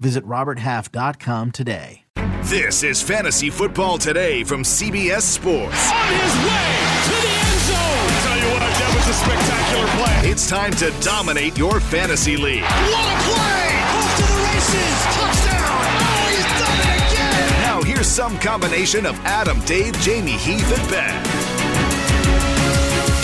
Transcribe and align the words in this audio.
Visit 0.00 0.24
RobertHalf.com 0.26 1.52
today. 1.52 2.04
This 2.42 2.82
is 2.82 3.00
Fantasy 3.00 3.48
Football 3.48 3.96
Today 3.98 4.44
from 4.44 4.62
CBS 4.64 5.22
Sports. 5.22 5.90
On 5.90 6.08
his 6.12 6.34
way 6.44 6.76
to 7.04 7.14
the 7.24 7.34
end 7.40 7.60
zone. 7.64 8.10
Tell 8.20 8.38
you 8.38 8.48
what, 8.52 8.60
that 8.60 8.92
was 8.94 9.08
a 9.08 9.16
spectacular 9.16 9.86
play. 9.96 10.30
It's 10.30 10.48
time 10.48 10.72
to 10.72 10.92
dominate 11.00 11.56
your 11.56 11.80
fantasy 11.80 12.36
league. 12.36 12.62
What 12.62 13.06
a 13.06 13.16
play! 13.24 13.70
Off 13.96 14.16
to 14.16 14.24
the 14.28 14.38
races. 14.44 14.96
Touchdown. 15.16 15.82
Oh, 16.04 16.28
he's 16.28 16.50
done 16.60 16.78
it 16.84 17.12
again. 17.12 17.60
Now 17.62 17.82
here's 17.82 18.06
some 18.06 18.38
combination 18.40 19.06
of 19.06 19.18
Adam, 19.24 19.58
Dave, 19.60 19.98
Jamie, 20.00 20.32
Heath, 20.32 20.70
and 20.78 20.90
Ben. 20.90 21.14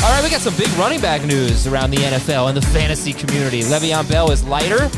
All 0.02 0.10
right, 0.12 0.24
we 0.24 0.30
got 0.30 0.40
some 0.40 0.56
big 0.56 0.70
running 0.78 1.00
back 1.02 1.22
news 1.26 1.66
around 1.66 1.90
the 1.90 1.98
NFL 1.98 2.48
and 2.48 2.56
the 2.56 2.62
fantasy 2.62 3.12
community. 3.12 3.60
Le'Veon 3.64 4.08
Bell 4.08 4.30
is 4.30 4.42
lighter. 4.44 4.88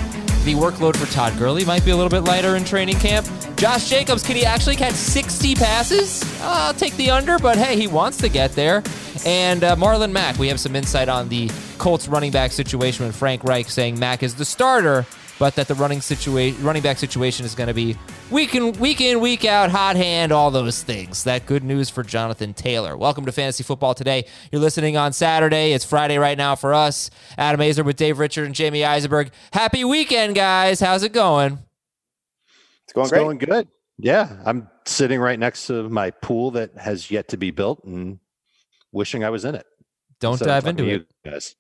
The 0.45 0.55
workload 0.55 0.97
for 0.97 1.07
Todd 1.13 1.39
Gurley 1.39 1.65
might 1.65 1.85
be 1.85 1.93
a 1.93 1.97
little 1.97 2.11
bit 2.11 2.25
lighter 2.25 2.57
in 2.57 2.65
training 2.65 2.97
camp. 2.97 3.29
Josh 3.55 3.89
Jacobs, 3.89 4.25
can 4.25 4.35
he 4.35 4.45
actually 4.45 4.75
catch 4.75 4.95
60 4.95 5.55
passes? 5.55 6.25
Uh, 6.41 6.67
I'll 6.67 6.75
take 6.75 6.97
the 6.97 7.11
under, 7.11 7.39
but 7.39 7.57
hey, 7.57 7.77
he 7.77 7.87
wants 7.87 8.17
to 8.19 8.29
get 8.29 8.51
there. 8.53 8.83
And 9.25 9.63
uh, 9.63 9.77
Marlon 9.77 10.11
Mack, 10.11 10.37
we 10.41 10.49
have 10.49 10.59
some 10.59 10.75
insight 10.75 11.09
on 11.09 11.29
the 11.29 11.49
Colts 11.79 12.09
running 12.09 12.33
back 12.33 12.51
situation 12.51 13.07
with 13.07 13.15
Frank 13.15 13.45
Reich 13.45 13.71
saying 13.71 14.01
Mack 14.01 14.25
is 14.25 14.35
the 14.35 14.45
starter, 14.45 15.07
but 15.43 15.57
that 15.57 15.67
the 15.67 15.75
running 15.75 16.01
situation, 16.01 16.63
running 16.63 16.85
back 16.85 16.97
situation 16.97 17.45
is 17.45 17.57
going 17.57 17.67
to 17.67 17.75
be 17.75 17.97
week 18.31 18.55
in, 18.55 18.71
week 18.75 19.01
in, 19.01 19.19
week 19.19 19.45
out, 19.45 19.73
hot 19.73 19.97
hand, 19.97 20.31
all 20.31 20.53
those 20.53 20.85
things. 20.85 21.25
That 21.25 21.47
good 21.47 21.65
news 21.65 21.91
for 21.91 22.05
Jonathan 22.05 22.55
Taylor. 22.55 22.97
Welcome 22.97 23.27
to 23.27 23.33
Fantasy 23.33 23.65
Football 23.65 23.93
today. 23.93 24.27
You're 24.53 24.61
listening 24.61 24.97
on 24.97 25.13
Saturday. 25.13 25.73
It's 25.73 25.85
Friday 25.85 26.17
right 26.17 26.39
now 26.39 26.55
for 26.55 26.73
us. 26.73 27.11
Adam 27.37 27.61
Aizer 27.61 27.85
with 27.85 27.97
Dave 27.97 28.21
Richard 28.21 28.47
and 28.47 28.55
Jamey 28.55 28.87
Eisenberg. 28.87 29.33
Happy 29.53 29.83
weekend, 29.83 30.37
guys. 30.37 30.79
How's 30.79 31.03
it 31.03 31.13
going? 31.13 31.59
It's 32.85 32.93
going 32.93 33.07
it's 33.07 33.11
great. 33.11 33.23
going 33.23 33.39
good. 33.39 33.67
Yeah, 33.99 34.37
I'm 34.47 34.69
sitting 34.87 35.19
right 35.19 35.41
next 35.41 35.67
to 35.67 35.89
my 35.89 36.13
pool 36.13 36.53
that 36.53 36.79
has 36.79 37.11
yet 37.11 37.27
to 37.31 37.37
be 37.37 37.51
built 37.51 37.83
and 37.83 38.21
wishing 38.93 39.25
I 39.25 39.31
was 39.31 39.45
in 39.45 39.57
it. 39.57 39.67
Don't 40.21 40.39
So 40.39 40.45
dive 40.45 40.69
into 40.69 40.89
it. 40.89 41.09
guys. 41.25 41.57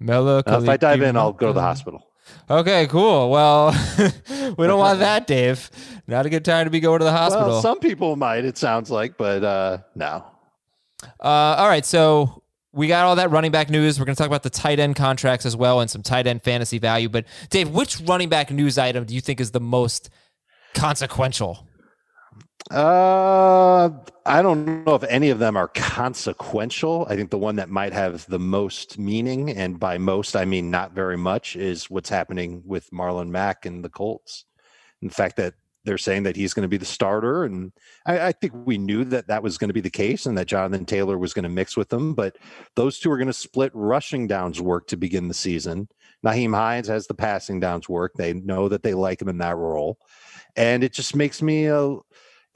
Mela 0.00 0.38
Uh, 0.38 0.60
if 0.62 0.68
I 0.70 0.78
dive 0.78 1.02
in, 1.02 1.18
I'll 1.18 1.34
go 1.34 1.48
to 1.48 1.52
the 1.52 1.60
hospital. 1.60 2.05
Okay, 2.48 2.86
cool. 2.86 3.30
Well, 3.30 3.72
we 4.56 4.66
don't 4.66 4.78
want 4.78 5.00
that, 5.00 5.26
Dave. 5.26 5.70
Not 6.06 6.26
a 6.26 6.30
good 6.30 6.44
time 6.44 6.66
to 6.66 6.70
be 6.70 6.80
going 6.80 7.00
to 7.00 7.04
the 7.04 7.12
hospital. 7.12 7.48
Well, 7.48 7.62
some 7.62 7.80
people 7.80 8.16
might. 8.16 8.44
It 8.44 8.56
sounds 8.56 8.90
like, 8.90 9.16
but 9.16 9.42
uh, 9.42 9.78
no. 9.94 10.24
Uh, 11.20 11.56
all 11.58 11.68
right, 11.68 11.84
so 11.84 12.42
we 12.72 12.86
got 12.86 13.04
all 13.04 13.16
that 13.16 13.30
running 13.30 13.50
back 13.50 13.70
news. 13.70 13.98
We're 13.98 14.04
going 14.06 14.14
to 14.14 14.18
talk 14.18 14.28
about 14.28 14.42
the 14.42 14.50
tight 14.50 14.78
end 14.78 14.96
contracts 14.96 15.46
as 15.46 15.56
well 15.56 15.80
and 15.80 15.90
some 15.90 16.02
tight 16.02 16.26
end 16.26 16.42
fantasy 16.42 16.78
value. 16.78 17.08
But 17.08 17.24
Dave, 17.50 17.70
which 17.70 18.00
running 18.00 18.28
back 18.28 18.50
news 18.50 18.78
item 18.78 19.04
do 19.04 19.14
you 19.14 19.20
think 19.20 19.40
is 19.40 19.50
the 19.50 19.60
most 19.60 20.10
consequential? 20.74 21.65
Uh, 22.70 23.90
I 24.24 24.42
don't 24.42 24.84
know 24.84 24.96
if 24.96 25.04
any 25.04 25.30
of 25.30 25.38
them 25.38 25.56
are 25.56 25.68
consequential. 25.68 27.06
I 27.08 27.14
think 27.14 27.30
the 27.30 27.38
one 27.38 27.56
that 27.56 27.70
might 27.70 27.92
have 27.92 28.26
the 28.26 28.40
most 28.40 28.98
meaning, 28.98 29.50
and 29.50 29.78
by 29.78 29.98
most 29.98 30.34
I 30.34 30.44
mean 30.44 30.70
not 30.70 30.92
very 30.92 31.16
much, 31.16 31.54
is 31.54 31.88
what's 31.88 32.08
happening 32.08 32.62
with 32.64 32.90
Marlon 32.90 33.28
Mack 33.28 33.66
and 33.66 33.84
the 33.84 33.88
Colts. 33.88 34.44
In 35.00 35.10
fact, 35.10 35.36
that 35.36 35.54
they're 35.84 35.96
saying 35.96 36.24
that 36.24 36.34
he's 36.34 36.54
going 36.54 36.62
to 36.62 36.68
be 36.68 36.76
the 36.76 36.84
starter, 36.84 37.44
and 37.44 37.72
I, 38.04 38.26
I 38.26 38.32
think 38.32 38.52
we 38.64 38.78
knew 38.78 39.04
that 39.04 39.28
that 39.28 39.44
was 39.44 39.58
going 39.58 39.68
to 39.68 39.74
be 39.74 39.80
the 39.80 39.88
case, 39.88 40.26
and 40.26 40.36
that 40.36 40.48
Jonathan 40.48 40.86
Taylor 40.86 41.16
was 41.16 41.32
going 41.32 41.44
to 41.44 41.48
mix 41.48 41.76
with 41.76 41.88
them. 41.88 42.14
But 42.14 42.36
those 42.74 42.98
two 42.98 43.12
are 43.12 43.16
going 43.16 43.28
to 43.28 43.32
split 43.32 43.70
rushing 43.74 44.26
downs 44.26 44.60
work 44.60 44.88
to 44.88 44.96
begin 44.96 45.28
the 45.28 45.34
season. 45.34 45.88
Nyheim 46.24 46.52
Hines 46.52 46.88
has 46.88 47.06
the 47.06 47.14
passing 47.14 47.60
downs 47.60 47.88
work. 47.88 48.14
They 48.14 48.32
know 48.32 48.68
that 48.68 48.82
they 48.82 48.94
like 48.94 49.22
him 49.22 49.28
in 49.28 49.38
that 49.38 49.56
role, 49.56 49.98
and 50.56 50.82
it 50.82 50.92
just 50.92 51.14
makes 51.14 51.40
me 51.40 51.66
a 51.66 51.98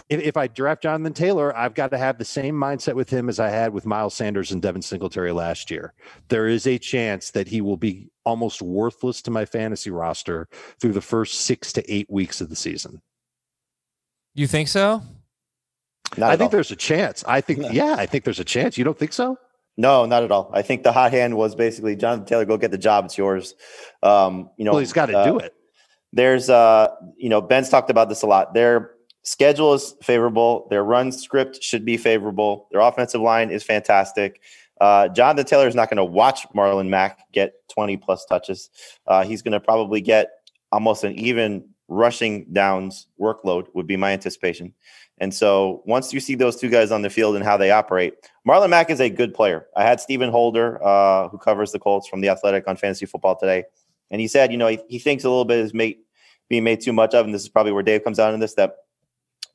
if, 0.08 0.20
if 0.20 0.36
I 0.36 0.46
draft 0.46 0.82
Jonathan 0.82 1.12
Taylor, 1.12 1.56
I've 1.56 1.74
got 1.74 1.90
to 1.90 1.98
have 1.98 2.18
the 2.18 2.24
same 2.24 2.54
mindset 2.54 2.94
with 2.94 3.10
him 3.10 3.28
as 3.28 3.38
I 3.40 3.48
had 3.48 3.72
with 3.72 3.86
Miles 3.86 4.14
Sanders 4.14 4.52
and 4.52 4.62
Devin 4.62 4.82
Singletary 4.82 5.32
last 5.32 5.70
year. 5.70 5.92
There 6.28 6.46
is 6.46 6.66
a 6.66 6.78
chance 6.78 7.30
that 7.32 7.48
he 7.48 7.60
will 7.60 7.76
be 7.76 8.10
almost 8.24 8.62
worthless 8.62 9.22
to 9.22 9.30
my 9.30 9.44
fantasy 9.44 9.90
roster 9.90 10.48
through 10.80 10.92
the 10.92 11.00
first 11.00 11.42
six 11.42 11.72
to 11.74 11.92
eight 11.92 12.08
weeks 12.10 12.40
of 12.40 12.48
the 12.48 12.56
season. 12.56 13.00
You 14.34 14.46
think 14.46 14.68
so? 14.68 15.02
Not 16.16 16.30
I 16.30 16.36
think 16.36 16.46
all. 16.46 16.48
there's 16.50 16.70
a 16.70 16.76
chance. 16.76 17.24
I 17.26 17.40
think, 17.40 17.72
yeah, 17.72 17.94
I 17.98 18.06
think 18.06 18.24
there's 18.24 18.40
a 18.40 18.44
chance. 18.44 18.76
You 18.76 18.84
don't 18.84 18.98
think 18.98 19.12
so? 19.12 19.38
No, 19.76 20.04
not 20.06 20.22
at 20.24 20.32
all. 20.32 20.50
I 20.52 20.62
think 20.62 20.82
the 20.82 20.92
hot 20.92 21.12
hand 21.12 21.36
was 21.36 21.54
basically 21.54 21.96
Jonathan 21.96 22.26
Taylor, 22.26 22.44
go 22.44 22.56
get 22.56 22.70
the 22.70 22.78
job. 22.78 23.04
It's 23.06 23.16
yours. 23.16 23.54
Um, 24.02 24.50
you 24.56 24.64
know, 24.64 24.72
Well, 24.72 24.80
he's 24.80 24.92
got 24.92 25.06
to 25.06 25.18
uh, 25.18 25.24
do 25.24 25.38
it. 25.38 25.54
There's, 26.12 26.50
uh, 26.50 26.88
you 27.16 27.28
know, 27.28 27.40
Ben's 27.40 27.68
talked 27.68 27.88
about 27.88 28.08
this 28.08 28.22
a 28.22 28.26
lot. 28.26 28.52
Their 28.52 28.90
schedule 29.22 29.74
is 29.74 29.94
favorable. 30.02 30.66
Their 30.70 30.84
run 30.84 31.12
script 31.12 31.62
should 31.62 31.84
be 31.84 31.96
favorable. 31.96 32.68
Their 32.70 32.80
offensive 32.80 33.20
line 33.20 33.50
is 33.50 33.62
fantastic. 33.62 34.40
Uh, 34.80 35.08
Jonathan 35.08 35.44
Taylor 35.44 35.68
is 35.68 35.74
not 35.74 35.90
going 35.90 35.98
to 35.98 36.04
watch 36.04 36.46
Marlon 36.54 36.88
Mack 36.88 37.30
get 37.32 37.52
20 37.68 37.98
plus 37.98 38.24
touches. 38.24 38.70
Uh, 39.06 39.24
he's 39.24 39.42
going 39.42 39.52
to 39.52 39.60
probably 39.60 40.00
get 40.00 40.30
almost 40.72 41.04
an 41.04 41.12
even 41.18 41.64
rushing 41.88 42.46
downs 42.52 43.08
workload, 43.20 43.66
would 43.74 43.86
be 43.86 43.96
my 43.96 44.12
anticipation. 44.12 44.72
And 45.18 45.34
so 45.34 45.82
once 45.84 46.14
you 46.14 46.20
see 46.20 46.34
those 46.34 46.56
two 46.56 46.70
guys 46.70 46.90
on 46.90 47.02
the 47.02 47.10
field 47.10 47.36
and 47.36 47.44
how 47.44 47.58
they 47.58 47.70
operate, 47.70 48.14
Marlon 48.48 48.70
Mack 48.70 48.88
is 48.88 49.00
a 49.00 49.10
good 49.10 49.34
player. 49.34 49.66
I 49.76 49.82
had 49.82 50.00
Stephen 50.00 50.30
Holder, 50.30 50.82
uh, 50.82 51.28
who 51.28 51.36
covers 51.36 51.72
the 51.72 51.78
Colts 51.78 52.08
from 52.08 52.22
the 52.22 52.30
Athletic 52.30 52.66
on 52.66 52.76
Fantasy 52.76 53.04
Football 53.04 53.36
today, 53.36 53.64
and 54.10 54.20
he 54.20 54.28
said, 54.28 54.50
you 54.50 54.56
know, 54.56 54.68
he, 54.68 54.78
he 54.88 54.98
thinks 54.98 55.24
a 55.24 55.28
little 55.28 55.44
bit 55.44 55.58
is 55.58 55.74
made, 55.74 55.98
being 56.48 56.64
made 56.64 56.80
too 56.80 56.92
much 56.92 57.14
of, 57.14 57.26
and 57.26 57.34
this 57.34 57.42
is 57.42 57.48
probably 57.50 57.72
where 57.72 57.82
Dave 57.82 58.02
comes 58.02 58.18
out 58.18 58.32
in 58.32 58.40
this 58.40 58.54
that 58.54 58.76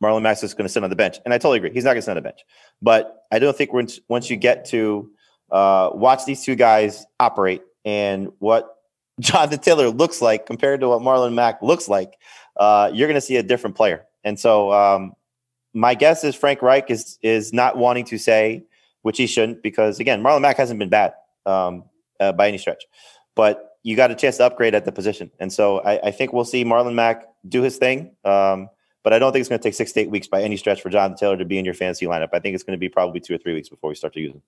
Marlon 0.03 0.21
Mack 0.21 0.43
is 0.43 0.53
going 0.53 0.65
to 0.65 0.69
sit 0.69 0.83
on 0.83 0.89
the 0.89 0.95
bench, 0.95 1.19
and 1.25 1.33
I 1.33 1.37
totally 1.37 1.57
agree. 1.57 1.71
He's 1.71 1.83
not 1.83 1.91
going 1.91 1.97
to 1.97 2.01
sit 2.03 2.11
on 2.11 2.17
the 2.17 2.21
bench, 2.21 2.39
but 2.81 3.25
I 3.31 3.39
don't 3.39 3.55
think 3.55 3.73
once 3.73 3.99
once 4.09 4.29
you 4.29 4.37
get 4.37 4.65
to 4.65 5.09
uh, 5.51 5.91
watch 5.93 6.25
these 6.25 6.43
two 6.43 6.55
guys 6.55 7.05
operate 7.19 7.61
and 7.85 8.29
what 8.39 8.69
Jonathan 9.19 9.59
Taylor 9.59 9.89
looks 9.89 10.21
like 10.21 10.45
compared 10.45 10.81
to 10.81 10.89
what 10.89 11.01
Marlon 11.01 11.33
Mack 11.33 11.61
looks 11.61 11.87
like, 11.87 12.13
uh, 12.57 12.91
you're 12.93 13.07
going 13.07 13.15
to 13.15 13.21
see 13.21 13.37
a 13.37 13.43
different 13.43 13.75
player. 13.75 14.05
And 14.23 14.39
so, 14.39 14.71
um, 14.73 15.13
my 15.73 15.93
guess 15.93 16.23
is 16.23 16.35
Frank 16.35 16.61
Reich 16.61 16.89
is 16.89 17.19
is 17.21 17.53
not 17.53 17.77
wanting 17.77 18.05
to 18.05 18.17
say, 18.17 18.63
which 19.03 19.17
he 19.17 19.27
shouldn't, 19.27 19.61
because 19.61 19.99
again, 19.99 20.23
Marlon 20.23 20.41
Mack 20.41 20.57
hasn't 20.57 20.79
been 20.79 20.89
bad 20.89 21.13
um, 21.45 21.83
uh, 22.19 22.31
by 22.31 22.47
any 22.47 22.57
stretch, 22.57 22.83
but 23.35 23.77
you 23.83 23.95
got 23.95 24.09
a 24.09 24.15
chance 24.15 24.37
to 24.37 24.45
upgrade 24.45 24.73
at 24.73 24.85
the 24.85 24.91
position, 24.91 25.29
and 25.39 25.51
so 25.51 25.79
I, 25.79 26.07
I 26.07 26.11
think 26.11 26.33
we'll 26.33 26.45
see 26.45 26.63
Marlon 26.65 26.95
Mack 26.95 27.25
do 27.47 27.61
his 27.61 27.77
thing. 27.77 28.15
Um, 28.23 28.69
but 29.05 29.13
I 29.13 29.19
don't 29.19 29.31
think 29.31 29.41
it's 29.41 29.49
going 29.49 29.59
to 29.59 29.63
take 29.63 29.75
six 29.75 29.91
to 29.91 29.99
eight 29.99 30.09
weeks 30.09 30.27
by 30.27 30.41
any 30.41 30.57
stretch 30.57 30.81
for 30.81 30.89
Jonathan 30.89 31.15
Taylor 31.15 31.37
to 31.37 31.45
be 31.45 31.59
in 31.59 31.63
your 31.63 31.75
fantasy 31.75 32.07
lineup. 32.07 32.29
I 32.33 32.39
think 32.39 32.55
it's 32.55 32.63
going 32.63 32.75
to 32.75 32.79
be 32.79 32.89
probably 32.89 33.19
two 33.19 33.35
or 33.35 33.37
three 33.37 33.53
weeks 33.53 33.69
before 33.69 33.89
we 33.89 33.95
start 33.95 34.15
to 34.15 34.19
use 34.19 34.33
him. 34.33 34.41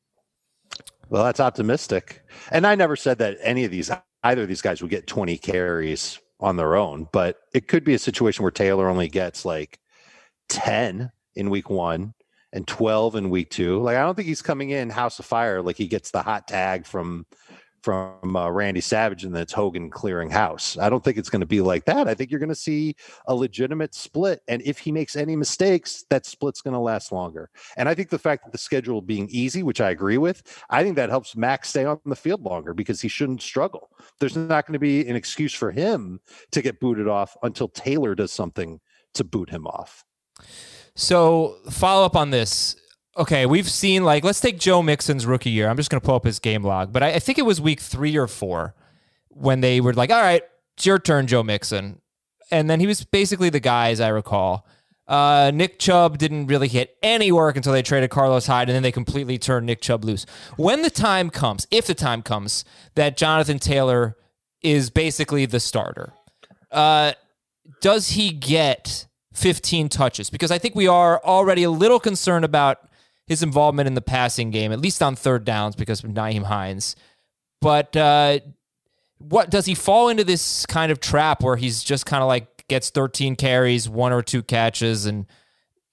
Well, 1.10 1.24
that's 1.24 1.40
optimistic. 1.40 2.24
And 2.52 2.66
I 2.66 2.74
never 2.74 2.96
said 2.96 3.20
that 3.20 3.38
any 3.44 3.66
of 3.66 3.72
these, 3.72 3.92
either 4.24 4.42
of 4.42 4.48
these 4.48 4.64
guys 4.64 4.82
would 4.82 4.90
get 4.90 5.06
20 5.06 5.38
carries 5.38 6.20
on 6.40 6.58
their 6.58 6.76
own, 6.76 7.08
but 7.12 7.38
it 7.54 7.68
could 7.68 7.84
be 7.84 7.94
a 7.94 8.00
situation 8.00 8.42
where 8.42 8.52
Taylor 8.52 8.90
only 8.90 9.10
gets 9.10 9.46
like 9.46 9.80
10 10.50 11.12
in 11.36 11.50
week 11.52 11.70
one 11.70 12.16
and 12.52 12.68
12 12.68 13.16
in 13.16 13.30
week 13.30 13.52
two. 13.52 13.80
Like, 13.80 13.98
I 13.98 14.02
don't 14.02 14.16
think 14.16 14.28
he's 14.28 14.42
coming 14.42 14.72
in 14.72 14.90
house 14.90 15.20
of 15.20 15.26
fire 15.26 15.62
like 15.62 15.78
he 15.78 15.88
gets 15.88 16.10
the 16.10 16.24
hot 16.24 16.48
tag 16.48 16.88
from 16.88 17.28
from 17.88 18.36
uh, 18.36 18.50
Randy 18.50 18.82
Savage 18.82 19.24
and 19.24 19.34
then 19.34 19.44
it's 19.44 19.54
Hogan 19.54 19.90
clearing 19.90 20.30
house. 20.30 20.78
I 20.78 20.90
don't 20.90 21.02
think 21.02 21.18
it's 21.18 21.30
going 21.30 21.40
to 21.40 21.46
be 21.46 21.62
like 21.62 21.86
that. 21.86 22.06
I 22.06 22.14
think 22.14 22.30
you're 22.30 22.40
going 22.42 22.50
to 22.50 22.54
see 22.56 22.98
a 23.28 23.34
legitimate 23.34 23.96
split. 23.96 24.42
And 24.50 24.62
if 24.64 24.78
he 24.78 24.92
makes 24.92 25.16
any 25.16 25.38
mistakes, 25.38 26.04
that 26.10 26.26
split's 26.26 26.60
going 26.60 26.74
to 26.74 26.82
last 26.82 27.14
longer. 27.14 27.50
And 27.78 27.88
I 27.88 27.96
think 27.96 28.10
the 28.10 28.20
fact 28.20 28.44
that 28.44 28.52
the 28.52 28.58
schedule 28.58 29.02
being 29.02 29.30
easy, 29.32 29.64
which 29.64 29.80
I 29.80 29.92
agree 29.92 30.18
with, 30.18 30.44
I 30.70 30.84
think 30.84 30.98
that 30.98 31.10
helps 31.10 31.38
Mack's 31.38 31.70
stay 31.70 31.86
on 31.86 31.98
the 32.06 32.18
field 32.18 32.44
longer 32.44 32.74
because 32.74 33.00
he 33.00 33.08
shouldn't 33.08 33.42
struggle. 33.42 33.90
There's 34.20 34.36
not 34.36 34.68
going 34.68 34.74
to 34.74 34.80
be 34.80 35.08
an 35.08 35.16
excuse 35.16 35.54
for 35.54 35.72
him 35.72 36.20
to 36.52 36.62
get 36.62 36.82
booted 36.82 37.08
off 37.08 37.38
until 37.42 37.70
Taylor 37.70 38.16
does 38.16 38.34
something 38.34 38.82
to 39.14 39.24
boot 39.24 39.50
him 39.50 39.66
off. 39.66 40.04
So 40.96 41.56
follow 41.70 42.06
up 42.06 42.18
on 42.18 42.32
this. 42.32 42.76
Okay, 43.18 43.48
we've 43.48 43.70
seen 43.70 44.04
like 44.04 44.24
let's 44.24 44.40
take 44.40 44.60
Joe 44.60 44.84
Mixon's 44.84 45.26
rookie 45.26 45.50
year. 45.50 45.68
I'm 45.68 45.78
just 45.78 45.90
going 45.90 46.00
to 46.00 46.06
pull 46.06 46.16
up 46.16 46.24
his 46.24 46.38
game 46.38 46.64
log, 46.64 46.94
but 46.94 47.02
I, 47.02 47.14
I 47.14 47.20
think 47.20 47.40
it 47.40 47.46
was 47.46 47.60
week 47.60 47.80
three 47.80 48.16
or 48.16 48.28
four 48.28 48.76
when 49.30 49.62
they 49.62 49.82
were 49.82 49.94
like, 49.94 50.12
"All 50.12 50.22
right, 50.22 50.44
it's 50.76 50.86
your 50.86 51.00
turn, 51.00 51.26
Joe 51.26 51.42
Mixon," 51.42 52.00
and 52.52 52.70
then 52.70 52.80
he 52.80 52.86
was 52.86 53.04
basically 53.04 53.50
the 53.50 53.60
guy, 53.60 53.90
as 53.90 54.00
I 54.00 54.10
recall. 54.10 54.68
Uh, 55.08 55.52
Nick 55.54 55.80
Chubb 55.80 56.18
didn't 56.18 56.48
really 56.48 56.68
hit 56.68 56.96
any 57.02 57.32
work 57.32 57.56
until 57.56 57.74
they 57.74 57.82
traded 57.82 58.12
Carlos 58.12 58.46
Hyde, 58.46 58.70
and 58.70 58.76
then 58.76 58.84
they 58.84 58.92
completely 58.92 59.40
turned 59.40 59.66
Nick 59.66 59.82
Chubb 59.82 60.04
loose. 60.04 60.26
When 60.58 60.84
the 60.84 60.90
time 60.90 61.30
comes, 61.32 61.66
if 61.72 61.88
the 61.88 61.96
time 61.96 62.22
comes, 62.22 62.66
that 62.96 63.18
Jonathan 63.18 63.58
Taylor 63.58 64.18
is 64.62 64.90
basically 64.90 65.46
the 65.46 65.62
starter, 65.62 66.14
uh, 66.72 67.14
does 67.82 68.10
he 68.10 68.32
get 68.32 69.08
15 69.34 69.90
touches? 69.90 70.30
Because 70.30 70.52
I 70.52 70.58
think 70.58 70.76
we 70.76 70.88
are 70.88 71.24
already 71.24 71.64
a 71.64 71.72
little 71.72 72.02
concerned 72.02 72.44
about 72.44 72.80
his 73.28 73.44
involvement 73.44 73.88
in 73.88 73.94
the 73.94 74.02
passing 74.02 74.52
game, 74.52 74.72
at 74.72 74.80
least 74.80 75.04
on 75.04 75.16
third 75.16 75.44
downs, 75.46 75.76
because 75.76 76.04
of 76.04 76.10
Nyheim 76.10 76.44
Hines. 76.44 76.96
But 77.62 77.96
uh, 77.96 78.40
what 79.20 79.50
does 79.50 79.66
he 79.66 79.76
fall 79.76 80.10
into 80.10 80.24
this 80.24 80.66
kind 80.66 80.92
of 80.92 81.00
trap 81.00 81.44
where 81.44 81.56
he's 81.56 81.84
just 81.84 82.06
kind 82.06 82.22
of 82.22 82.28
like 82.28 82.66
gets 82.68 82.90
13 82.90 83.36
carries, 83.36 83.90
one 83.90 84.14
or 84.14 84.22
two 84.22 84.44
catches, 84.44 85.06
and 85.06 85.26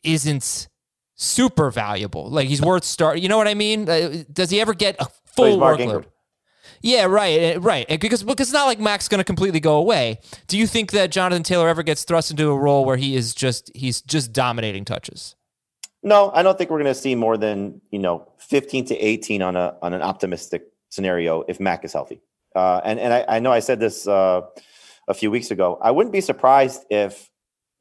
isn't 0.04 0.68
super 1.14 1.70
valuable? 1.70 2.28
Like 2.30 2.48
he's 2.48 2.62
worth 2.62 2.84
start. 2.84 3.18
You 3.18 3.28
know 3.28 3.36
what 3.36 3.48
I 3.48 3.54
mean? 3.54 3.88
Uh, 3.88 4.24
does 4.32 4.50
he 4.50 4.60
ever 4.60 4.74
get 4.74 4.96
a 5.00 5.06
full 5.24 5.58
Mark 5.58 5.78
workload? 5.78 6.04
Yeah, 6.80 7.06
right, 7.06 7.56
uh, 7.56 7.60
right. 7.60 7.88
Because 7.88 8.22
because 8.22 8.48
it's 8.48 8.52
not 8.52 8.66
like 8.66 8.78
Mack's 8.78 9.08
going 9.08 9.18
to 9.18 9.24
completely 9.24 9.58
go 9.58 9.76
away. 9.76 10.18
Do 10.48 10.58
you 10.58 10.66
think 10.66 10.90
that 10.92 11.10
Jonathan 11.10 11.42
Taylor 11.42 11.68
ever 11.68 11.82
gets 11.82 12.04
thrust 12.04 12.30
into 12.30 12.50
a 12.50 12.58
role 12.58 12.84
where 12.84 12.96
he 12.96 13.16
is 13.16 13.34
just 13.34 13.70
he's 13.74 14.02
just 14.02 14.32
dominating 14.34 14.84
touches? 14.84 15.34
No, 16.04 16.30
I 16.34 16.42
don't 16.42 16.56
think 16.58 16.68
we're 16.68 16.82
going 16.82 16.92
to 16.92 17.00
see 17.00 17.14
more 17.14 17.38
than 17.38 17.80
you 17.90 17.98
know 17.98 18.28
15 18.38 18.84
to 18.86 18.96
18 18.96 19.40
on 19.40 19.56
a 19.56 19.74
on 19.80 19.94
an 19.94 20.02
optimistic 20.02 20.66
scenario 20.90 21.44
if 21.48 21.58
Mack 21.58 21.84
is 21.84 21.94
healthy. 21.94 22.20
Uh, 22.54 22.80
and 22.84 23.00
and 23.00 23.12
I, 23.12 23.24
I 23.26 23.38
know 23.40 23.50
I 23.50 23.60
said 23.60 23.80
this 23.80 24.06
uh, 24.06 24.42
a 25.08 25.14
few 25.14 25.30
weeks 25.30 25.50
ago. 25.50 25.78
I 25.82 25.90
wouldn't 25.90 26.12
be 26.12 26.20
surprised 26.20 26.84
if 26.90 27.30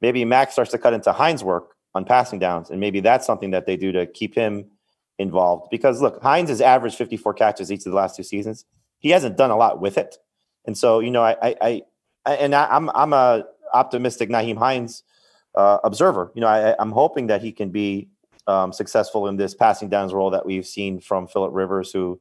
maybe 0.00 0.24
Mack 0.24 0.52
starts 0.52 0.70
to 0.70 0.78
cut 0.78 0.94
into 0.94 1.12
Hines' 1.12 1.44
work 1.44 1.74
on 1.94 2.06
passing 2.06 2.38
downs, 2.38 2.70
and 2.70 2.80
maybe 2.80 3.00
that's 3.00 3.26
something 3.26 3.50
that 3.50 3.66
they 3.66 3.76
do 3.76 3.92
to 3.92 4.06
keep 4.06 4.34
him 4.34 4.70
involved. 5.18 5.68
Because 5.70 6.00
look, 6.00 6.22
Hines 6.22 6.48
has 6.48 6.62
averaged 6.62 6.96
54 6.96 7.34
catches 7.34 7.70
each 7.70 7.80
of 7.80 7.92
the 7.92 7.96
last 7.96 8.16
two 8.16 8.24
seasons. 8.24 8.64
He 9.00 9.10
hasn't 9.10 9.36
done 9.36 9.50
a 9.50 9.56
lot 9.56 9.82
with 9.82 9.98
it, 9.98 10.16
and 10.66 10.78
so 10.78 11.00
you 11.00 11.10
know 11.10 11.22
I 11.22 11.36
I, 11.42 11.82
I 12.24 12.32
and 12.36 12.54
I, 12.54 12.68
I'm 12.70 12.88
I'm 12.94 13.12
a 13.12 13.44
optimistic 13.74 14.30
Nyheim 14.30 14.56
Hines 14.56 15.02
uh, 15.54 15.76
observer. 15.84 16.32
You 16.34 16.40
know 16.40 16.48
I, 16.48 16.74
I'm 16.78 16.90
hoping 16.90 17.26
that 17.26 17.42
he 17.42 17.52
can 17.52 17.68
be 17.68 18.08
um, 18.46 18.72
successful 18.72 19.26
in 19.28 19.36
this 19.36 19.54
passing 19.54 19.88
downs 19.88 20.12
role 20.12 20.30
that 20.30 20.44
we've 20.44 20.66
seen 20.66 21.00
from 21.00 21.26
Philip 21.26 21.52
Rivers, 21.54 21.92
who 21.92 22.20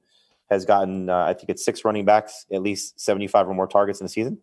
has 0.49 0.65
gotten, 0.65 1.09
uh, 1.09 1.25
I 1.25 1.33
think 1.33 1.49
it's 1.49 1.63
six 1.63 1.83
running 1.83 2.05
backs, 2.05 2.45
at 2.51 2.61
least 2.61 2.99
75 2.99 3.49
or 3.49 3.53
more 3.53 3.67
targets 3.67 3.99
in 3.99 4.05
the 4.05 4.09
season. 4.09 4.39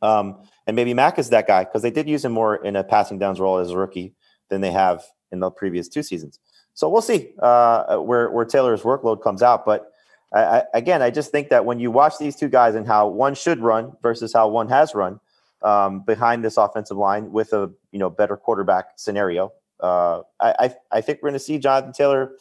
Um, 0.00 0.42
and 0.66 0.76
maybe 0.76 0.94
Mack 0.94 1.18
is 1.18 1.30
that 1.30 1.46
guy 1.46 1.64
because 1.64 1.82
they 1.82 1.90
did 1.90 2.08
use 2.08 2.24
him 2.24 2.32
more 2.32 2.64
in 2.64 2.76
a 2.76 2.84
passing 2.84 3.18
downs 3.18 3.40
role 3.40 3.58
as 3.58 3.70
a 3.70 3.76
rookie 3.76 4.14
than 4.48 4.60
they 4.60 4.70
have 4.70 5.02
in 5.32 5.40
the 5.40 5.50
previous 5.50 5.88
two 5.88 6.02
seasons. 6.02 6.38
So 6.74 6.88
we'll 6.88 7.02
see 7.02 7.32
uh, 7.40 7.96
where 7.96 8.30
where 8.30 8.44
Taylor's 8.44 8.82
workload 8.82 9.22
comes 9.22 9.42
out. 9.42 9.64
But 9.64 9.90
I, 10.32 10.40
I, 10.40 10.62
again, 10.74 11.02
I 11.02 11.10
just 11.10 11.32
think 11.32 11.48
that 11.48 11.64
when 11.64 11.80
you 11.80 11.90
watch 11.90 12.18
these 12.18 12.36
two 12.36 12.48
guys 12.48 12.76
and 12.76 12.86
how 12.86 13.08
one 13.08 13.34
should 13.34 13.58
run 13.58 13.92
versus 14.02 14.32
how 14.32 14.48
one 14.48 14.68
has 14.68 14.94
run 14.94 15.18
um, 15.62 16.02
behind 16.02 16.44
this 16.44 16.56
offensive 16.56 16.96
line 16.96 17.32
with 17.32 17.52
a 17.52 17.70
you 17.90 17.98
know 17.98 18.10
better 18.10 18.36
quarterback 18.36 18.92
scenario, 18.94 19.52
uh, 19.80 20.22
I, 20.40 20.74
I 20.90 21.00
think 21.00 21.18
we're 21.22 21.30
going 21.30 21.38
to 21.38 21.44
see 21.44 21.58
Jonathan 21.58 21.92
Taylor 21.92 22.32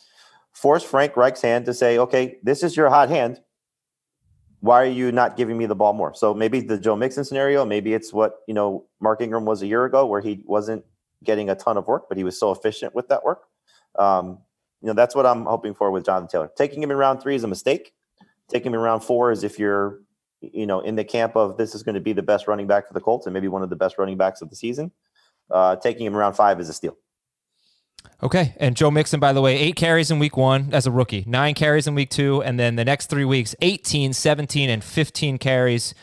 force 0.53 0.83
Frank 0.83 1.15
Reich's 1.15 1.41
hand 1.41 1.65
to 1.65 1.73
say, 1.73 1.99
okay, 1.99 2.37
this 2.43 2.63
is 2.63 2.75
your 2.75 2.89
hot 2.89 3.09
hand. 3.09 3.39
Why 4.61 4.81
are 4.81 4.85
you 4.89 5.11
not 5.11 5.37
giving 5.37 5.57
me 5.57 5.67
the 5.67 5.75
ball 5.75 5.93
more? 5.93 6.15
So 6.15 6.33
maybe 6.33 6.61
the 6.61 6.79
Joe 6.79 6.95
Mixon 6.95 7.23
scenario, 7.23 7.63
maybe 7.63 7.93
it's 7.93 8.11
what, 8.11 8.37
you 8.47 8.55
know, 8.55 8.85
Mark 8.99 9.21
Ingram 9.21 9.45
was 9.45 9.61
a 9.61 9.67
year 9.67 9.85
ago 9.85 10.05
where 10.07 10.19
he 10.19 10.41
wasn't 10.45 10.83
getting 11.23 11.49
a 11.49 11.55
ton 11.55 11.77
of 11.77 11.85
work, 11.85 12.09
but 12.09 12.17
he 12.17 12.23
was 12.23 12.39
so 12.39 12.51
efficient 12.51 12.95
with 12.95 13.07
that 13.09 13.23
work. 13.23 13.43
Um, 13.99 14.39
you 14.81 14.87
know, 14.87 14.93
that's 14.93 15.15
what 15.15 15.25
I'm 15.25 15.45
hoping 15.45 15.75
for 15.75 15.91
with 15.91 16.05
Jonathan 16.05 16.27
Taylor. 16.27 16.51
Taking 16.57 16.81
him 16.81 16.89
in 16.89 16.97
round 16.97 17.21
three 17.21 17.35
is 17.35 17.43
a 17.43 17.47
mistake. 17.47 17.93
Taking 18.47 18.67
him 18.67 18.75
in 18.75 18.79
round 18.79 19.03
four 19.03 19.31
is 19.31 19.43
if 19.43 19.59
you're, 19.59 20.01
you 20.41 20.65
know, 20.65 20.79
in 20.79 20.95
the 20.95 21.03
camp 21.03 21.35
of 21.35 21.57
this 21.57 21.75
is 21.75 21.83
going 21.83 21.95
to 21.95 22.01
be 22.01 22.13
the 22.13 22.23
best 22.23 22.47
running 22.47 22.67
back 22.67 22.87
for 22.87 22.93
the 22.93 23.01
Colts 23.01 23.27
and 23.27 23.33
maybe 23.33 23.47
one 23.47 23.61
of 23.61 23.69
the 23.69 23.75
best 23.75 23.97
running 23.97 24.17
backs 24.17 24.41
of 24.41 24.49
the 24.49 24.55
season. 24.55 24.91
Uh, 25.49 25.75
taking 25.75 26.05
him 26.05 26.15
around 26.15 26.33
five 26.33 26.59
is 26.59 26.69
a 26.69 26.73
steal. 26.73 26.97
Okay. 28.23 28.55
And 28.57 28.75
Joe 28.75 28.89
Mixon, 28.89 29.19
by 29.19 29.31
the 29.31 29.41
way, 29.41 29.57
eight 29.57 29.75
carries 29.75 30.09
in 30.09 30.17
week 30.17 30.35
one 30.35 30.69
as 30.73 30.87
a 30.87 30.91
rookie, 30.91 31.23
nine 31.27 31.53
carries 31.53 31.85
in 31.85 31.93
week 31.93 32.09
two, 32.09 32.41
and 32.41 32.59
then 32.59 32.75
the 32.75 32.85
next 32.85 33.07
three 33.07 33.25
weeks, 33.25 33.55
18, 33.61 34.13
17, 34.13 34.69
and 34.69 34.83
15 34.83 35.37
carries 35.37 35.93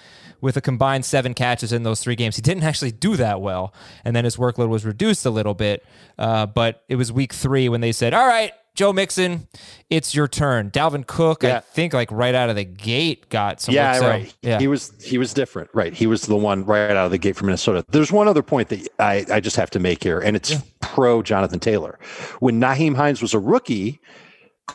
with 0.40 0.56
a 0.56 0.60
combined 0.60 1.04
seven 1.04 1.32
catches 1.34 1.72
in 1.72 1.82
those 1.84 2.00
three 2.00 2.14
games. 2.14 2.36
He 2.36 2.42
didn't 2.42 2.64
actually 2.64 2.92
do 2.92 3.16
that 3.16 3.40
well. 3.40 3.72
And 4.04 4.14
then 4.14 4.24
his 4.24 4.36
workload 4.36 4.68
was 4.68 4.84
reduced 4.84 5.24
a 5.24 5.30
little 5.30 5.54
bit. 5.54 5.84
Uh, 6.18 6.44
but 6.44 6.84
it 6.88 6.96
was 6.96 7.10
week 7.10 7.32
three 7.32 7.68
when 7.68 7.80
they 7.80 7.92
said, 7.92 8.12
all 8.12 8.26
right, 8.26 8.52
Joe 8.74 8.92
Mixon, 8.92 9.46
it's 9.88 10.14
your 10.14 10.26
turn. 10.26 10.70
Dalvin 10.70 11.06
Cook, 11.06 11.42
Yeah. 11.44 11.58
I 11.58 11.60
think, 11.60 11.92
like 11.94 12.10
right 12.10 12.34
out 12.34 12.50
of 12.50 12.56
the 12.56 12.64
gate, 12.64 13.28
got 13.28 13.60
some. 13.60 13.74
yeah, 13.74 13.98
right. 14.00 14.34
Yeah. 14.42 14.58
He 14.58 14.66
was 14.66 14.92
he 15.02 15.16
was 15.16 15.32
different, 15.32 15.70
right? 15.72 15.92
He 15.94 16.06
was 16.06 16.22
the 16.22 16.36
one 16.36 16.64
right 16.64 16.90
out 16.90 17.04
of 17.06 17.10
the 17.12 17.18
gate 17.18 17.36
from 17.36 17.46
Minnesota. 17.46 17.84
There's 17.88 18.10
one 18.10 18.26
other 18.26 18.42
point 18.42 18.68
that 18.70 18.88
I, 18.98 19.24
I 19.30 19.40
just 19.40 19.56
have 19.56 19.70
to 19.70 19.78
make 19.78 20.02
here, 20.02 20.18
and 20.20 20.36
it's 20.36 20.54
pro 20.80 21.22
Jonathan 21.22 21.60
Taylor. 21.60 21.98
When 22.40 22.60
Nyheim 22.60 22.96
Hines 22.96 23.22
was 23.22 23.32
a 23.32 23.38
rookie, 23.38 24.00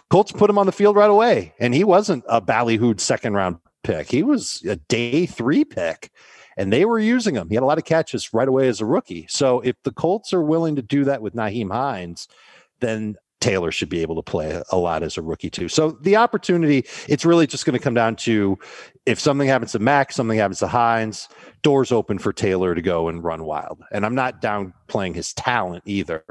Colts 0.09 0.31
put 0.31 0.49
him 0.49 0.57
on 0.57 0.65
the 0.65 0.71
field 0.71 0.95
right 0.95 1.09
away, 1.09 1.53
and 1.59 1.73
he 1.73 1.83
wasn't 1.83 2.23
a 2.29 2.41
ballyhooed 2.41 2.99
second 3.01 3.33
round 3.33 3.57
pick. 3.83 4.09
He 4.09 4.23
was 4.23 4.63
a 4.65 4.75
day 4.77 5.25
three 5.25 5.65
pick. 5.65 6.11
And 6.57 6.73
they 6.73 6.83
were 6.83 6.99
using 6.99 7.35
him. 7.35 7.47
He 7.47 7.55
had 7.55 7.63
a 7.63 7.65
lot 7.65 7.77
of 7.77 7.85
catches 7.85 8.33
right 8.33 8.47
away 8.49 8.67
as 8.67 8.81
a 8.81 8.85
rookie. 8.85 9.25
So 9.29 9.61
if 9.61 9.77
the 9.83 9.93
Colts 9.93 10.33
are 10.33 10.43
willing 10.43 10.75
to 10.75 10.81
do 10.81 11.05
that 11.05 11.21
with 11.21 11.33
Nyheim 11.33 11.71
Hines, 11.71 12.27
then 12.81 13.15
Taylor 13.41 13.71
should 13.71 13.89
be 13.89 14.01
able 14.01 14.15
to 14.15 14.21
play 14.21 14.61
a 14.71 14.77
lot 14.77 15.01
as 15.03 15.17
a 15.17 15.21
rookie 15.21 15.49
too. 15.49 15.69
So 15.69 15.91
the 16.01 16.17
opportunity, 16.17 16.85
it's 17.07 17.23
really 17.25 17.47
just 17.47 17.65
going 17.65 17.77
to 17.77 17.83
come 17.83 17.93
down 17.93 18.15
to 18.17 18.57
if 19.05 19.19
something 19.19 19.47
happens 19.47 19.71
to 19.71 19.79
Mack, 19.79 20.11
something 20.11 20.37
happens 20.37 20.59
to 20.59 20.67
Hines, 20.67 21.29
doors 21.63 21.91
open 21.91 22.19
for 22.19 22.33
Taylor 22.33 22.75
to 22.75 22.81
go 22.81 23.07
and 23.07 23.23
run 23.23 23.43
wild. 23.43 23.81
And 23.91 24.05
I'm 24.05 24.13
not 24.15 24.41
downplaying 24.41 25.15
his 25.15 25.33
talent 25.33 25.83
either. 25.85 26.23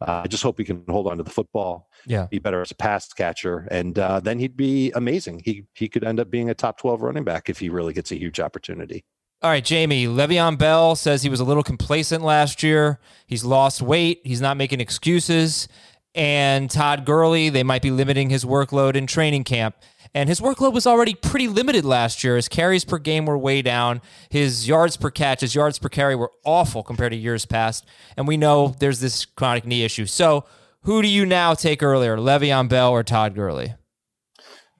Uh, 0.00 0.22
I 0.24 0.26
just 0.26 0.42
hope 0.42 0.58
he 0.58 0.64
can 0.64 0.84
hold 0.88 1.06
on 1.06 1.16
to 1.18 1.22
the 1.22 1.30
football, 1.30 1.88
Yeah. 2.06 2.26
be 2.30 2.38
better 2.38 2.60
as 2.60 2.70
a 2.70 2.74
pass 2.76 3.12
catcher, 3.12 3.68
and 3.70 3.98
uh, 3.98 4.20
then 4.20 4.38
he'd 4.38 4.56
be 4.56 4.90
amazing. 4.92 5.42
He 5.44 5.64
he 5.74 5.88
could 5.88 6.04
end 6.04 6.20
up 6.20 6.30
being 6.30 6.50
a 6.50 6.54
top 6.54 6.78
12 6.78 7.02
running 7.02 7.24
back 7.24 7.48
if 7.48 7.58
he 7.60 7.68
really 7.68 7.92
gets 7.92 8.10
a 8.12 8.18
huge 8.18 8.40
opportunity. 8.40 9.04
All 9.40 9.50
right, 9.50 9.64
Jamie. 9.64 10.06
Le'Veon 10.06 10.58
Bell 10.58 10.96
says 10.96 11.22
he 11.22 11.28
was 11.28 11.38
a 11.38 11.44
little 11.44 11.62
complacent 11.62 12.24
last 12.24 12.64
year. 12.64 12.98
He's 13.28 13.44
lost 13.44 13.80
weight. 13.80 14.20
He's 14.24 14.40
not 14.40 14.56
making 14.56 14.80
excuses. 14.80 15.68
And 16.18 16.68
Todd 16.68 17.04
Gurley, 17.04 17.48
they 17.48 17.62
might 17.62 17.80
be 17.80 17.92
limiting 17.92 18.28
his 18.28 18.44
workload 18.44 18.96
in 18.96 19.06
training 19.06 19.44
camp. 19.44 19.76
And 20.12 20.28
his 20.28 20.40
workload 20.40 20.72
was 20.72 20.84
already 20.84 21.14
pretty 21.14 21.46
limited 21.46 21.84
last 21.84 22.24
year. 22.24 22.34
His 22.34 22.48
carries 22.48 22.84
per 22.84 22.98
game 22.98 23.24
were 23.24 23.38
way 23.38 23.62
down. 23.62 24.02
His 24.28 24.66
yards 24.66 24.96
per 24.96 25.12
catch, 25.12 25.42
his 25.42 25.54
yards 25.54 25.78
per 25.78 25.88
carry 25.88 26.16
were 26.16 26.32
awful 26.44 26.82
compared 26.82 27.12
to 27.12 27.16
years 27.16 27.46
past. 27.46 27.86
And 28.16 28.26
we 28.26 28.36
know 28.36 28.74
there's 28.80 28.98
this 28.98 29.26
chronic 29.26 29.64
knee 29.64 29.84
issue. 29.84 30.06
So 30.06 30.44
who 30.82 31.02
do 31.02 31.08
you 31.08 31.24
now 31.24 31.54
take 31.54 31.84
earlier, 31.84 32.16
Le'Veon 32.16 32.68
Bell 32.68 32.90
or 32.90 33.04
Todd 33.04 33.36
Gurley? 33.36 33.74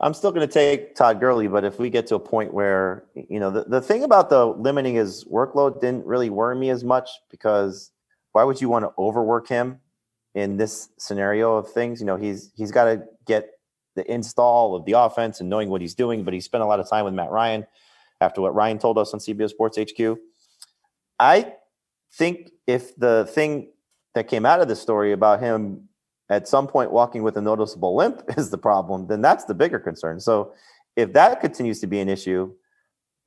I'm 0.01 0.15
still 0.15 0.33
going 0.33 0.47
to 0.47 0.53
take 0.53 0.97
Todd 0.97 1.21
Gurley, 1.21 1.47
but 1.47 1.63
if 1.63 1.79
we 1.79 1.89
get 1.89 2.09
to 2.09 2.17
a 2.17 2.21
point 2.21 2.53
where, 2.53 3.05
you 3.15 3.39
know, 3.39 3.53
the, 3.53 3.63
the 3.63 3.81
thing 3.81 4.03
about 4.03 4.29
the 4.29 4.45
limiting 4.45 4.97
his 4.97 5.25
workload 5.25 5.81
didn't 5.81 6.05
really 6.05 6.31
worry 6.31 6.57
me 6.57 6.71
as 6.71 6.83
much 6.83 7.09
because 7.31 7.93
why 8.33 8.43
would 8.43 8.61
you 8.61 8.69
want 8.69 8.85
to 8.85 8.93
overwork 8.99 9.49
him 9.49 9.79
in 10.35 10.57
this 10.57 10.91
scenario 10.99 11.57
of 11.57 11.71
things? 11.71 12.01
You 12.01 12.07
know, 12.07 12.17
he's 12.17 12.53
he's 12.57 12.71
got 12.71 12.85
to 12.85 13.03
get 13.27 13.51
the 13.97 14.11
install 14.11 14.77
of 14.77 14.85
the 14.85 14.93
offense 14.93 15.41
and 15.41 15.51
knowing 15.51 15.69
what 15.69 15.81
he's 15.81 15.95
doing, 15.95 16.25
but 16.25 16.33
he 16.33 16.41
spent 16.41 16.63
a 16.63 16.67
lot 16.67 16.81
of 16.81 16.89
time 16.89 17.05
with 17.05 17.15
Matt 17.15 17.31
Ryan 17.31 17.67
after 18.21 18.41
what 18.41 18.55
Ryan 18.55 18.79
told 18.79 18.99
us 18.99 19.13
on 19.13 19.21
CBS 19.21 19.51
Sports 19.51 19.79
HQ. 19.79 20.19
I 21.19 21.53
think 22.15 22.51
if 22.67 22.97
the 22.97 23.29
thing 23.31 23.71
that 24.15 24.29
came 24.29 24.47
out 24.47 24.61
of 24.61 24.69
this 24.69 24.81
story 24.81 25.13
about 25.13 25.41
him 25.41 25.89
at 26.31 26.47
some 26.47 26.67
point 26.67 26.93
walking 26.93 27.23
with 27.23 27.37
a 27.37 27.41
noticeable 27.41 27.97
limp 27.97 28.23
is 28.37 28.51
the 28.51 28.59
problem, 28.59 29.07
then 29.07 29.21
that's 29.21 29.45
the 29.45 29.55
bigger 29.55 29.79
concern. 29.79 30.21
So 30.21 30.53
if 30.97 31.13
that 31.13 31.41
continues 31.41 31.81
to 31.81 31.87
be 31.87 32.01
an 32.01 32.09
issue 32.09 32.53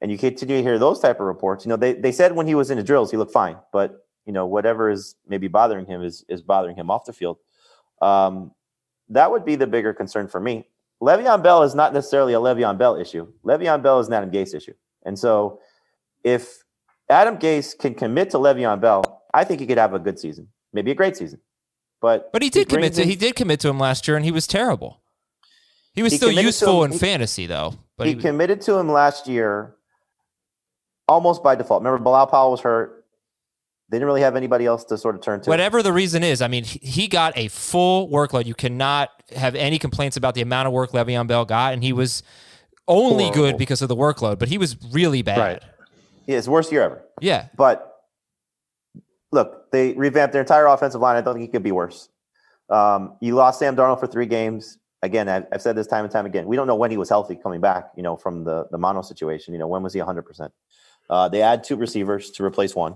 and 0.02 0.12
you 0.12 0.18
continue 0.18 0.58
to 0.58 0.64
hear 0.64 0.80
those 0.80 1.00
type 1.00 1.20
of 1.20 1.26
reports, 1.26 1.66
you 1.66 1.70
know, 1.70 1.78
they, 1.78 1.94
they 1.94 2.12
said 2.12 2.34
when 2.34 2.48
he 2.48 2.56
was 2.56 2.72
in 2.72 2.78
the 2.78 2.84
drills, 2.84 3.12
he 3.12 3.18
looked 3.18 3.34
fine, 3.34 3.58
but 3.72 4.06
you 4.32 4.34
know, 4.34 4.46
whatever 4.46 4.90
is 4.90 5.16
maybe 5.28 5.50
bothering 5.50 5.86
him 5.86 6.02
is, 6.02 6.24
is 6.30 6.42
bothering 6.42 6.78
him 6.78 6.90
off 6.90 7.04
the 7.04 7.12
field. 7.12 7.38
Um, 8.02 8.52
that 9.10 9.30
would 9.30 9.44
be 9.44 9.56
the 9.58 9.68
bigger 9.68 9.94
concern 9.94 10.30
for 10.30 10.40
me. 10.40 10.66
Le'Veon 11.04 11.44
Bell 11.44 11.64
is 11.64 11.76
not 11.76 11.94
necessarily 11.94 12.32
a 12.34 12.40
Le'Veon 12.40 12.78
Bell 12.78 12.96
issue. 12.96 13.28
Le'Veon 13.44 13.84
Bell 13.84 14.00
is 14.00 14.08
an 14.08 14.14
Adam 14.14 14.32
Gase 14.32 14.56
issue. 14.56 14.74
And 15.04 15.20
so 15.20 15.60
if 16.24 16.64
Adam 17.10 17.38
Gase 17.38 17.78
can 17.78 17.94
commit 17.94 18.30
to 18.30 18.38
Le'Veon 18.38 18.80
Bell, 18.80 19.22
I 19.34 19.44
think 19.44 19.60
he 19.60 19.68
could 19.68 19.78
have 19.78 19.94
a 19.94 20.00
good 20.00 20.18
season, 20.18 20.48
maybe 20.72 20.92
a 20.92 20.96
great 20.96 21.18
season. 21.18 21.42
But 22.00 22.32
But 22.32 22.42
he 22.42 22.50
did 22.50 22.70
commit 22.70 22.94
to 22.94 23.02
in- 23.02 23.10
he 23.10 23.18
did 23.18 23.36
commit 23.36 23.60
to 23.60 23.68
him 23.68 23.80
last 23.80 24.08
year, 24.08 24.16
and 24.16 24.24
he 24.24 24.32
was 24.32 24.48
terrible. 24.48 25.02
He 25.94 26.04
was 26.04 26.14
He 26.14 26.18
still 26.18 26.32
useful 26.32 26.86
him- 26.86 26.92
in 26.92 26.94
he- 26.94 27.00
fantasy, 27.00 27.48
though. 27.48 27.74
But 27.98 28.08
he 28.08 28.14
he, 28.14 28.22
committed 28.22 28.62
to 28.62 28.78
him 28.78 28.88
last 28.90 29.28
year 29.28 29.76
almost 31.10 31.44
by 31.44 31.56
default. 31.56 31.82
Remember, 31.84 32.02
Bilal 32.02 32.28
Powell 32.28 32.52
was 32.52 32.62
hurt. 32.62 33.01
They 33.92 33.98
didn't 33.98 34.08
really 34.08 34.22
have 34.22 34.36
anybody 34.36 34.66
else 34.66 34.84
to 34.86 34.98
sort 34.98 35.16
of 35.16 35.22
turn 35.22 35.42
to. 35.42 35.50
Whatever 35.50 35.84
the 35.84 35.92
reason 35.94 36.24
is, 36.24 36.42
I 36.42 36.48
mean, 36.48 36.64
he- 36.64 36.80
he 36.80 37.08
got 37.08 37.38
a 37.38 37.50
full 37.50 38.10
workload. 38.10 38.46
You 38.46 38.54
cannot 38.56 39.10
have 39.36 39.54
any 39.54 39.78
complaints 39.78 40.18
about 40.18 40.34
the 40.34 40.42
amount 40.42 40.68
of 40.68 40.74
work 40.74 40.92
Le'Veon 40.92 41.28
Bell 41.28 41.46
got, 41.46 41.74
and 41.74 41.84
he 41.84 41.94
was 41.94 42.24
only 42.88 43.30
good 43.32 43.58
because 43.58 43.82
of 43.82 43.90
the 43.90 43.96
workload, 43.96 44.40
but 44.40 44.48
he 44.48 44.58
was 44.58 44.76
really 44.92 45.22
bad. 45.22 45.38
Right. 45.38 45.64
Yeah, 46.26 46.38
it's 46.38 46.48
worst 46.48 46.72
year 46.72 46.82
ever. 46.84 47.04
Yeah. 47.20 47.48
But 47.56 47.88
look, 49.32 49.72
they 49.72 49.94
revamped 49.94 50.34
their 50.34 50.42
entire 50.42 50.66
offensive 50.68 51.02
line. 51.02 51.16
I 51.18 51.22
don't 51.22 51.36
think 51.36 51.48
it 51.50 51.52
could 51.52 51.64
be 51.64 51.72
worse. 51.72 52.10
Um, 52.70 53.16
you 53.20 53.36
lost 53.36 53.60
Sam 53.60 53.76
Darnold 53.76 54.00
for 54.00 54.08
three 54.08 54.26
games. 54.26 54.78
Again, 55.02 55.28
I've, 55.28 55.46
I've 55.52 55.62
said 55.62 55.76
this 55.76 55.88
time 55.88 56.06
and 56.06 56.12
time 56.12 56.26
again. 56.26 56.46
We 56.46 56.56
don't 56.56 56.68
know 56.68 56.76
when 56.76 56.92
he 56.92 56.98
was 56.98 57.10
healthy 57.10 57.36
coming 57.36 57.60
back. 57.60 57.92
You 57.98 58.04
know, 58.04 58.16
from 58.16 58.44
the 58.44 58.68
the 58.72 58.78
mono 58.78 59.02
situation. 59.02 59.54
You 59.54 59.60
know, 59.60 59.68
when 59.68 59.84
was 59.84 59.94
he 59.94 60.00
100? 60.00 60.22
percent 60.24 60.54
uh, 61.10 61.28
They 61.28 61.42
add 61.42 61.64
two 61.64 61.76
receivers 61.76 62.30
to 62.32 62.46
replace 62.46 62.76
one. 62.76 62.96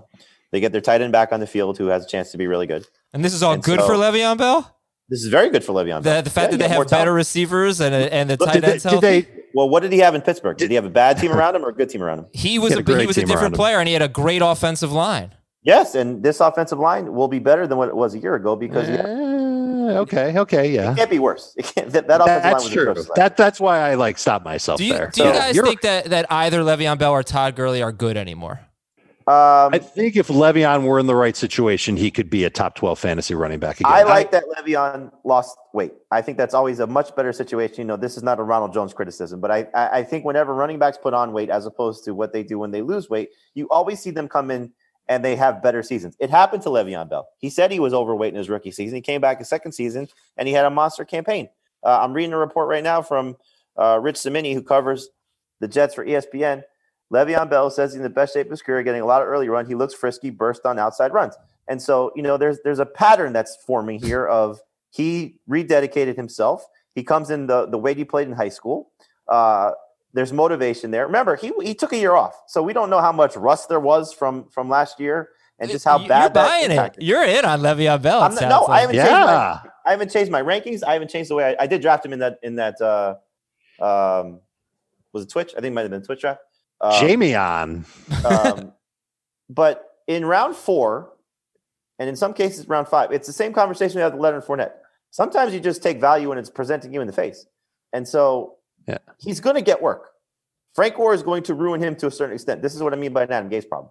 They 0.52 0.60
get 0.60 0.72
their 0.72 0.80
tight 0.80 1.00
end 1.00 1.12
back 1.12 1.32
on 1.32 1.40
the 1.40 1.46
field, 1.46 1.76
who 1.78 1.86
has 1.86 2.04
a 2.04 2.08
chance 2.08 2.30
to 2.32 2.38
be 2.38 2.46
really 2.46 2.66
good. 2.66 2.86
And 3.12 3.24
this 3.24 3.34
is 3.34 3.42
all 3.42 3.52
And 3.54 3.62
good 3.62 3.80
so- 3.80 3.86
for 3.86 3.94
Le'Veon 3.94 4.38
Bell? 4.38 4.72
This 5.08 5.22
is 5.22 5.28
very 5.28 5.50
good 5.50 5.62
for 5.62 5.72
Le'Veon. 5.72 5.98
The, 5.98 6.10
Bell. 6.10 6.22
the 6.22 6.30
fact 6.30 6.46
Yeah, 6.52 6.56
that 6.58 6.64
they 6.64 6.68
have 6.68 6.78
better 6.78 6.88
talent. 7.04 7.10
receivers 7.12 7.80
and, 7.80 7.94
and 7.94 8.28
the 8.30 8.36
Look, 8.38 8.48
tight 8.48 8.54
Did 8.54 8.62
they, 8.64 8.72
did 8.72 8.82
healthy? 8.82 9.00
they 9.20 9.28
Well, 9.54 9.68
what 9.68 9.80
did 9.84 9.92
he 9.92 9.98
have 10.00 10.14
in 10.16 10.20
Pittsburgh? 10.20 10.56
Did 10.56 10.68
he 10.70 10.74
have 10.74 10.84
a 10.84 10.90
bad 10.90 11.18
team 11.18 11.30
around 11.36 11.54
him 11.54 11.64
or 11.64 11.68
a 11.68 11.74
good 11.74 11.88
team 11.90 12.02
around 12.02 12.18
him? 12.20 12.26
he 12.32 12.58
was 12.58 12.72
He 12.74 12.80
a, 12.80 12.82
a 12.82 12.98
he 13.00 13.06
was 13.06 13.16
a 13.16 13.24
different 13.24 13.54
player 13.54 13.78
and 13.78 13.86
he 13.86 13.92
had 13.92 14.02
a 14.02 14.08
great 14.08 14.42
offensive 14.42 14.90
line. 14.92 15.32
Yes, 15.62 15.94
and 15.94 16.22
this 16.24 16.40
offensive 16.40 16.78
line 16.80 17.12
will 17.12 17.28
be 17.28 17.38
better 17.38 17.66
than 17.68 17.78
what 17.78 17.88
it 17.88 17.94
was 17.96 18.14
a 18.14 18.18
year 18.18 18.34
ago 18.34 18.56
because 18.56 18.86
he 18.88 18.94
Eh, 18.94 19.98
okay, 19.98 20.36
okay, 20.38 20.70
yeah. 20.72 20.92
it 20.92 20.96
can't 20.96 21.10
be 21.10 21.18
worse. 21.20 21.54
It 21.58 21.64
can't, 21.72 21.90
that, 21.90 22.08
that 22.08 22.20
offensive 22.20 22.42
line 22.42 22.52
That's 22.52 22.64
was 22.64 22.72
true. 22.72 22.82
atrocious 22.82 23.08
last 23.08 23.16
That 23.16 23.36
that's 23.36 23.60
why 23.60 23.78
I 23.78 23.94
like 23.94 24.18
stop 24.18 24.44
myself 24.44 24.78
Do 24.78 24.84
you, 24.84 24.92
there. 24.94 25.10
do 25.12 25.22
you 25.22 25.28
So, 25.28 25.32
guys 25.38 25.54
you're- 25.54 25.68
think 25.68 25.82
that, 25.82 26.06
that 26.06 26.26
either 26.30 26.62
Le'Veon 26.62 26.98
Bell 26.98 27.12
or 27.12 27.22
Todd 27.22 27.54
Gurley 27.54 27.82
are 27.82 27.92
good 27.92 28.16
anymore? 28.16 28.60
Um, 29.28 29.74
I 29.74 29.78
think 29.78 30.14
if 30.14 30.28
Le'Veon 30.28 30.84
were 30.84 31.00
in 31.00 31.06
the 31.06 31.16
right 31.16 31.36
situation, 31.36 31.96
he 31.96 32.12
could 32.12 32.30
be 32.30 32.44
a 32.44 32.50
top 32.50 32.76
twelve 32.76 32.98
fantasy 32.98 33.34
running 33.34 33.58
back 33.58 33.80
again. 33.80 33.90
I 33.92 34.04
like 34.04 34.30
that 34.30 34.44
Le'Veon 34.56 35.10
lost 35.24 35.58
weight. 35.72 35.92
I 36.12 36.22
think 36.22 36.38
that's 36.38 36.54
always 36.54 36.78
a 36.78 36.86
much 36.86 37.14
better 37.16 37.32
situation. 37.32 37.78
You 37.78 37.84
know, 37.86 37.96
this 37.96 38.16
is 38.16 38.22
not 38.22 38.38
a 38.38 38.44
Ronald 38.44 38.72
Jones 38.72 38.94
criticism, 38.94 39.40
but 39.40 39.50
I, 39.50 39.66
I 39.74 39.88
I 39.88 40.04
think 40.04 40.24
whenever 40.24 40.54
running 40.54 40.78
backs 40.78 40.96
put 40.96 41.12
on 41.12 41.32
weight 41.32 41.50
as 41.50 41.66
opposed 41.66 42.04
to 42.04 42.14
what 42.14 42.32
they 42.32 42.44
do 42.44 42.60
when 42.60 42.70
they 42.70 42.82
lose 42.82 43.10
weight, 43.10 43.30
you 43.54 43.68
always 43.68 43.98
see 43.98 44.12
them 44.12 44.28
come 44.28 44.48
in 44.52 44.72
and 45.08 45.24
they 45.24 45.36
have 45.36 45.62
better 45.62 45.82
seasons. 45.82 46.16
It 46.20 46.30
happened 46.30 46.62
to 46.62 46.68
Le'Veon 46.68 47.08
Bell. 47.08 47.28
He 47.38 47.50
said 47.50 47.70
he 47.70 47.80
was 47.80 47.94
overweight 47.94 48.32
in 48.32 48.38
his 48.38 48.48
rookie 48.48 48.70
season. 48.70 48.96
He 48.96 49.02
came 49.02 49.20
back 49.20 49.38
his 49.38 49.48
second 49.48 49.72
season 49.72 50.08
and 50.36 50.48
he 50.48 50.54
had 50.54 50.64
a 50.64 50.70
monster 50.70 51.04
campaign. 51.04 51.48
Uh, 51.82 51.98
I'm 52.00 52.12
reading 52.12 52.32
a 52.32 52.38
report 52.38 52.68
right 52.68 52.82
now 52.82 53.02
from 53.02 53.36
uh, 53.76 53.98
Rich 54.00 54.18
Cimini, 54.18 54.54
who 54.54 54.62
covers 54.62 55.08
the 55.60 55.68
Jets 55.68 55.94
for 55.94 56.04
ESPN. 56.04 56.62
Le'Veon 57.12 57.48
Bell 57.48 57.70
says 57.70 57.92
he's 57.92 57.98
in 57.98 58.02
the 58.02 58.10
best 58.10 58.34
shape 58.34 58.46
of 58.46 58.50
his 58.50 58.62
career, 58.62 58.82
getting 58.82 59.00
a 59.02 59.06
lot 59.06 59.22
of 59.22 59.28
early 59.28 59.48
run. 59.48 59.66
He 59.66 59.74
looks 59.74 59.94
frisky, 59.94 60.30
burst 60.30 60.66
on 60.66 60.78
outside 60.78 61.12
runs. 61.12 61.36
And 61.68 61.80
so, 61.80 62.12
you 62.16 62.22
know, 62.22 62.36
there's 62.36 62.58
there's 62.64 62.78
a 62.78 62.86
pattern 62.86 63.32
that's 63.32 63.56
forming 63.66 64.00
here 64.00 64.26
of 64.26 64.60
he 64.90 65.36
rededicated 65.48 66.16
himself. 66.16 66.64
He 66.94 67.02
comes 67.02 67.30
in 67.30 67.46
the 67.46 67.66
the 67.66 67.78
weight 67.78 67.96
he 67.96 68.04
played 68.04 68.28
in 68.28 68.34
high 68.34 68.48
school. 68.48 68.90
Uh, 69.28 69.72
there's 70.14 70.32
motivation 70.32 70.90
there. 70.90 71.06
Remember, 71.06 71.36
he 71.36 71.52
he 71.62 71.74
took 71.74 71.92
a 71.92 71.96
year 71.96 72.14
off, 72.14 72.34
so 72.48 72.62
we 72.62 72.72
don't 72.72 72.88
know 72.90 73.00
how 73.00 73.12
much 73.12 73.36
rust 73.36 73.68
there 73.68 73.80
was 73.80 74.12
from 74.12 74.48
from 74.48 74.68
last 74.68 74.98
year 75.00 75.30
and 75.58 75.70
just 75.70 75.84
how 75.84 75.98
bad 75.98 76.20
You're 76.20 76.28
that 76.30 76.34
buying 76.34 76.70
it. 76.70 76.96
You're 77.00 77.24
in 77.24 77.44
on 77.44 77.60
Le'Veon 77.60 78.00
Bell. 78.02 78.22
I'm 78.22 78.34
not- 78.34 78.42
no, 78.42 78.48
sounds 78.48 78.68
I 78.70 78.80
haven't 78.80 78.96
changed 78.96 79.10
my. 79.10 79.60
I 79.84 79.90
haven't 79.90 80.10
changed 80.10 80.32
my 80.32 80.42
rankings. 80.42 80.82
I 80.84 80.92
haven't 80.94 81.08
changed 81.08 81.30
the 81.30 81.34
way 81.34 81.56
I, 81.58 81.64
I 81.64 81.66
did 81.66 81.80
draft 81.82 82.04
him 82.04 82.12
in 82.12 82.18
that 82.20 82.38
in 82.42 82.56
that 82.56 82.80
uh, 82.80 83.14
um, 83.80 84.40
was 85.12 85.24
it 85.24 85.30
Twitch? 85.30 85.52
I 85.56 85.60
think 85.60 85.72
it 85.72 85.74
might 85.74 85.82
have 85.82 85.90
been 85.90 86.02
Twitch 86.02 86.20
draft. 86.20 86.40
Um, 86.80 87.00
Jamie 87.00 87.34
on. 87.34 87.84
um, 88.24 88.72
but 89.48 89.92
in 90.06 90.24
round 90.24 90.56
four, 90.56 91.12
and 91.98 92.08
in 92.08 92.16
some 92.16 92.34
cases 92.34 92.68
round 92.68 92.88
five, 92.88 93.12
it's 93.12 93.26
the 93.26 93.32
same 93.32 93.52
conversation 93.52 93.96
we 93.96 94.02
had 94.02 94.12
with 94.12 94.20
Leonard 94.22 94.44
Fournette. 94.44 94.72
Sometimes 95.10 95.54
you 95.54 95.60
just 95.60 95.82
take 95.82 96.00
value 96.00 96.28
when 96.28 96.38
it's 96.38 96.50
presenting 96.50 96.92
you 96.92 97.00
in 97.00 97.06
the 97.06 97.12
face, 97.12 97.46
and 97.92 98.06
so 98.06 98.56
Yeah. 98.86 98.98
he's 99.18 99.40
going 99.40 99.56
to 99.56 99.62
get 99.62 99.80
work. 99.80 100.10
Frank 100.74 100.96
Gore 100.96 101.14
is 101.14 101.22
going 101.22 101.42
to 101.44 101.54
ruin 101.54 101.82
him 101.82 101.96
to 101.96 102.06
a 102.06 102.10
certain 102.10 102.34
extent. 102.34 102.60
This 102.60 102.74
is 102.74 102.82
what 102.82 102.92
I 102.92 102.96
mean 102.96 103.12
by 103.14 103.22
an 103.22 103.32
Adam 103.32 103.48
Gase 103.50 103.66
problem. 103.66 103.90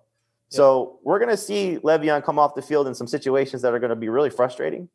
So 0.49 0.99
we're 1.03 1.17
going 1.17 1.31
to 1.31 1.37
see 1.37 1.79
Le'Veon 1.83 2.23
come 2.23 2.37
off 2.37 2.53
the 2.53 2.61
field 2.61 2.87
in 2.87 2.93
some 2.93 3.07
situations 3.07 3.63
that 3.63 3.73
are 3.73 3.79
going 3.79 3.89
to 3.89 3.95
be 3.95 4.07
really 4.09 4.29
frustrating, 4.29 4.87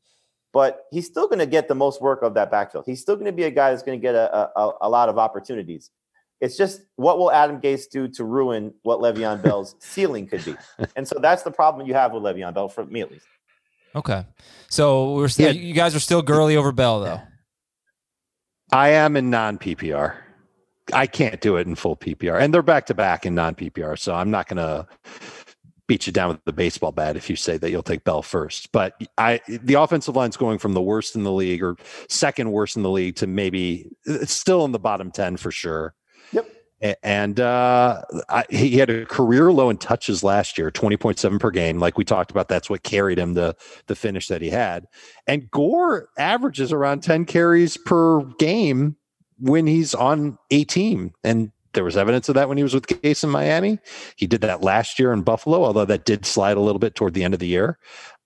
but 0.52 0.86
he's 0.92 1.06
still 1.06 1.26
going 1.26 1.40
to 1.40 1.46
get 1.46 1.66
the 1.66 1.74
most 1.74 2.00
work 2.00 2.22
of 2.22 2.34
that 2.34 2.52
backfield. 2.52 2.84
He's 2.86 3.00
still 3.00 3.16
going 3.16 3.26
to 3.26 3.32
be 3.32 3.42
a 3.42 3.50
guy 3.50 3.70
that's 3.70 3.82
going 3.82 3.98
to 3.98 4.02
get 4.02 4.14
a, 4.14 4.48
a, 4.56 4.72
a 4.82 4.88
lot 4.88 5.08
of 5.08 5.18
opportunities. 5.18 5.90
It's 6.40 6.56
just 6.56 6.82
what 6.96 7.18
will 7.18 7.30
Adam 7.30 7.60
Gase 7.60 7.88
do 7.90 8.08
to 8.08 8.24
ruin 8.24 8.72
what 8.82 9.00
Le'Veon 9.00 9.42
Bell's 9.44 9.74
ceiling 9.80 10.26
could 10.26 10.44
be, 10.44 10.56
and 10.96 11.06
so 11.06 11.18
that's 11.20 11.42
the 11.42 11.50
problem 11.50 11.86
you 11.86 11.94
have 11.94 12.12
with 12.12 12.22
Le'Veon 12.22 12.54
Bell, 12.54 12.68
for 12.68 12.84
me 12.86 13.00
at 13.00 13.10
least. 13.10 13.26
Okay. 13.94 14.24
So 14.68 15.14
we're 15.14 15.28
still, 15.28 15.54
Yeah. 15.54 15.60
you 15.60 15.74
guys 15.74 15.94
are 15.96 16.00
still 16.00 16.22
Gurley 16.22 16.56
over 16.56 16.70
Bell, 16.72 17.00
though. 17.00 17.20
I 18.72 18.90
am 18.90 19.16
in 19.16 19.30
non 19.30 19.58
PPR. 19.58 20.14
I 20.92 21.06
can't 21.06 21.40
do 21.40 21.56
it 21.56 21.66
in 21.66 21.74
full 21.74 21.96
PPR, 21.96 22.40
and 22.40 22.52
they're 22.54 22.62
back 22.62 22.86
to 22.86 22.94
back 22.94 23.26
in 23.26 23.34
non 23.34 23.54
PPR. 23.54 23.98
So 23.98 24.14
I'm 24.14 24.30
not 24.30 24.48
going 24.48 24.58
to 24.58 24.86
beat 25.88 26.06
you 26.06 26.12
down 26.12 26.28
with 26.28 26.44
the 26.44 26.52
baseball 26.52 26.92
bat 26.92 27.16
if 27.16 27.28
you 27.28 27.34
say 27.34 27.58
that 27.58 27.70
you'll 27.70 27.82
take 27.82 28.04
Bell 28.04 28.22
first. 28.22 28.70
But 28.70 28.94
I, 29.18 29.40
the 29.48 29.74
offensive 29.74 30.14
line's 30.14 30.36
going 30.36 30.58
from 30.58 30.74
the 30.74 30.80
worst 30.80 31.16
in 31.16 31.24
the 31.24 31.32
league 31.32 31.62
or 31.64 31.76
second 32.08 32.52
worst 32.52 32.76
in 32.76 32.84
the 32.84 32.90
league 32.90 33.16
to 33.16 33.26
maybe 33.26 33.90
it's 34.04 34.32
still 34.32 34.64
in 34.64 34.70
the 34.72 34.78
bottom 34.78 35.10
ten 35.10 35.36
for 35.36 35.50
sure. 35.50 35.94
And 37.02 37.38
uh, 37.38 38.02
I, 38.30 38.44
he 38.48 38.78
had 38.78 38.88
a 38.88 39.04
career 39.04 39.52
low 39.52 39.68
in 39.68 39.76
touches 39.76 40.24
last 40.24 40.56
year, 40.56 40.70
20.7 40.70 41.38
per 41.38 41.50
game. 41.50 41.78
Like 41.78 41.98
we 41.98 42.04
talked 42.04 42.30
about, 42.30 42.48
that's 42.48 42.70
what 42.70 42.82
carried 42.82 43.18
him 43.18 43.34
to 43.34 43.54
the 43.86 43.94
finish 43.94 44.28
that 44.28 44.40
he 44.40 44.48
had. 44.48 44.86
And 45.26 45.50
Gore 45.50 46.08
averages 46.16 46.72
around 46.72 47.02
10 47.02 47.26
carries 47.26 47.76
per 47.76 48.22
game 48.38 48.96
when 49.38 49.66
he's 49.66 49.94
on 49.94 50.38
a 50.50 50.64
team. 50.64 51.12
And 51.22 51.52
there 51.74 51.84
was 51.84 51.96
evidence 51.96 52.28
of 52.28 52.34
that 52.34 52.48
when 52.48 52.56
he 52.56 52.62
was 52.62 52.74
with 52.74 52.86
Gase 52.86 53.24
in 53.24 53.30
Miami. 53.30 53.78
He 54.16 54.26
did 54.26 54.40
that 54.40 54.62
last 54.62 54.98
year 54.98 55.12
in 55.12 55.22
Buffalo, 55.22 55.62
although 55.62 55.84
that 55.84 56.06
did 56.06 56.24
slide 56.24 56.56
a 56.56 56.60
little 56.60 56.78
bit 56.78 56.94
toward 56.94 57.12
the 57.14 57.24
end 57.24 57.34
of 57.34 57.40
the 57.40 57.46
year. 57.46 57.78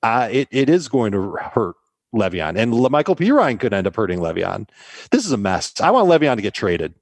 Uh, 0.02 0.28
it, 0.30 0.48
it 0.50 0.68
is 0.68 0.88
going 0.88 1.12
to 1.12 1.32
hurt 1.32 1.74
Le'Veon. 2.14 2.56
And 2.56 2.72
Le- 2.72 2.90
Michael. 2.90 3.16
Ryan 3.16 3.58
could 3.58 3.74
end 3.74 3.86
up 3.86 3.96
hurting 3.96 4.20
Le'Veon. 4.20 4.68
This 5.10 5.26
is 5.26 5.32
a 5.32 5.36
mess. 5.36 5.80
I 5.80 5.90
want 5.90 6.08
Le'Veon 6.08 6.36
to 6.36 6.42
get 6.42 6.54
traded. 6.54 6.94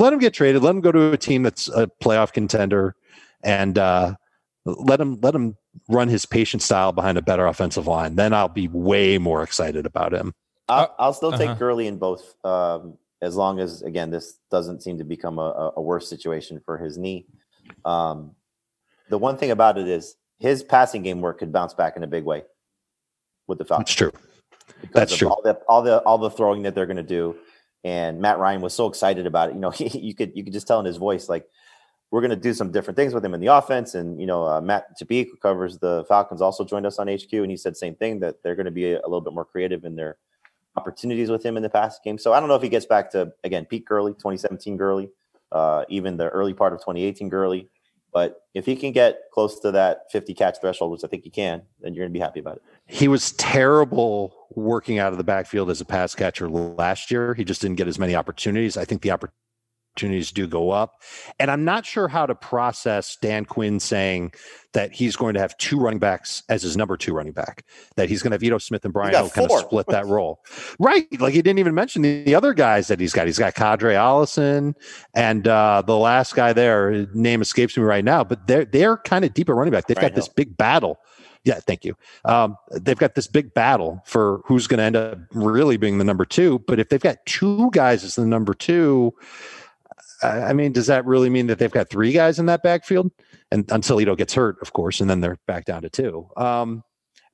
Let 0.00 0.14
him 0.14 0.18
get 0.18 0.32
traded. 0.32 0.62
Let 0.62 0.70
him 0.70 0.80
go 0.80 0.90
to 0.90 1.12
a 1.12 1.18
team 1.18 1.42
that's 1.42 1.68
a 1.68 1.86
playoff 2.02 2.32
contender 2.32 2.96
and 3.44 3.76
uh, 3.76 4.14
let 4.64 4.98
him 4.98 5.20
let 5.20 5.34
him 5.34 5.56
run 5.88 6.08
his 6.08 6.24
patient 6.24 6.62
style 6.62 6.92
behind 6.92 7.18
a 7.18 7.22
better 7.22 7.46
offensive 7.46 7.86
line. 7.86 8.16
Then 8.16 8.32
I'll 8.32 8.48
be 8.48 8.66
way 8.68 9.18
more 9.18 9.42
excited 9.42 9.84
about 9.84 10.14
him. 10.14 10.32
I'll, 10.68 10.94
I'll 10.98 11.12
still 11.12 11.32
take 11.32 11.50
uh-huh. 11.50 11.58
Gurley 11.58 11.86
in 11.86 11.98
both, 11.98 12.34
um, 12.44 12.96
as 13.20 13.36
long 13.36 13.60
as 13.60 13.82
again 13.82 14.10
this 14.10 14.38
doesn't 14.50 14.82
seem 14.82 14.96
to 14.98 15.04
become 15.04 15.38
a, 15.38 15.42
a- 15.42 15.72
a 15.76 15.82
worse 15.82 16.08
situation 16.08 16.62
for 16.64 16.78
his 16.78 16.96
knee. 16.96 17.26
Um, 17.84 18.32
the 19.10 19.18
one 19.18 19.36
thing 19.36 19.50
about 19.50 19.76
it 19.76 19.86
is 19.86 20.16
his 20.38 20.62
passing 20.62 21.02
game 21.02 21.20
work 21.20 21.40
could 21.40 21.52
bounce 21.52 21.74
back 21.74 21.96
in 21.96 22.04
a 22.04 22.06
big 22.06 22.24
way 22.24 22.44
with 23.46 23.58
the 23.58 23.66
Falcons. 23.66 23.88
That's 23.88 23.94
true. 23.94 24.12
because 24.80 24.94
That's 24.94 25.12
of 25.12 25.18
true. 25.18 25.28
All 25.28 25.42
the 25.42 25.54
all 25.68 25.82
the 25.82 25.98
all 25.98 26.16
the 26.16 26.30
throwing 26.30 26.62
that 26.62 26.74
they're 26.74 26.86
going 26.86 26.96
to 26.96 27.02
do, 27.02 27.36
and 27.84 28.20
Matt 28.20 28.38
Ryan 28.38 28.60
was 28.60 28.74
so 28.74 28.86
excited 28.86 29.26
about 29.26 29.50
it. 29.50 29.54
You 29.54 29.60
know, 29.60 29.72
you 29.78 30.14
could 30.14 30.32
you 30.34 30.44
could 30.44 30.52
just 30.52 30.66
tell 30.66 30.80
in 30.80 30.86
his 30.86 30.96
voice 30.96 31.28
like 31.28 31.48
we're 32.10 32.20
going 32.20 32.30
to 32.30 32.36
do 32.36 32.52
some 32.52 32.72
different 32.72 32.96
things 32.96 33.14
with 33.14 33.24
him 33.24 33.34
in 33.34 33.40
the 33.40 33.46
offense. 33.46 33.94
And 33.94 34.20
you 34.20 34.26
know, 34.26 34.46
uh, 34.46 34.60
Matt 34.60 34.98
Tabeek, 35.00 35.26
who 35.30 35.36
covers 35.36 35.78
the 35.78 36.04
Falcons, 36.08 36.42
also 36.42 36.64
joined 36.64 36.86
us 36.86 36.98
on 36.98 37.08
HQ, 37.08 37.32
and 37.32 37.50
he 37.50 37.56
said 37.56 37.76
same 37.76 37.94
thing 37.94 38.20
that 38.20 38.42
they're 38.42 38.56
going 38.56 38.66
to 38.66 38.72
be 38.72 38.92
a, 38.92 38.98
a 38.98 39.06
little 39.06 39.20
bit 39.20 39.32
more 39.32 39.44
creative 39.44 39.84
in 39.84 39.96
their 39.96 40.16
opportunities 40.76 41.30
with 41.30 41.44
him 41.44 41.56
in 41.56 41.62
the 41.62 41.70
past 41.70 42.02
game. 42.04 42.18
So 42.18 42.32
I 42.32 42.40
don't 42.40 42.48
know 42.48 42.54
if 42.54 42.62
he 42.62 42.68
gets 42.68 42.86
back 42.86 43.10
to 43.12 43.32
again 43.44 43.64
Pete 43.64 43.84
Gurley, 43.84 44.12
2017 44.12 44.76
Gurley, 44.76 45.10
uh, 45.52 45.84
even 45.88 46.16
the 46.16 46.28
early 46.28 46.54
part 46.54 46.72
of 46.72 46.80
2018 46.80 47.28
Gurley. 47.28 47.68
But 48.12 48.42
if 48.54 48.66
he 48.66 48.76
can 48.76 48.92
get 48.92 49.20
close 49.32 49.60
to 49.60 49.70
that 49.72 50.10
50 50.10 50.34
catch 50.34 50.60
threshold, 50.60 50.90
which 50.90 51.04
I 51.04 51.08
think 51.08 51.24
he 51.24 51.30
can, 51.30 51.62
then 51.80 51.94
you're 51.94 52.04
going 52.04 52.12
to 52.12 52.18
be 52.18 52.22
happy 52.22 52.40
about 52.40 52.56
it. 52.56 52.62
He 52.86 53.08
was 53.08 53.32
terrible 53.32 54.34
working 54.50 54.98
out 54.98 55.12
of 55.12 55.18
the 55.18 55.24
backfield 55.24 55.70
as 55.70 55.80
a 55.80 55.84
pass 55.84 56.14
catcher 56.14 56.48
last 56.48 57.10
year. 57.10 57.34
He 57.34 57.44
just 57.44 57.60
didn't 57.60 57.76
get 57.76 57.86
as 57.86 57.98
many 57.98 58.16
opportunities. 58.16 58.76
I 58.76 58.84
think 58.84 59.02
the 59.02 59.12
opportunities 60.00 60.32
do 60.32 60.46
go 60.46 60.70
up. 60.70 61.02
And 61.38 61.50
I'm 61.50 61.64
not 61.64 61.84
sure 61.84 62.08
how 62.08 62.26
to 62.26 62.34
process 62.34 63.16
Dan 63.16 63.44
Quinn 63.44 63.80
saying 63.80 64.32
that 64.72 64.92
he's 64.92 65.16
going 65.16 65.34
to 65.34 65.40
have 65.40 65.56
two 65.58 65.78
running 65.78 65.98
backs 65.98 66.42
as 66.48 66.62
his 66.62 66.76
number 66.76 66.96
two 66.96 67.12
running 67.12 67.32
back, 67.32 67.64
that 67.96 68.08
he's 68.08 68.22
going 68.22 68.30
to 68.30 68.36
have 68.36 68.42
Ito 68.42 68.58
Smith 68.58 68.84
and 68.84 68.94
Brian 68.94 69.12
Hill 69.12 69.28
kind 69.28 69.50
of 69.50 69.58
split 69.58 69.86
that 69.88 70.06
role. 70.06 70.40
Right. 70.78 71.06
Like 71.20 71.34
he 71.34 71.42
didn't 71.42 71.58
even 71.58 71.74
mention 71.74 72.02
the, 72.02 72.22
the 72.22 72.34
other 72.34 72.54
guys 72.54 72.88
that 72.88 73.00
he's 73.00 73.12
got. 73.12 73.26
He's 73.26 73.38
got 73.38 73.54
Qadree 73.54 73.94
Ollison 73.94 74.74
and 75.14 75.46
uh, 75.46 75.82
the 75.84 75.96
last 75.96 76.34
guy 76.34 76.52
there, 76.52 77.06
name 77.12 77.42
escapes 77.42 77.76
me 77.76 77.82
right 77.82 78.04
now, 78.04 78.24
but 78.24 78.46
they're, 78.46 78.64
they're 78.64 78.96
kind 78.96 79.24
of 79.24 79.34
deep 79.34 79.48
at 79.48 79.54
running 79.54 79.72
back. 79.72 79.86
They've 79.86 79.96
Brian 79.96 80.10
got 80.10 80.16
this 80.16 80.28
big 80.28 80.56
battle. 80.56 80.98
Yeah, 81.44 81.58
thank 81.60 81.86
you. 81.86 81.96
Um, 82.26 82.56
they've 82.70 82.98
got 82.98 83.14
this 83.14 83.26
big 83.26 83.54
battle 83.54 84.02
for 84.04 84.42
who's 84.44 84.66
going 84.66 84.78
to 84.78 84.84
end 84.84 84.96
up 84.96 85.18
really 85.32 85.78
being 85.78 85.96
the 85.96 86.04
number 86.04 86.26
two. 86.26 86.58
But 86.66 86.78
if 86.78 86.90
they've 86.90 87.00
got 87.00 87.24
two 87.24 87.70
guys 87.72 88.04
as 88.04 88.16
the 88.16 88.26
number 88.26 88.52
two, 88.52 89.14
I 90.22 90.52
mean, 90.52 90.72
does 90.72 90.86
that 90.86 91.06
really 91.06 91.30
mean 91.30 91.46
that 91.46 91.58
they've 91.58 91.70
got 91.70 91.88
three 91.88 92.12
guys 92.12 92.38
in 92.38 92.46
that 92.46 92.62
backfield? 92.62 93.10
And 93.50 93.70
until 93.70 94.00
Ito 94.00 94.16
gets 94.16 94.34
hurt, 94.34 94.56
of 94.60 94.72
course, 94.72 95.00
and 95.00 95.08
then 95.08 95.20
they're 95.20 95.38
back 95.46 95.64
down 95.64 95.82
to 95.82 95.90
two. 95.90 96.28
Um, 96.36 96.84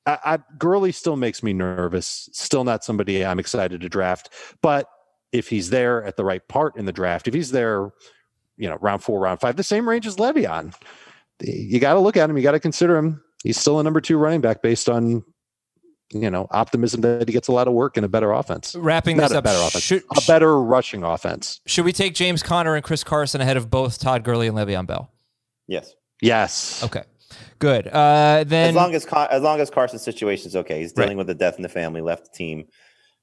I, 0.06 0.18
I, 0.24 0.38
Gurley 0.56 0.92
still 0.92 1.16
makes 1.16 1.42
me 1.42 1.52
nervous. 1.52 2.28
Still 2.32 2.64
not 2.64 2.84
somebody 2.84 3.24
I'm 3.24 3.40
excited 3.40 3.80
to 3.80 3.88
draft. 3.88 4.32
But 4.62 4.88
if 5.32 5.48
he's 5.48 5.70
there 5.70 6.04
at 6.04 6.16
the 6.16 6.24
right 6.24 6.46
part 6.48 6.76
in 6.76 6.84
the 6.84 6.92
draft, 6.92 7.26
if 7.28 7.34
he's 7.34 7.50
there, 7.50 7.90
you 8.56 8.68
know, 8.68 8.78
round 8.80 9.02
four, 9.02 9.20
round 9.20 9.40
five, 9.40 9.56
the 9.56 9.64
same 9.64 9.88
range 9.88 10.06
as 10.06 10.16
Le'Veon, 10.16 10.74
you 11.40 11.80
got 11.80 11.94
to 11.94 12.00
look 12.00 12.16
at 12.16 12.30
him. 12.30 12.36
You 12.36 12.42
got 12.42 12.52
to 12.52 12.60
consider 12.60 12.96
him. 12.96 13.22
He's 13.42 13.58
still 13.58 13.80
a 13.80 13.82
number 13.82 14.00
two 14.00 14.16
running 14.16 14.40
back 14.40 14.62
based 14.62 14.88
on 14.88 15.24
you 16.10 16.30
know 16.30 16.46
optimism 16.50 17.00
that 17.02 17.28
he 17.28 17.32
gets 17.32 17.48
a 17.48 17.52
lot 17.52 17.66
of 17.68 17.74
work 17.74 17.96
in 17.96 18.04
a 18.04 18.08
better 18.08 18.32
offense. 18.32 18.74
Wrapping 18.74 19.16
Not 19.16 19.24
this 19.24 19.32
a 19.32 19.38
up, 19.38 19.44
better 19.44 19.58
offense, 19.66 19.84
should, 19.84 20.04
a 20.16 20.20
better 20.26 20.60
rushing 20.60 21.02
offense. 21.02 21.60
should 21.66 21.84
we 21.84 21.92
take 21.92 22.14
James 22.14 22.42
Conner 22.42 22.74
and 22.74 22.84
Chris 22.84 23.02
Carson 23.04 23.40
ahead 23.40 23.56
of 23.56 23.70
both 23.70 23.98
Todd 23.98 24.24
Gurley 24.24 24.46
and 24.46 24.56
Le'Veon 24.56 24.86
Bell? 24.86 25.10
Yes. 25.66 25.94
Yes. 26.22 26.82
Okay, 26.84 27.02
good. 27.58 27.88
Uh, 27.88 28.44
then 28.46 28.70
as 28.70 28.74
long 28.74 28.94
as 28.94 29.04
Con- 29.04 29.28
as 29.30 29.42
long 29.42 29.60
as 29.60 29.68
Carson's 29.70 30.02
situation 30.02 30.48
is 30.48 30.56
okay, 30.56 30.80
he's 30.80 30.92
dealing 30.92 31.16
with 31.16 31.28
a 31.30 31.34
death 31.34 31.56
in 31.56 31.62
the 31.62 31.68
family, 31.68 32.00
left 32.00 32.32
the 32.32 32.36
team. 32.36 32.66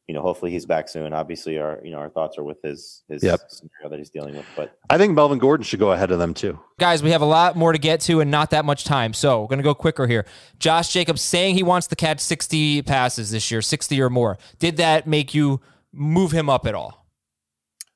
You 0.08 0.14
know, 0.14 0.22
hopefully 0.22 0.52
he's 0.52 0.66
back 0.66 0.90
soon. 0.90 1.14
Obviously, 1.14 1.58
our 1.60 1.80
you 1.84 1.92
know 1.92 1.98
our 1.98 2.10
thoughts 2.10 2.38
are 2.38 2.44
with 2.44 2.62
his 2.62 3.04
his 3.08 3.24
Yep. 3.24 3.40
scenario 3.48 3.90
that 3.90 3.98
he's 4.00 4.10
dealing 4.10 4.36
with. 4.36 4.46
But 4.56 4.78
I 4.90 4.98
think 4.98 5.14
Melvin 5.14 5.40
Gordon 5.40 5.64
should 5.64 5.80
go 5.80 5.94
ahead 5.94 6.12
of 6.12 6.20
them 6.20 6.34
too. 6.34 6.60
guys, 6.78 7.02
we 7.02 7.12
have 7.12 7.22
a 7.22 7.26
lot 7.26 7.56
more 7.56 7.72
to 7.72 7.78
get 7.78 8.02
to 8.02 8.20
and 8.20 8.30
not 8.30 8.50
that 8.50 8.66
much 8.66 8.84
time. 8.84 9.14
So 9.14 9.42
we're 9.42 9.48
going 9.48 9.60
to 9.60 9.64
go 9.64 9.74
quicker 9.74 10.06
here. 10.06 10.26
Josh 10.60 10.92
Jacobs 10.92 11.22
saying 11.22 11.56
he 11.56 11.64
wants 11.64 11.88
to 11.88 11.96
catch 11.96 12.20
60 12.20 12.82
passes 12.82 13.32
this 13.32 13.50
year, 13.50 13.62
60 13.62 14.02
or 14.02 14.10
more. 14.10 14.38
Did 14.60 14.76
that 14.78 15.08
make 15.08 15.34
you 15.34 15.62
move 15.94 16.32
him 16.32 16.50
up 16.50 16.68
at 16.68 16.76
all? 16.76 17.06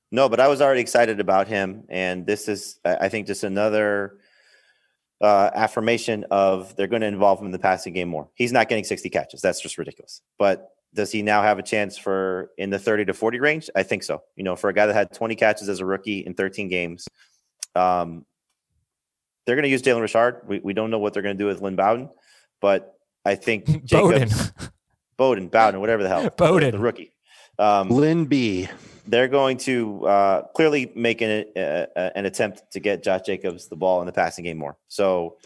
no, 0.09 0.29
but 0.29 0.39
I 0.39 0.47
was 0.47 0.61
already 0.61 0.79
excited 0.79 1.19
about 1.19 1.49
him, 1.49 1.83
and 1.89 2.25
this 2.25 2.47
is 2.47 2.79
I 2.85 2.95
I 2.95 3.09
think 3.09 3.27
just 3.27 3.43
another 3.43 4.17
uh, 5.19 5.49
affirmation 5.53 6.23
of 6.31 6.73
they're 6.77 6.87
going 6.87 7.01
to 7.01 7.07
involve 7.07 7.39
him 7.39 7.47
in 7.47 7.51
the 7.51 7.59
passing 7.59 7.91
game 7.93 8.07
more. 8.07 8.29
He's 8.35 8.53
not 8.53 8.69
getting 8.69 8.85
60 8.85 9.09
catches. 9.09 9.41
That's 9.41 9.59
just 9.59 9.77
ridiculous. 9.77 10.21
But 10.39 10.69
does 10.93 11.11
he 11.11 11.21
now 11.21 11.41
have 11.41 11.59
a 11.59 11.63
chance 11.63 11.97
for 11.97 12.51
in 12.57 12.69
the 12.69 12.79
30 12.79 13.05
to 13.05 13.13
40 13.13 13.39
range? 13.39 13.69
I 13.75 13.83
think 13.83 14.03
so. 14.03 14.23
You 14.35 14.43
know, 14.43 14.55
for 14.55 14.69
a 14.69 14.73
guy 14.73 14.85
that 14.85 14.93
had 14.93 15.13
20 15.13 15.35
catches 15.35 15.69
as 15.69 15.79
a 15.79 15.85
rookie 15.85 16.19
in 16.19 16.33
13 16.33 16.69
games, 16.69 17.07
um, 17.75 18.25
they're 19.45 19.55
going 19.55 19.63
to 19.63 19.69
use 19.69 19.81
Jalen 19.81 20.01
Richard. 20.01 20.41
We, 20.47 20.59
we 20.59 20.73
don't 20.73 20.91
know 20.91 20.99
what 20.99 21.13
they're 21.13 21.23
going 21.23 21.37
to 21.37 21.43
do 21.43 21.47
with 21.47 21.61
Lynn 21.61 21.75
Bowden, 21.75 22.09
but 22.61 22.97
I 23.25 23.35
think 23.35 23.65
Bowden. 23.89 24.29
Jacobs, 24.29 24.51
Bowden, 25.17 25.47
Bowden, 25.47 25.79
whatever 25.79 26.03
the 26.03 26.09
hell, 26.09 26.29
Bowden. 26.29 26.71
the 26.71 26.79
rookie. 26.79 27.13
Um, 27.59 27.89
Lynn 27.89 28.25
B. 28.25 28.67
they're 29.07 29.27
going 29.27 29.57
to 29.57 30.05
uh, 30.05 30.41
clearly 30.55 30.91
make 30.95 31.21
an, 31.21 31.45
uh, 31.55 31.87
uh, 31.95 32.09
an 32.15 32.25
attempt 32.25 32.63
to 32.71 32.79
get 32.79 33.03
Josh 33.03 33.21
Jacobs 33.25 33.67
the 33.67 33.75
ball 33.75 34.01
in 34.01 34.05
the 34.05 34.11
passing 34.11 34.43
game 34.43 34.57
more. 34.57 34.77
So 34.89 35.37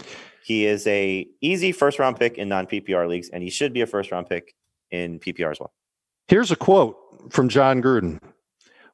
he 0.44 0.66
is 0.66 0.86
a 0.88 1.28
easy 1.40 1.72
first 1.72 2.00
round 2.00 2.18
pick 2.20 2.38
in 2.38 2.50
non 2.50 2.68
PPR 2.68 3.08
leagues, 3.08 3.30
and 3.30 3.44
he 3.44 3.50
should 3.50 3.74
be 3.74 3.82
a 3.82 3.88
first 3.88 4.12
round 4.12 4.28
pick 4.28 4.54
in 4.92 5.20
PPR 5.20 5.52
as 5.52 5.60
well. 5.60 5.74
Here's 6.28 6.52
a 6.52 6.56
quote 6.56 6.98
from 7.30 7.50
Jon 7.50 7.82
Gruden. 7.82 8.20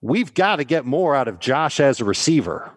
We've 0.01 0.33
got 0.33 0.57
to 0.57 0.63
get 0.63 0.85
more 0.85 1.15
out 1.15 1.27
of 1.27 1.39
Josh 1.39 1.79
as 1.79 1.99
a 1.99 2.05
receiver. 2.05 2.71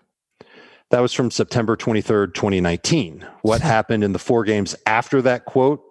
That 0.90 1.00
was 1.00 1.12
from 1.12 1.30
September 1.30 1.76
23rd, 1.76 2.34
2019. 2.34 3.24
What 3.42 3.60
happened 3.60 4.02
in 4.02 4.12
the 4.12 4.18
four 4.18 4.44
games 4.44 4.74
after 4.86 5.22
that 5.22 5.44
quote? 5.44 5.82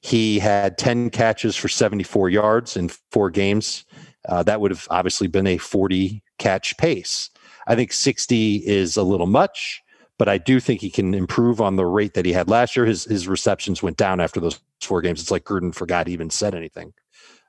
He 0.00 0.38
had 0.38 0.78
10 0.78 1.10
catches 1.10 1.56
for 1.56 1.68
74 1.68 2.30
yards 2.30 2.76
in 2.76 2.88
four 3.10 3.30
games. 3.30 3.84
Uh, 4.28 4.42
that 4.44 4.60
would 4.60 4.70
have 4.70 4.86
obviously 4.90 5.26
been 5.26 5.46
a 5.46 5.58
40 5.58 6.22
catch 6.38 6.76
pace. 6.78 7.30
I 7.66 7.74
think 7.74 7.92
60 7.92 8.66
is 8.66 8.96
a 8.96 9.02
little 9.02 9.26
much, 9.26 9.82
but 10.18 10.28
I 10.28 10.38
do 10.38 10.60
think 10.60 10.80
he 10.80 10.90
can 10.90 11.14
improve 11.14 11.60
on 11.60 11.76
the 11.76 11.84
rate 11.84 12.14
that 12.14 12.24
he 12.24 12.32
had 12.32 12.48
last 12.48 12.76
year. 12.76 12.86
His 12.86 13.04
his 13.04 13.28
receptions 13.28 13.82
went 13.82 13.96
down 13.96 14.20
after 14.20 14.40
those 14.40 14.60
four 14.80 15.00
games. 15.00 15.20
It's 15.20 15.30
like 15.30 15.44
Gruden 15.44 15.74
forgot 15.74 16.06
he 16.06 16.12
even 16.12 16.30
said 16.30 16.54
anything. 16.54 16.92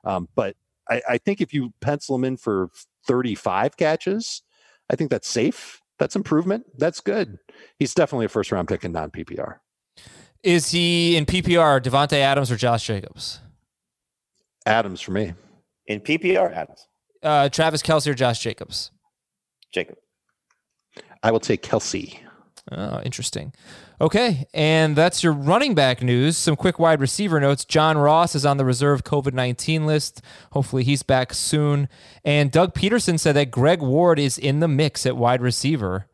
Um, 0.04 0.28
but 0.34 0.56
I, 0.88 1.02
I 1.08 1.18
think 1.18 1.40
if 1.40 1.52
you 1.54 1.72
pencil 1.80 2.14
him 2.16 2.24
in 2.24 2.36
for 2.36 2.70
35 3.06 3.76
catches, 3.76 4.42
I 4.90 4.96
think 4.96 5.10
that's 5.10 5.28
safe. 5.28 5.80
That's 5.98 6.16
improvement. 6.16 6.64
That's 6.78 7.00
good. 7.00 7.38
He's 7.78 7.94
definitely 7.94 8.26
a 8.26 8.30
first 8.30 8.50
round 8.52 8.68
pick 8.68 8.84
in 8.84 8.92
non 8.92 9.10
PPR. 9.10 9.56
Is 10.42 10.70
he 10.70 11.16
in 11.16 11.26
PPR, 11.26 11.82
Davante 11.82 12.14
Adams 12.14 12.50
or 12.50 12.56
Josh 12.56 12.86
Jacobs? 12.86 13.40
Adams 14.64 15.00
for 15.00 15.12
me. 15.12 15.34
In 15.86 16.00
PPR, 16.00 16.52
Adams, 16.54 16.86
Uh, 17.22 17.48
Travis 17.50 17.82
Kelce 17.82 18.06
or 18.06 18.14
Josh 18.14 18.38
Jacobs? 18.40 18.90
Jacob. 19.72 19.96
I 21.22 21.30
will 21.30 21.40
take 21.40 21.62
Kelce. 21.62 22.18
Oh, 22.72 23.00
interesting. 23.02 23.52
Okay, 24.00 24.46
and 24.54 24.96
that's 24.96 25.22
your 25.22 25.34
running 25.34 25.74
back 25.74 26.02
news. 26.02 26.38
Some 26.38 26.56
quick 26.56 26.78
wide 26.78 27.02
receiver 27.02 27.38
notes. 27.38 27.66
John 27.66 27.98
Ross 27.98 28.34
is 28.34 28.46
on 28.46 28.56
the 28.56 28.64
reserve 28.64 29.04
COVID 29.04 29.34
19 29.34 29.84
list. 29.84 30.22
Hopefully, 30.52 30.84
he's 30.84 31.02
back 31.02 31.34
soon. 31.34 31.86
And 32.24 32.50
Doug 32.50 32.72
Pederson 32.74 33.20
said 33.20 33.36
that 33.36 33.50
Greg 33.50 33.82
Ward 33.82 34.18
is 34.18 34.38
in 34.38 34.60
the 34.60 34.68
mix 34.68 35.04
at 35.04 35.18
wide 35.18 35.42
receiver. 35.42 36.06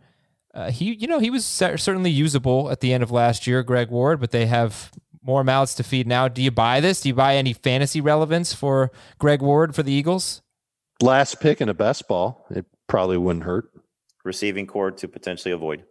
Uh, 0.53 0.71
he, 0.73 0.95
you 0.95 1.07
know, 1.07 1.21
he 1.21 1.31
was 1.31 1.45
certainly 1.45 2.11
usable 2.11 2.71
at 2.71 2.81
the 2.81 2.93
end 2.93 3.05
of 3.05 3.13
last 3.13 3.47
year, 3.47 3.63
Greg 3.63 3.91
Ward, 3.91 4.19
but 4.19 4.33
they 4.33 4.47
have 4.47 4.91
more 5.23 5.45
mouths 5.45 5.75
to 5.77 5.85
feed 5.85 6.09
now. 6.09 6.27
Do 6.27 6.43
you 6.43 6.51
buy 6.51 6.81
this? 6.81 7.03
Do 7.03 7.11
you 7.11 7.15
buy 7.15 7.37
any 7.37 7.53
fantasy 7.53 8.01
relevance 8.01 8.53
for 8.53 8.91
Greg 9.19 9.43
Ward 9.43 9.77
for 9.77 9.85
the 9.85 9.93
Eagles? 9.93 10.43
Last 11.01 11.41
pick 11.41 11.61
in 11.61 11.69
a 11.69 11.75
best 11.75 12.09
ball. 12.09 12.47
It 12.51 12.65
probably 12.89 13.19
wouldn't 13.19 13.45
hurt. 13.45 13.71
Receiving 14.25 14.67
cord 14.67 14.97
to 14.99 15.09
potentially 15.09 15.53
avoid. 15.53 15.85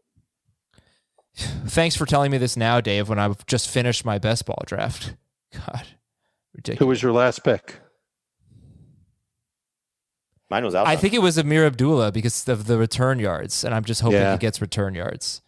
Thanks 1.36 1.96
for 1.96 2.06
telling 2.06 2.32
me 2.32 2.38
this 2.38 2.56
now, 2.56 2.80
Dave, 2.82 3.10
when 3.10 3.20
I've 3.20 3.46
just 3.46 3.70
finished 3.70 4.06
my 4.06 4.18
best 4.18 4.46
ball 4.46 4.64
draft. 4.66 5.16
God, 5.54 5.86
ridiculous. 6.54 6.80
Who 6.80 6.88
was 6.88 7.02
your 7.02 7.12
last 7.12 7.44
pick? 7.44 7.80
Mine 10.50 10.64
was 10.64 10.76
out. 10.76 10.88
I 10.88 10.96
think 10.96 11.14
it 11.14 11.22
was 11.22 11.38
Ameer 11.38 11.66
Abdullah 11.66 12.12
because 12.12 12.48
of 12.48 12.68
the 12.68 12.78
return 12.78 13.20
yards, 13.20 13.64
and 13.64 13.74
I'm 13.74 13.84
just 13.84 14.02
hoping 14.02 14.20
Yeah. 14.20 14.34
he 14.34 14.38
gets 14.38 14.62
return 14.62 14.94
yards. 14.94 15.42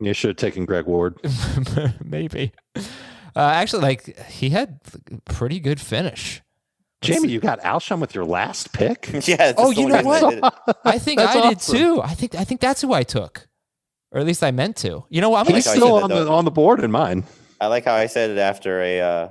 You 0.00 0.12
should 0.12 0.28
have 0.30 0.36
taken 0.36 0.64
Greg 0.64 0.86
Ward. 0.86 1.18
Maybe. 2.04 2.52
Uh, 2.76 2.80
actually, 3.36 3.82
like 3.82 4.18
he 4.28 4.50
had 4.50 4.80
pretty 5.24 5.58
good 5.60 5.80
finish. 5.80 6.40
Jamie, 7.02 7.28
you 7.28 7.40
got 7.40 7.60
Alshon 7.60 8.00
with 8.00 8.14
your 8.14 8.24
last 8.24 8.72
pick? 8.72 9.10
yeah. 9.26 9.52
Oh, 9.58 9.70
you 9.70 9.88
know 9.88 10.02
what? 10.02 10.78
I 10.84 10.98
think 10.98 11.18
That's 11.18 11.36
I 11.36 11.48
did 11.48 11.56
awesome. 11.58 11.76
too. 11.76 12.02
I 12.02 12.14
think 12.14 12.34
I 12.34 12.44
think 12.44 12.60
that's 12.60 12.80
who 12.80 12.92
I 12.94 13.02
took, 13.02 13.46
or 14.14 14.20
at 14.20 14.26
least 14.26 14.42
I 14.42 14.50
meant 14.52 14.76
to. 14.78 15.04
You 15.10 15.20
know 15.20 15.28
what? 15.30 15.40
I'm 15.40 15.44
gonna 15.44 15.56
He's 15.56 15.66
how 15.66 15.72
still 15.74 15.94
on 15.96 16.08
that, 16.08 16.14
the 16.14 16.24
though. 16.24 16.34
on 16.34 16.44
the 16.46 16.50
board 16.50 16.82
in 16.82 16.90
mine. 16.90 17.24
I 17.60 17.66
like 17.66 17.84
how 17.84 17.94
I 17.94 18.06
said 18.06 18.30
it 18.30 18.38
after 18.38 18.80
a. 18.80 19.00
Uh, 19.00 19.28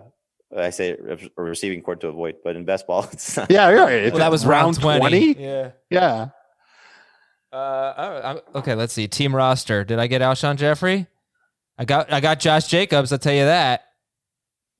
I 0.55 0.69
say 0.69 0.91
a 1.37 1.41
receiving 1.41 1.81
court 1.81 2.01
to 2.01 2.07
avoid, 2.09 2.35
but 2.43 2.55
in 2.55 2.63
best 2.65 2.85
ball, 2.85 3.07
it's 3.11 3.35
not. 3.37 3.49
Yeah, 3.49 3.69
you're 3.71 3.79
right. 3.79 4.11
Well, 4.11 4.19
that 4.19 4.29
was 4.29 4.45
round 4.45 4.79
twenty. 4.79 5.33
Yeah. 5.33 5.71
Yeah. 5.89 6.27
Uh, 7.51 7.55
all 7.97 8.11
right, 8.11 8.23
I'm- 8.25 8.39
okay, 8.55 8.75
let's 8.75 8.93
see. 8.93 9.07
Team 9.07 9.35
roster. 9.35 9.83
Did 9.83 9.99
I 9.99 10.07
get 10.07 10.21
Alshon 10.21 10.57
Jeffery? 10.57 11.07
I 11.77 11.85
got 11.85 12.11
I 12.13 12.19
got 12.19 12.39
Josh 12.39 12.67
Jacobs. 12.67 13.11
I'll 13.11 13.19
tell 13.19 13.33
you 13.33 13.45
that. 13.45 13.85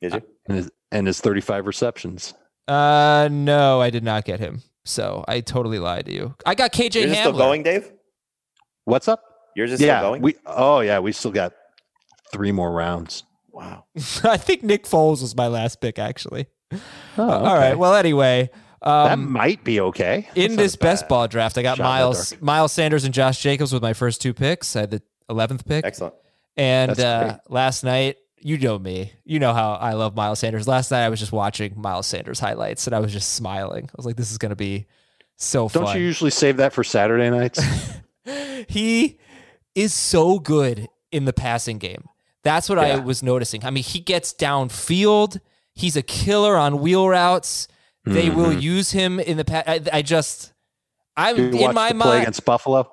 Did 0.02 0.14
you? 0.14 0.22
And 0.48 0.58
his, 0.58 0.72
and 0.92 1.08
his 1.08 1.22
35 1.22 1.66
receptions. 1.66 2.34
Uh, 2.68 3.30
no, 3.32 3.80
I 3.82 3.90
did 3.90 4.04
not 4.04 4.26
get 4.26 4.40
him. 4.40 4.62
So 4.86 5.24
I 5.28 5.40
totally 5.42 5.80
lied 5.80 6.06
to 6.08 6.14
you. 6.14 6.36
I 6.46 6.56
got 6.56 6.74
KJ 6.74 6.96
You're 6.96 7.10
Hamler. 7.10 7.20
still 7.20 7.32
going, 7.34 7.64
Dave? 7.64 7.92
What's 8.86 9.08
up? 9.08 9.24
You're 9.56 9.68
just 9.68 9.82
yeah. 9.82 10.00
still 10.00 10.10
going? 10.10 10.22
We 10.22 10.36
oh 10.46 10.80
yeah, 10.80 11.00
we 11.00 11.12
still 11.12 11.32
got 11.32 11.54
three 12.32 12.52
more 12.52 12.72
rounds. 12.72 13.24
wow. 13.52 13.86
I 14.24 14.38
think 14.38 14.64
Nick 14.64 14.86
Foles 14.86 15.22
was 15.22 15.36
my 15.36 15.48
last 15.48 15.80
pick, 15.82 16.00
actually. 16.00 16.48
Oh, 16.72 17.30
All 17.30 17.56
right. 17.56 17.78
Well, 17.78 17.94
anyway, 17.94 18.50
that 18.82 19.14
um, 19.14 19.32
might 19.32 19.64
be 19.64 19.80
okay. 19.80 20.28
in 20.36 20.56
this 20.56 20.74
not 20.74 20.80
best 20.80 21.08
ball 21.08 21.28
draft, 21.28 21.58
I 21.58 21.62
got 21.62 21.78
Shot 21.78 21.84
Miles. 21.84 22.42
Miles 22.42 22.72
Sanders 22.72 23.06
and 23.06 23.14
Josh 23.14 23.42
Jacobs 23.42 23.72
with 23.72 23.82
my 23.82 23.94
first 23.94 24.22
two 24.22 24.34
picks. 24.34 24.76
I 24.76 24.82
had 24.82 24.92
the 24.92 25.02
eleventh 25.30 25.66
pick, 25.66 25.86
Excellent. 25.86 26.16
and 26.58 27.00
uh, 27.00 27.38
last 27.48 27.84
night, 27.84 28.18
you 28.40 28.58
know 28.58 28.80
me, 28.80 29.14
you 29.24 29.40
know 29.40 29.54
how 29.54 29.74
I 29.74 29.94
love 29.94 30.16
Miles 30.16 30.40
Sanders. 30.40 30.68
Last 30.68 30.92
night, 30.92 31.06
I 31.06 31.10
was 31.10 31.20
just 31.20 31.32
watching 31.32 31.80
Miles 31.80 32.08
Sanders 32.08 32.40
highlights, 32.40 32.88
and 32.88 32.96
I 32.96 33.00
was 33.00 33.14
just 33.14 33.34
smiling. 33.34 33.86
I 33.86 33.94
was 33.96 34.06
like, 34.06 34.16
"This 34.16 34.32
is 34.32 34.38
going 34.38 34.50
to 34.50 34.56
be 34.56 34.88
so 35.38 35.68
fun. 35.68 35.86
Don't 35.86 35.96
you 35.98 36.04
usually 36.04 36.32
save 36.32 36.58
that 36.58 36.74
for 36.74 36.84
Saturday 36.84 37.30
nights? 37.30 37.64
he 38.68 39.20
is 39.76 39.94
so 39.94 40.40
good 40.40 40.88
in 41.12 41.26
the 41.26 41.34
passing 41.34 41.78
game. 41.78 42.06
That's 42.44 42.68
what 42.70 42.78
I 42.78 43.00
was 43.00 43.24
noticing. 43.24 43.64
I 43.64 43.70
mean, 43.70 43.84
he 43.84 44.00
gets 44.00 44.34
downfield. 44.34 45.40
He's 45.74 45.96
a 45.96 46.02
killer 46.02 46.56
on 46.58 46.80
wheel 46.80 47.08
routes. 47.08 47.68
They 48.06 48.30
will 48.30 48.52
use 48.52 48.92
him 48.92 49.20
in 49.20 49.38
the 49.38 49.46
pass. 49.46 49.64
I, 49.66 49.80
I 49.94 50.02
just, 50.02 50.52
I'm 51.16 51.38
Mm-hmm. 51.38 51.56
In 51.56 51.74
my 51.74 51.94
mind. 51.94 52.22
against 52.24 52.44
Buffalo. 52.44 52.92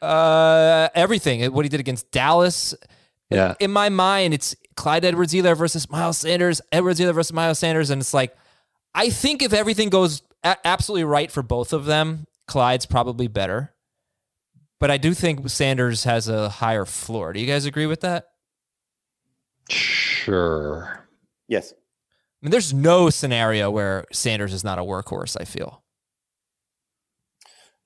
Uh, 0.00 0.88
everything. 0.94 1.50
What 1.52 1.64
he 1.64 1.68
did 1.68 1.80
against 1.80 2.10
Dallas. 2.12 2.74
Yeah. 3.30 3.54
In 3.58 3.72
my 3.72 3.88
mind, 3.88 4.34
it's 4.34 4.54
Clyde 4.76 5.04
Edwards-Helaire 5.04 5.56
versus 5.56 5.90
Miles 5.90 6.18
Sanders. 6.18 6.60
Edwards-Helaire 6.70 7.14
versus 7.14 7.32
Miles 7.32 7.58
Sanders, 7.58 7.90
and 7.90 8.00
it's 8.00 8.14
like, 8.14 8.36
I 8.94 9.10
think 9.10 9.42
if 9.42 9.52
everything 9.52 9.88
goes 9.88 10.22
a- 10.44 10.56
absolutely 10.64 11.04
right 11.04 11.30
for 11.30 11.42
both 11.42 11.72
of 11.72 11.84
them, 11.86 12.26
Clyde's 12.46 12.86
probably 12.86 13.26
better. 13.26 13.73
But 14.84 14.90
I 14.90 14.98
do 14.98 15.14
think 15.14 15.48
Sanders 15.48 16.04
has 16.04 16.28
a 16.28 16.50
higher 16.50 16.84
floor. 16.84 17.32
Do 17.32 17.40
you 17.40 17.46
guys 17.46 17.64
agree 17.64 17.86
with 17.86 18.02
that? 18.02 18.26
Sure. 19.70 21.08
Yes. 21.48 21.72
I 21.72 21.76
mean, 22.42 22.50
there's 22.50 22.74
no 22.74 23.08
scenario 23.08 23.70
where 23.70 24.04
Sanders 24.12 24.52
is 24.52 24.62
not 24.62 24.78
a 24.78 24.82
workhorse. 24.82 25.38
I 25.40 25.46
feel. 25.46 25.82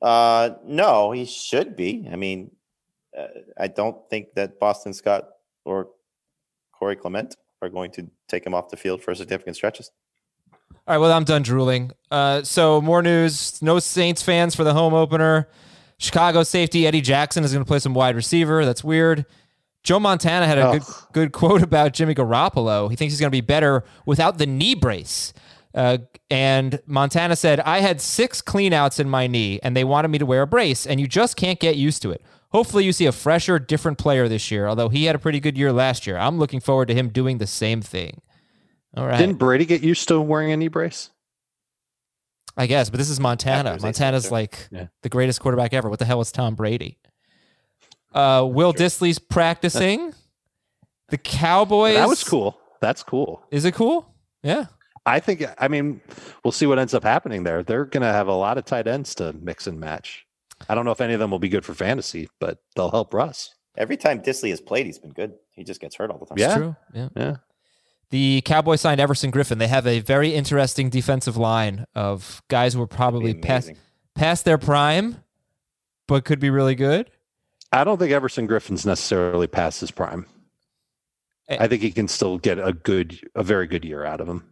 Uh, 0.02 0.56
no, 0.64 1.12
he 1.12 1.24
should 1.24 1.76
be. 1.76 2.08
I 2.10 2.16
mean, 2.16 2.50
uh, 3.16 3.28
I 3.56 3.68
don't 3.68 3.98
think 4.10 4.34
that 4.34 4.58
Boston 4.58 4.92
Scott 4.92 5.28
or 5.64 5.90
Corey 6.72 6.96
Clement 6.96 7.36
are 7.62 7.68
going 7.68 7.92
to 7.92 8.10
take 8.26 8.44
him 8.44 8.54
off 8.54 8.70
the 8.70 8.76
field 8.76 9.02
for 9.02 9.14
significant 9.14 9.54
stretches. 9.54 9.92
All 10.72 10.96
right, 10.96 10.98
well, 10.98 11.12
I'm 11.12 11.22
done 11.22 11.42
drooling. 11.42 11.92
Uh, 12.10 12.42
so 12.42 12.80
more 12.80 13.02
news: 13.02 13.62
no 13.62 13.78
Saints 13.78 14.20
fans 14.20 14.56
for 14.56 14.64
the 14.64 14.74
home 14.74 14.94
opener. 14.94 15.48
Chicago 15.98 16.42
safety 16.42 16.86
Eddie 16.86 17.00
Jackson 17.00 17.44
is 17.44 17.52
going 17.52 17.64
to 17.64 17.68
play 17.68 17.78
some 17.78 17.94
wide 17.94 18.16
receiver. 18.16 18.64
That's 18.64 18.84
weird. 18.84 19.26
Joe 19.82 20.00
Montana 20.00 20.46
had 20.46 20.58
a 20.58 20.72
good 20.72 20.82
good 21.12 21.32
quote 21.32 21.62
about 21.62 21.92
Jimmy 21.92 22.14
Garoppolo. 22.14 22.90
He 22.90 22.96
thinks 22.96 23.12
he's 23.12 23.20
going 23.20 23.30
to 23.30 23.36
be 23.36 23.40
better 23.40 23.84
without 24.06 24.38
the 24.38 24.46
knee 24.46 24.74
brace. 24.74 25.32
Uh, 25.74 25.98
and 26.30 26.80
Montana 26.86 27.36
said, 27.36 27.60
I 27.60 27.80
had 27.80 28.00
six 28.00 28.42
cleanouts 28.42 28.98
in 28.98 29.08
my 29.08 29.26
knee, 29.26 29.60
and 29.62 29.76
they 29.76 29.84
wanted 29.84 30.08
me 30.08 30.18
to 30.18 30.26
wear 30.26 30.42
a 30.42 30.46
brace, 30.46 30.86
and 30.86 30.98
you 30.98 31.06
just 31.06 31.36
can't 31.36 31.60
get 31.60 31.76
used 31.76 32.02
to 32.02 32.10
it. 32.10 32.22
Hopefully, 32.50 32.84
you 32.84 32.92
see 32.92 33.06
a 33.06 33.12
fresher, 33.12 33.58
different 33.58 33.98
player 33.98 34.28
this 34.28 34.50
year, 34.50 34.66
although 34.66 34.88
he 34.88 35.04
had 35.04 35.14
a 35.14 35.18
pretty 35.18 35.38
good 35.40 35.58
year 35.58 35.72
last 35.72 36.06
year. 36.06 36.16
I'm 36.16 36.38
looking 36.38 36.60
forward 36.60 36.88
to 36.88 36.94
him 36.94 37.10
doing 37.10 37.38
the 37.38 37.46
same 37.46 37.82
thing. 37.82 38.22
All 38.96 39.06
right. 39.06 39.18
Didn't 39.18 39.36
Brady 39.36 39.66
get 39.66 39.82
used 39.82 40.08
to 40.08 40.20
wearing 40.20 40.50
a 40.50 40.56
knee 40.56 40.68
brace? 40.68 41.10
I 42.58 42.66
guess, 42.66 42.90
but 42.90 42.98
this 42.98 43.08
is 43.08 43.20
Montana. 43.20 43.70
After 43.70 43.82
Montana's 43.82 44.26
ACL, 44.26 44.30
like 44.32 44.68
Yeah. 44.70 44.86
the 45.02 45.08
greatest 45.08 45.40
quarterback 45.40 45.72
ever. 45.72 45.88
What 45.88 45.98
the 46.00 46.04
hell 46.04 46.20
is 46.20 46.32
Tom 46.32 46.54
Brady? 46.54 46.98
Uh, 48.12 48.46
Will 48.50 48.72
Dissly's 48.74 49.18
practicing. 49.18 50.12
The 51.08 51.18
Cowboys. 51.18 51.94
That 51.94 52.08
was 52.08 52.22
cool. 52.24 52.58
That's 52.80 53.02
cool. 53.02 53.42
Is 53.50 53.64
it 53.64 53.74
cool? 53.74 54.12
Yeah. 54.42 54.66
I 55.06 55.20
think. 55.20 55.42
I 55.58 55.68
mean, 55.68 56.00
we'll 56.44 56.52
see 56.52 56.66
what 56.66 56.78
ends 56.78 56.92
up 56.94 57.02
happening 57.02 57.44
there. 57.44 57.62
They're 57.62 57.84
going 57.86 58.02
to 58.02 58.12
have 58.12 58.28
a 58.28 58.34
lot 58.34 58.58
of 58.58 58.64
tight 58.64 58.86
ends 58.86 59.14
to 59.16 59.32
mix 59.32 59.66
and 59.66 59.80
match. 59.80 60.26
I 60.68 60.74
don't 60.74 60.84
know 60.84 60.90
if 60.90 61.00
any 61.00 61.14
of 61.14 61.20
them 61.20 61.30
will 61.30 61.38
be 61.38 61.48
good 61.48 61.64
for 61.64 61.72
fantasy, 61.74 62.28
but 62.40 62.58
they'll 62.76 62.90
help 62.90 63.14
Russ. 63.14 63.54
Every 63.76 63.96
time 63.96 64.20
Dissly 64.20 64.50
has 64.50 64.60
played, 64.60 64.86
he's 64.86 64.98
been 64.98 65.12
good. 65.12 65.34
He 65.52 65.62
just 65.64 65.80
gets 65.80 65.94
hurt 65.96 66.10
all 66.10 66.18
the 66.18 66.26
time. 66.26 66.36
Yeah. 66.38 66.56
True. 66.56 66.76
Yeah. 66.92 67.08
Yeah. 67.16 67.36
The 68.10 68.40
Cowboys 68.44 68.80
signed 68.80 69.00
Everson 69.00 69.30
Griffen. 69.30 69.58
They 69.58 69.68
have 69.68 69.86
a 69.86 70.00
very 70.00 70.34
interesting 70.34 70.88
defensive 70.88 71.36
line 71.36 71.84
of 71.94 72.42
guys 72.48 72.74
who 72.74 72.82
are 72.82 72.86
probably 72.86 73.34
past 73.34 73.72
past 74.14 74.44
their 74.44 74.58
prime, 74.58 75.22
but 76.06 76.24
could 76.24 76.40
be 76.40 76.50
really 76.50 76.74
good. 76.74 77.10
I 77.70 77.84
don't 77.84 77.98
think 77.98 78.12
Everson 78.12 78.46
Griffen's 78.46 78.86
necessarily 78.86 79.46
past 79.46 79.80
his 79.80 79.90
prime. 79.90 80.26
Eh. 81.48 81.56
I 81.60 81.68
think 81.68 81.82
he 81.82 81.90
can 81.90 82.08
still 82.08 82.38
get 82.38 82.58
a 82.58 82.72
good, 82.72 83.20
a 83.34 83.42
very 83.42 83.66
good 83.66 83.84
year 83.84 84.04
out 84.04 84.20
of 84.20 84.28
him. 84.28 84.44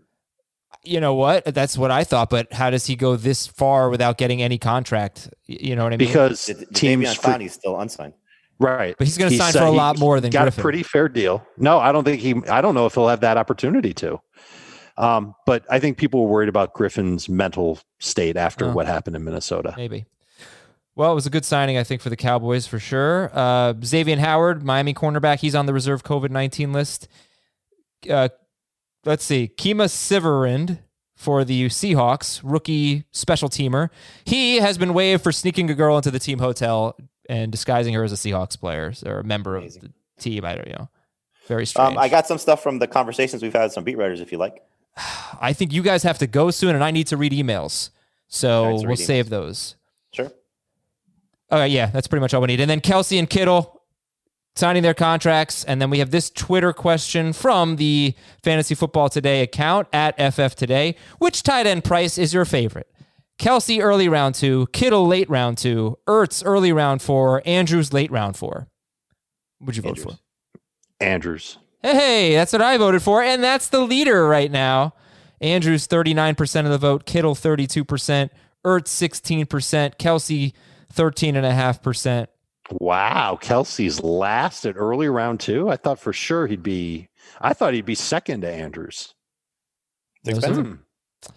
You 0.85 1.01
know 1.01 1.14
what? 1.14 1.45
That's 1.47 1.79
what 1.79 1.90
I 1.90 2.05
thought. 2.05 2.29
But 2.31 2.53
how 2.53 2.71
does 2.71 2.87
he 2.87 2.95
go 2.95 3.16
this 3.16 3.47
far 3.47 3.88
without 3.88 4.19
getting 4.19 4.42
any 4.42 4.59
contract? 4.59 5.31
You 5.47 5.75
know 5.75 5.85
what 5.85 5.95
I 5.95 5.97
mean? 5.97 6.09
Because 6.09 6.45
D- 6.45 6.53
D- 6.53 6.66
teams, 6.75 7.05
Davion 7.07 7.16
fre- 7.16 7.31
Clowney's 7.31 7.53
still 7.55 7.81
unsigned. 7.81 8.12
Right? 8.59 8.95
But 8.97 9.07
he's 9.07 9.19
gonna 9.19 9.31
sign 9.33 9.53
said 9.53 9.61
for 9.61 9.66
a 9.66 9.71
lot 9.71 9.99
more 9.99 10.21
than 10.21 10.31
Griffen. 10.31 10.33
got 10.33 10.49
Griffen. 10.49 10.59
a 10.59 10.62
pretty 10.62 10.83
fair 10.83 11.09
deal. 11.09 11.47
No, 11.59 11.79
I 11.79 11.92
don't 11.92 12.05
think 12.05 12.21
he. 12.21 12.35
I 12.51 12.61
don't 12.61 12.75
know 12.75 12.87
if 12.87 12.95
he'll 12.95 13.09
have 13.09 13.21
that 13.21 13.37
opportunity 13.37 13.92
to. 13.95 14.21
Um, 14.99 15.35
but 15.45 15.64
I 15.69 15.79
think 15.79 15.99
people 15.99 16.25
were 16.25 16.31
worried 16.33 16.49
about 16.49 16.73
Griffen's 16.75 17.29
mental 17.29 17.79
state 17.99 18.37
after 18.38 18.66
Oh. 18.66 18.73
what 18.73 18.87
happened 18.87 19.14
in 19.14 19.25
Minnesota. 19.25 19.75
Maybe. 19.77 20.07
Well, 20.95 21.12
it 21.12 21.14
was 21.14 21.27
a 21.27 21.31
good 21.31 21.45
signing, 21.45 21.77
I 21.77 21.85
think, 21.85 22.01
for 22.01 22.09
the 22.09 22.16
Cowboys 22.16 22.66
for 22.66 22.79
sure. 22.79 23.31
Uh, 23.35 23.75
Xavien 23.75 24.16
Howard, 24.16 24.64
Miami 24.64 24.95
cornerback, 24.95 25.40
he's 25.40 25.55
on 25.55 25.66
the 25.66 25.75
reserve 25.75 26.03
COVID 26.03 26.31
19 26.31 26.73
list. 26.73 27.09
Uh, 28.09 28.31
let's 29.05 29.23
see. 29.25 29.51
Kemah 29.59 29.90
Siverand 29.90 30.79
for 31.14 31.45
the 31.45 31.66
Seahawks, 31.66 32.40
rookie 32.42 33.05
special 33.11 33.51
teamer. 33.51 33.90
He 34.25 34.57
has 34.57 34.79
been 34.79 34.95
waived 34.95 35.23
for 35.23 35.33
sneaking 35.33 35.69
a 35.71 35.75
girl 35.75 35.99
into 35.99 36.11
the 36.11 36.19
team 36.19 36.38
hotel 36.38 36.97
and 37.28 37.52
disguising 37.52 37.94
her 37.94 38.04
as 38.04 38.12
a 38.12 38.16
Seahawks 38.16 38.58
player 38.58 38.92
or 39.04 39.20
a 39.20 39.24
member 39.24 39.56
Amazing. 39.56 39.84
of 39.84 39.88
the 39.88 40.22
team. 40.22 40.44
I 40.44 40.54
don't 40.54 40.68
know. 40.68 40.88
Very 41.46 41.66
strange. 41.66 41.92
Um, 41.92 41.98
I 41.98 42.08
got 42.08 42.26
some 42.26 42.38
stuff 42.38 42.62
from 42.62 42.78
the 42.78 42.86
conversations 42.86 43.42
we've 43.42 43.52
had 43.52 43.64
with 43.64 43.72
some 43.72 43.84
beat 43.84 43.96
writers, 43.96 44.20
if 44.20 44.32
you 44.32 44.38
like. 44.38 44.62
I 45.40 45.52
think 45.52 45.72
you 45.72 45.82
guys 45.82 46.02
have 46.02 46.18
to 46.18 46.26
go 46.26 46.50
soon, 46.50 46.74
and 46.74 46.82
I 46.82 46.90
need 46.90 47.06
to 47.08 47.16
read 47.16 47.32
emails. 47.32 47.90
So 48.28 48.48
All 48.48 48.64
right, 48.64 48.70
so 48.70 48.76
we'll 48.82 48.88
read 48.90 48.98
save 48.98 49.28
those. 49.28 49.76
Sure. 50.12 50.30
All 51.50 51.58
right, 51.58 51.70
yeah, 51.70 51.86
that's 51.86 52.08
pretty 52.08 52.20
much 52.20 52.34
all 52.34 52.40
we 52.40 52.48
need. 52.48 52.60
And 52.60 52.68
then 52.68 52.80
Kelce 52.80 53.18
and 53.18 53.30
Kittle 53.30 53.76
signing 54.56 54.82
their 54.82 54.94
contracts. 54.94 55.64
And 55.64 55.80
then 55.80 55.90
we 55.90 55.98
have 56.00 56.10
this 56.10 56.30
Twitter 56.30 56.72
question 56.72 57.32
from 57.32 57.76
the 57.76 58.14
Fantasy 58.42 58.74
Football 58.74 59.08
Today 59.08 59.42
account 59.42 59.86
at 59.92 60.16
FF 60.34 60.56
Today. 60.56 60.96
Which 61.18 61.42
tight 61.42 61.66
end 61.66 61.84
price 61.84 62.18
is 62.18 62.34
your 62.34 62.44
favorite? 62.44 62.90
Kelce 63.38 63.83
early 63.83 64.09
round 64.09 64.35
two, 64.35 64.66
Kittle 64.72 65.07
late 65.07 65.29
round 65.29 65.59
two, 65.59 65.99
Ertz 66.07 66.42
early 66.44 66.72
round 66.72 67.03
four, 67.03 67.42
Andrews 67.44 67.92
late 67.92 68.11
round 68.11 68.37
four. 68.37 68.68
Would 69.61 69.77
you 69.77 69.83
vote 69.83 69.99
Andrews. 69.99 70.05
for? 70.05 71.05
Andrews. 71.05 71.59
Hey, 71.83 72.35
that's 72.35 72.53
what 72.53 72.62
I 72.62 72.79
voted 72.79 73.03
for. 73.03 73.22
And 73.22 73.42
that's 73.44 73.68
the 73.68 73.81
leader 73.81 74.27
right 74.27 74.51
now. 74.51 74.94
Andrews, 75.40 75.87
39% 75.87 76.64
of 76.64 76.70
the 76.70 76.79
vote. 76.79 77.07
Kittle, 77.07 77.35
32%. 77.35 78.31
Ertz, 78.64 78.88
16%. 78.88 79.96
Kelce, 79.96 80.53
13.5%. 80.94 82.27
Wow, 82.72 83.38
Kelce's 83.40 84.03
last 84.03 84.66
at 84.66 84.75
early 84.77 85.09
round 85.09 85.38
two. 85.38 85.68
I 85.68 85.77
thought 85.77 86.01
for 86.01 86.12
sure 86.12 86.49
he'd 86.49 86.64
be. 86.64 87.09
I 87.40 87.53
thought 87.53 87.75
he'd 87.75 87.85
be 87.85 87.94
second 87.94 88.40
to 88.40 88.51
Andrews. 88.51 89.14
Those 90.25 90.44
are-. 90.44 90.55
Hmm. 90.55 90.72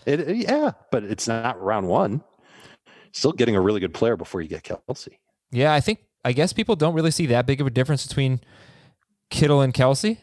It, 0.06 0.36
yeah, 0.36 0.71
but 0.91 1.04
it's 1.04 1.28
not 1.28 1.62
round 1.62 1.88
one. 1.88 2.23
Still 3.12 3.32
getting 3.32 3.56
a 3.56 3.62
really 3.62 3.80
good 3.80 3.93
player 3.93 4.15
before 4.15 4.41
you 4.41 4.47
get 4.47 4.63
Kelce. 4.63 5.17
Yeah, 5.52 5.73
I 5.73 5.80
think, 5.80 5.99
I 6.23 6.32
guess 6.32 6.54
people 6.54 6.75
don't 6.75 6.93
really 6.93 7.12
see 7.12 7.25
that 7.28 7.45
big 7.45 7.60
of 7.60 7.67
a 7.67 7.71
difference 7.71 8.06
between 8.06 8.39
Kittle 9.30 9.62
and 9.62 9.73
Kelce. 9.73 10.17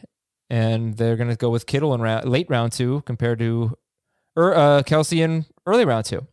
And 0.49 0.97
they're 0.97 1.17
going 1.17 1.31
to 1.31 1.37
go 1.37 1.51
with 1.51 1.67
Kittle 1.67 1.93
in 1.95 2.01
round, 2.01 2.29
late 2.29 2.49
round 2.49 2.73
two 2.73 3.03
compared 3.03 3.41
to 3.41 3.77
er, 4.37 4.55
uh, 4.55 4.83
Kelce 4.83 5.19
in 5.19 5.47
early 5.67 5.85
round 5.85 6.05
two. 6.05 6.27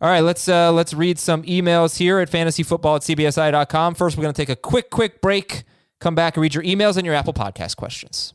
All 0.00 0.10
right, 0.10 0.20
let's 0.20 0.48
uh, 0.48 0.72
let's 0.72 0.92
read 0.92 1.18
some 1.18 1.42
emails 1.44 1.98
here 1.98 2.18
at 2.18 2.30
fantasyfootball 2.30 2.96
at 2.96 3.02
cbsi.com. 3.02 3.94
First, 3.94 4.16
we're 4.16 4.22
going 4.22 4.34
to 4.34 4.40
take 4.40 4.48
a 4.48 4.56
quick, 4.56 4.90
quick 4.90 5.20
break. 5.20 5.64
Come 6.00 6.14
back 6.14 6.36
and 6.36 6.42
read 6.42 6.54
your 6.54 6.64
emails 6.64 6.96
and 6.96 7.06
your 7.06 7.14
Apple 7.14 7.32
Podcast 7.32 7.76
questions. 7.76 8.34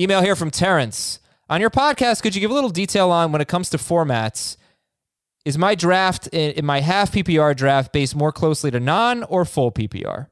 Email 0.00 0.22
here 0.22 0.34
from 0.34 0.50
Terrence. 0.50 1.20
On 1.50 1.60
your 1.60 1.68
podcast, 1.68 2.22
could 2.22 2.34
you 2.34 2.40
give 2.40 2.50
a 2.50 2.54
little 2.54 2.70
detail 2.70 3.10
on 3.10 3.32
when 3.32 3.42
it 3.42 3.48
comes 3.48 3.68
to 3.68 3.76
formats? 3.76 4.56
Is 5.44 5.58
my 5.58 5.74
draft 5.74 6.26
in, 6.28 6.52
in 6.52 6.64
my 6.64 6.80
half 6.80 7.12
PPR 7.12 7.54
draft 7.54 7.92
based 7.92 8.16
more 8.16 8.32
closely 8.32 8.70
to 8.70 8.80
non 8.80 9.24
or 9.24 9.44
full 9.44 9.70
PPR? 9.70 10.28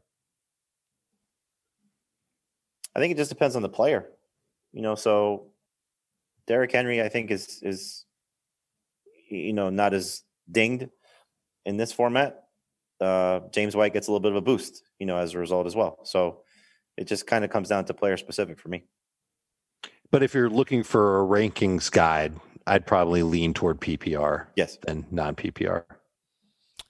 I 2.97 3.01
think 3.01 3.13
it 3.13 3.19
just 3.19 3.29
depends 3.29 3.57
on 3.57 3.63
the 3.63 3.69
player. 3.69 4.07
You 4.73 4.81
know, 4.81 4.95
so 4.95 5.49
Derrick 6.47 6.73
Henry, 6.73 7.03
I 7.03 7.11
think, 7.11 7.31
is 7.31 7.61
is 7.63 8.07
you 9.29 9.53
know 9.53 9.69
not 9.69 9.93
as 9.93 10.23
dinged 10.51 10.89
in 11.67 11.77
this 11.77 11.93
format, 11.93 12.45
uh, 13.03 13.41
James 13.53 13.77
White 13.77 13.93
gets 13.93 14.09
a 14.09 14.13
little 14.13 14.21
bit 14.21 14.33
of 14.33 14.37
a 14.37 14.41
boost, 14.41 14.83
you 14.99 15.05
know, 15.05 15.19
as 15.19 15.35
a 15.35 15.39
result 15.39 15.67
as 15.67 15.77
well. 15.77 15.99
So 16.05 16.41
it 16.97 17.07
just 17.07 17.27
kind 17.27 17.45
of 17.45 17.51
comes 17.51 17.69
down 17.69 17.85
to 17.85 17.95
player 17.95 18.17
specific 18.17 18.59
for 18.59 18.71
me. 18.71 18.85
But 20.11 20.23
if 20.23 20.35
you're 20.35 20.51
looking 20.51 20.83
for 20.83 21.21
a 21.21 21.25
rankings 21.27 21.91
guide, 21.91 22.35
I'd 22.67 22.87
probably 22.87 23.23
lean 23.23 23.55
toward 23.55 23.81
PPR 23.81 24.47
Yes. 24.57 24.79
than 24.87 25.07
non 25.11 25.35
PPR. 25.35 25.85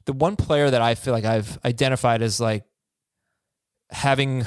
the 0.06 0.12
one 0.12 0.36
player 0.36 0.70
that 0.70 0.80
I 0.80 0.94
feel 0.94 1.12
like 1.12 1.24
I've 1.26 1.58
identified 1.64 2.22
as 2.22 2.40
like 2.40 2.64
having 3.90 4.44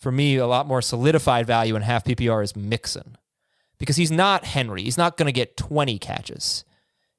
for 0.00 0.12
me 0.12 0.36
a 0.36 0.46
lot 0.46 0.66
more 0.66 0.82
solidified 0.82 1.46
value 1.46 1.74
in 1.76 1.82
half 1.82 2.04
PPR 2.04 2.42
is 2.44 2.54
Mixon. 2.54 3.16
Because 3.78 3.96
he's 3.96 4.10
not 4.10 4.44
Henry. 4.44 4.82
He's 4.82 4.98
not 4.98 5.16
going 5.16 5.26
to 5.26 5.32
get 5.32 5.56
20 5.56 5.98
catches. 6.00 6.64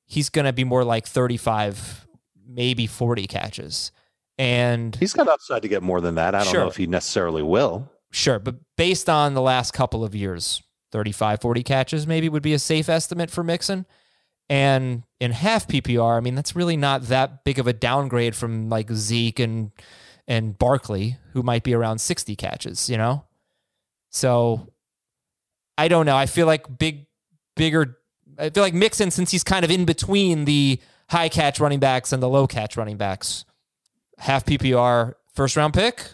He's 0.05 0.29
going 0.29 0.45
to 0.45 0.51
be 0.53 0.63
more 0.65 0.83
like 0.83 1.07
35, 1.07 2.05
maybe 2.47 2.85
40 2.85 3.27
catches. 3.27 3.91
And 4.38 4.95
He's 4.97 5.13
got 5.13 5.27
upside 5.29 5.62
to 5.62 5.67
get 5.69 5.81
more 5.83 6.01
than 6.01 6.15
that. 6.15 6.35
I 6.35 6.43
don't 6.43 6.51
Sure. 6.51 6.62
know 6.62 6.67
if 6.67 6.75
he 6.77 6.85
necessarily 6.88 7.43
will. 7.43 7.89
Sure, 8.12 8.39
but 8.39 8.55
based 8.75 9.07
on 9.09 9.35
the 9.35 9.41
last 9.41 9.71
couple 9.71 10.03
of 10.03 10.13
years, 10.15 10.62
35, 10.91 11.41
40 11.41 11.63
catches 11.63 12.08
maybe 12.08 12.30
would 12.30 12.43
be 12.43 12.54
a 12.54 12.60
safe 12.60 12.89
estimate 12.89 13.30
for 13.30 13.43
Mixon. 13.43 13.86
And 14.49 15.04
in 15.19 15.32
half 15.32 15.67
PPR, 15.67 16.17
I 16.17 16.21
mean, 16.21 16.36
that's 16.36 16.56
really 16.56 16.78
not 16.78 17.04
that 17.04 17.43
big 17.43 17.60
of 17.60 17.67
a 17.67 17.73
downgrade 17.73 18.36
from 18.36 18.69
like 18.69 18.91
Zeke 18.91 19.39
and 19.39 19.71
and 20.28 20.58
Barkley, 20.58 21.17
who 21.34 21.41
might 21.41 21.63
be 21.63 21.73
around 21.73 21.99
60 21.99 22.36
catches, 22.36 22.89
you 22.89 22.97
know? 22.97 23.25
So 24.12 24.71
I 25.78 25.88
don't 25.88 26.06
know. 26.06 26.15
I 26.15 26.25
feel 26.25 26.45
like 26.45 26.78
big 26.78 27.08
bigger 27.56 27.97
I 28.39 28.49
feel 28.49 28.63
like 28.63 28.73
Mixon, 28.73 29.12
since 29.12 29.32
he's 29.32 29.43
kind 29.43 29.65
of 29.65 29.71
in 29.71 29.86
between 29.86 30.45
the 30.45 30.80
high 31.10 31.30
catch 31.30 31.60
running 31.60 31.80
backs 31.80 32.13
and 32.13 32.23
the 32.23 32.30
low 32.30 32.47
catch 32.47 32.78
running 32.78 32.97
backs, 32.97 33.45
half 34.17 34.45
PPR 34.45 35.13
first 35.34 35.58
round 35.58 35.73
pick. 35.73 36.06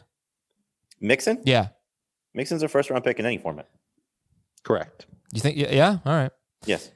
Mixon? 1.00 1.42
Yeah. 1.46 1.70
Mixon's 2.34 2.64
a 2.64 2.68
first 2.68 2.90
round 2.90 3.04
pick 3.04 3.20
in 3.20 3.26
any 3.26 3.38
format. 3.38 3.70
Correct. 4.66 5.06
You 5.34 5.42
think? 5.42 5.58
Yeah. 5.58 5.72
yeah? 5.72 5.98
All 6.06 6.14
right. 6.14 6.32
Yes. 6.66 6.92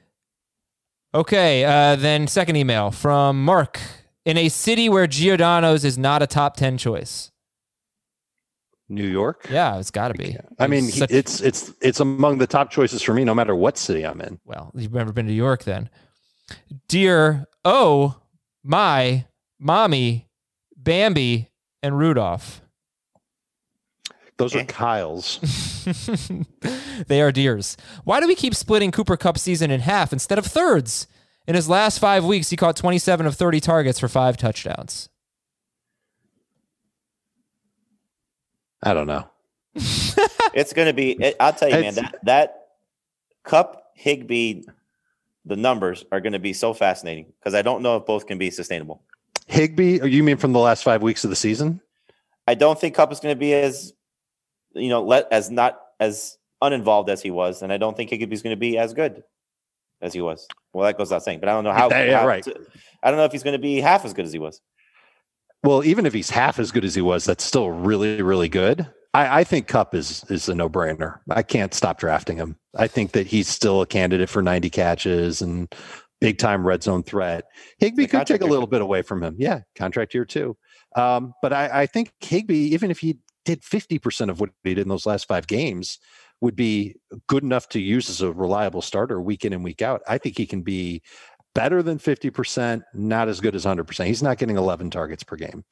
Okay. 1.14 1.64
Uh, 1.64 1.96
then 1.96 2.26
second 2.26 2.56
email 2.56 2.90
from 2.90 3.44
Mark. 3.44 3.80
In 4.24 4.36
a 4.36 4.48
city 4.50 4.88
where 4.88 5.06
Giordano's 5.06 5.84
is 5.84 5.96
not 5.96 6.22
a 6.22 6.26
top 6.26 6.56
ten 6.56 6.76
choice. 6.76 7.30
New 8.88 9.06
York. 9.06 9.46
Yeah, 9.50 9.78
it's 9.78 9.90
got 9.92 10.08
to 10.08 10.14
be. 10.14 10.36
I 10.58 10.66
mean, 10.66 10.84
It's 10.86 10.94
he, 10.94 10.98
such- 11.00 11.10
it's 11.12 11.40
it's 11.40 11.72
it's 11.80 12.00
among 12.00 12.38
the 12.38 12.46
top 12.46 12.70
choices 12.70 13.02
for 13.02 13.14
me, 13.14 13.24
no 13.24 13.34
matter 13.34 13.54
what 13.54 13.78
city 13.78 14.04
I'm 14.04 14.20
in. 14.20 14.40
well, 14.44 14.72
you've 14.74 14.92
never 14.92 15.12
been 15.12 15.26
to 15.26 15.30
New 15.32 15.36
York, 15.36 15.62
then. 15.64 15.88
Dear, 16.88 17.46
oh 17.64 18.16
my, 18.64 19.26
mommy, 19.60 20.28
Bambi, 20.76 21.48
and 21.84 21.96
Rudolph. 21.98 22.62
Those 24.40 24.56
Eh. 24.56 24.62
are 24.62 24.64
Kyle's. 24.64 25.38
they 27.08 27.20
are 27.20 27.30
deers. 27.30 27.76
Why 28.04 28.20
do 28.20 28.26
we 28.26 28.34
keep 28.34 28.54
splitting 28.54 28.90
Cooper 28.90 29.18
Kupp 29.18 29.36
season 29.36 29.70
in 29.70 29.80
half 29.80 30.14
instead 30.14 30.38
of 30.38 30.46
thirds? 30.46 31.06
In 31.46 31.54
his 31.54 31.68
last 31.68 31.98
five 31.98 32.24
weeks, 32.24 32.48
he 32.48 32.56
caught 32.56 32.74
27 32.74 33.26
of 33.26 33.34
30 33.34 33.60
targets 33.60 33.98
for 34.00 34.08
five 34.08 34.38
touchdowns. 34.38 35.10
I 38.82 38.94
don't 38.94 39.06
know. 39.06 39.28
it's 39.74 40.72
going 40.72 40.86
to 40.88 40.94
be. 40.94 41.12
It, 41.12 41.36
I'll 41.38 41.52
tell 41.52 41.68
you, 41.68 41.80
man. 41.80 41.94
That 41.96 42.14
that 42.22 42.66
Kupp 43.44 43.92
Higbee, 43.94 44.62
the 45.44 45.56
numbers 45.56 46.02
are 46.10 46.20
going 46.20 46.32
to 46.32 46.38
be 46.38 46.54
so 46.54 46.72
fascinating 46.72 47.26
because 47.38 47.54
I 47.54 47.60
don't 47.60 47.82
know 47.82 47.96
if 47.98 48.06
both 48.06 48.26
can 48.26 48.38
be 48.38 48.50
sustainable. 48.50 49.02
Higbee, 49.48 50.00
you 50.08 50.22
mean 50.22 50.38
from 50.38 50.52
the 50.54 50.60
last 50.60 50.82
five 50.82 51.02
weeks 51.02 51.24
of 51.24 51.30
the 51.30 51.36
season? 51.36 51.80
I 52.48 52.54
don't 52.54 52.80
think 52.80 52.94
Kupp 52.94 53.12
is 53.12 53.20
going 53.20 53.34
to 53.34 53.38
be 53.38 53.52
as, 53.52 53.92
you 54.72 54.88
know, 54.88 55.02
let 55.02 55.26
as 55.32 55.50
not 55.50 55.78
as 55.98 56.38
uninvolved 56.62 57.10
as 57.10 57.22
he 57.22 57.30
was, 57.30 57.62
and 57.62 57.72
I 57.72 57.78
don't 57.78 57.96
think 57.96 58.10
Higbee's 58.10 58.42
going 58.42 58.54
to 58.54 58.60
be 58.60 58.78
as 58.78 58.94
good 58.94 59.22
as 60.00 60.12
he 60.12 60.20
was. 60.20 60.46
Well, 60.72 60.84
that 60.86 60.96
goes 60.96 61.08
without 61.08 61.24
saying, 61.24 61.40
but 61.40 61.48
I 61.48 61.52
don't 61.52 61.64
know 61.64 61.72
how. 61.72 61.88
Yeah, 61.90 62.04
yeah, 62.04 62.20
how 62.20 62.26
right. 62.26 62.42
to- 62.44 62.66
I 63.02 63.10
don't 63.10 63.18
know 63.18 63.24
if 63.24 63.32
he's 63.32 63.42
going 63.42 63.52
to 63.52 63.58
be 63.58 63.80
half 63.80 64.04
as 64.04 64.12
good 64.12 64.24
as 64.24 64.32
he 64.32 64.38
was. 64.38 64.60
Well, 65.62 65.84
even 65.84 66.06
if 66.06 66.12
he's 66.12 66.30
half 66.30 66.58
as 66.58 66.70
good 66.70 66.84
as 66.84 66.94
he 66.94 67.02
was, 67.02 67.24
that's 67.24 67.44
still 67.44 67.70
really, 67.70 68.22
really 68.22 68.48
good. 68.48 68.86
I, 69.12 69.40
I 69.40 69.44
think 69.44 69.66
Kupp 69.66 69.94
is 69.94 70.24
is 70.30 70.48
a 70.48 70.54
no 70.54 70.68
brainer. 70.68 71.18
I 71.28 71.42
can't 71.42 71.74
stop 71.74 71.98
drafting 71.98 72.36
him. 72.36 72.56
I 72.76 72.86
think 72.86 73.12
that 73.12 73.26
he's 73.26 73.48
still 73.48 73.82
a 73.82 73.86
candidate 73.86 74.28
for 74.28 74.42
90 74.42 74.70
catches 74.70 75.42
and 75.42 75.72
big 76.20 76.38
time 76.38 76.66
red 76.66 76.82
zone 76.82 77.02
threat. 77.02 77.44
Higbee 77.78 78.06
could 78.06 78.26
take 78.26 78.42
a 78.42 78.46
little 78.46 78.66
bit 78.66 78.82
away 78.82 79.02
from 79.02 79.22
him. 79.22 79.34
Yeah, 79.38 79.60
contract 79.74 80.14
year 80.14 80.24
two. 80.24 80.56
Um, 80.96 81.34
but 81.42 81.52
I, 81.52 81.82
I 81.82 81.86
think 81.86 82.12
Higbee, 82.20 82.72
even 82.74 82.90
if 82.90 82.98
he 82.98 83.18
did 83.44 83.62
50% 83.62 84.30
of 84.30 84.40
what 84.40 84.50
he 84.64 84.74
did 84.74 84.82
in 84.82 84.88
those 84.88 85.06
last 85.06 85.26
five 85.26 85.46
games, 85.46 85.98
would 86.40 86.56
be 86.56 86.96
good 87.26 87.42
enough 87.42 87.68
to 87.68 87.80
use 87.80 88.08
as 88.08 88.22
a 88.22 88.32
reliable 88.32 88.82
starter 88.82 89.20
week 89.20 89.44
in 89.44 89.52
and 89.52 89.62
week 89.62 89.82
out. 89.82 90.02
I 90.08 90.18
think 90.18 90.38
he 90.38 90.46
can 90.46 90.62
be 90.62 91.02
better 91.54 91.82
than 91.82 91.98
50%, 91.98 92.82
not 92.94 93.28
as 93.28 93.40
good 93.40 93.54
as 93.54 93.64
100%. 93.64 94.06
He's 94.06 94.22
not 94.22 94.38
getting 94.38 94.56
11 94.56 94.90
targets 94.90 95.22
per 95.22 95.36
game. 95.36 95.64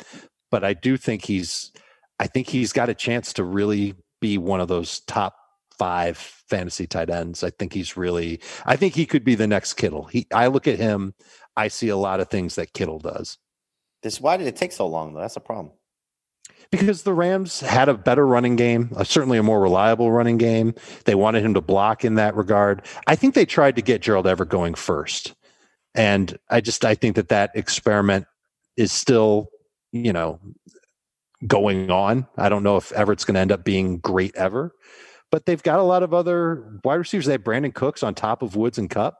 But 0.50 0.64
I 0.64 0.74
do 0.74 0.96
think 0.96 1.24
he's 1.24 1.72
I 2.20 2.26
think 2.26 2.48
he's 2.48 2.72
got 2.72 2.88
a 2.88 2.94
chance 2.94 3.32
to 3.34 3.44
really 3.44 3.94
be 4.20 4.38
one 4.38 4.60
of 4.60 4.66
those 4.66 5.00
top 5.00 5.36
5 5.78 6.16
fantasy 6.16 6.86
tight 6.86 7.10
ends. 7.10 7.44
I 7.44 7.50
think 7.50 7.72
he's 7.72 7.96
really 7.96 8.40
I 8.66 8.76
think 8.76 8.94
he 8.94 9.06
could 9.06 9.24
be 9.24 9.34
the 9.34 9.46
next 9.46 9.74
Kittle. 9.74 10.04
He 10.04 10.26
I 10.32 10.48
look 10.48 10.66
at 10.66 10.78
him, 10.78 11.14
I 11.56 11.68
see 11.68 11.88
a 11.88 11.96
lot 11.96 12.20
of 12.20 12.28
things 12.28 12.56
that 12.56 12.72
Kittle 12.72 12.98
does. 12.98 13.38
This 14.02 14.20
why 14.20 14.36
did 14.36 14.46
it 14.46 14.56
take 14.56 14.72
so 14.72 14.86
long 14.86 15.14
though? 15.14 15.20
That's 15.20 15.36
a 15.36 15.40
problem. 15.40 15.72
Because 16.70 17.02
the 17.02 17.14
Rams 17.14 17.60
had 17.60 17.88
a 17.88 17.94
better 17.94 18.26
running 18.26 18.56
game, 18.56 18.92
uh, 18.94 19.04
certainly 19.04 19.38
a 19.38 19.42
more 19.42 19.60
reliable 19.60 20.12
running 20.12 20.36
game. 20.36 20.74
They 21.06 21.14
wanted 21.14 21.42
him 21.42 21.54
to 21.54 21.62
block 21.62 22.04
in 22.04 22.16
that 22.16 22.36
regard. 22.36 22.84
I 23.06 23.16
think 23.16 23.34
they 23.34 23.46
tried 23.46 23.76
to 23.76 23.82
get 23.82 24.02
Gerald 24.02 24.26
Everett 24.26 24.50
going 24.50 24.74
first, 24.74 25.34
and 25.94 26.38
I 26.50 26.60
just 26.60 26.84
I 26.84 26.94
think 26.94 27.16
that 27.16 27.30
that 27.30 27.52
experiment 27.54 28.26
is 28.76 28.92
still 28.92 29.48
you 29.92 30.12
know 30.12 30.40
going 31.46 31.90
on. 31.90 32.26
I 32.36 32.50
don't 32.50 32.62
know 32.62 32.76
if 32.76 32.92
Everett's 32.92 33.24
going 33.24 33.36
to 33.36 33.40
end 33.40 33.52
up 33.52 33.64
being 33.64 33.96
great 33.98 34.36
ever, 34.36 34.74
but 35.30 35.46
they've 35.46 35.62
got 35.62 35.78
a 35.78 35.84
lot 35.84 36.02
of 36.02 36.12
other 36.12 36.78
wide 36.84 36.96
receivers. 36.96 37.24
They 37.24 37.32
have 37.32 37.44
Brandin 37.44 37.72
Cooks 37.72 38.02
on 38.02 38.14
top 38.14 38.42
of 38.42 38.56
Woods 38.56 38.76
and 38.76 38.90
Kupp, 38.90 39.18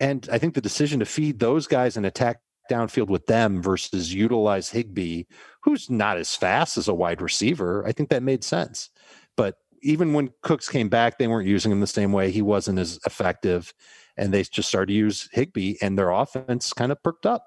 and 0.00 0.26
I 0.32 0.38
think 0.38 0.54
the 0.54 0.62
decision 0.62 1.00
to 1.00 1.04
feed 1.04 1.38
those 1.38 1.66
guys 1.66 1.98
and 1.98 2.06
attack 2.06 2.38
downfield 2.70 3.08
with 3.08 3.26
them 3.26 3.60
versus 3.60 4.14
utilize 4.14 4.70
Higbee 4.70 5.24
who's 5.62 5.88
not 5.88 6.18
as 6.18 6.34
fast 6.34 6.76
as 6.76 6.88
a 6.88 6.94
wide 6.94 7.22
receiver, 7.22 7.86
I 7.86 7.92
think 7.92 8.10
that 8.10 8.22
made 8.22 8.44
sense. 8.44 8.90
But 9.36 9.56
even 9.82 10.12
when 10.12 10.32
Cooks 10.42 10.68
came 10.68 10.88
back, 10.88 11.18
they 11.18 11.26
weren't 11.26 11.48
using 11.48 11.72
him 11.72 11.80
the 11.80 11.86
same 11.86 12.12
way. 12.12 12.30
He 12.30 12.42
wasn't 12.42 12.78
as 12.78 12.98
effective. 13.06 13.72
And 14.16 14.32
they 14.32 14.42
just 14.42 14.68
started 14.68 14.88
to 14.88 14.92
use 14.92 15.28
Higbee, 15.32 15.76
and 15.80 15.98
their 15.98 16.10
offense 16.10 16.72
kind 16.72 16.92
of 16.92 17.02
perked 17.02 17.26
up. 17.26 17.46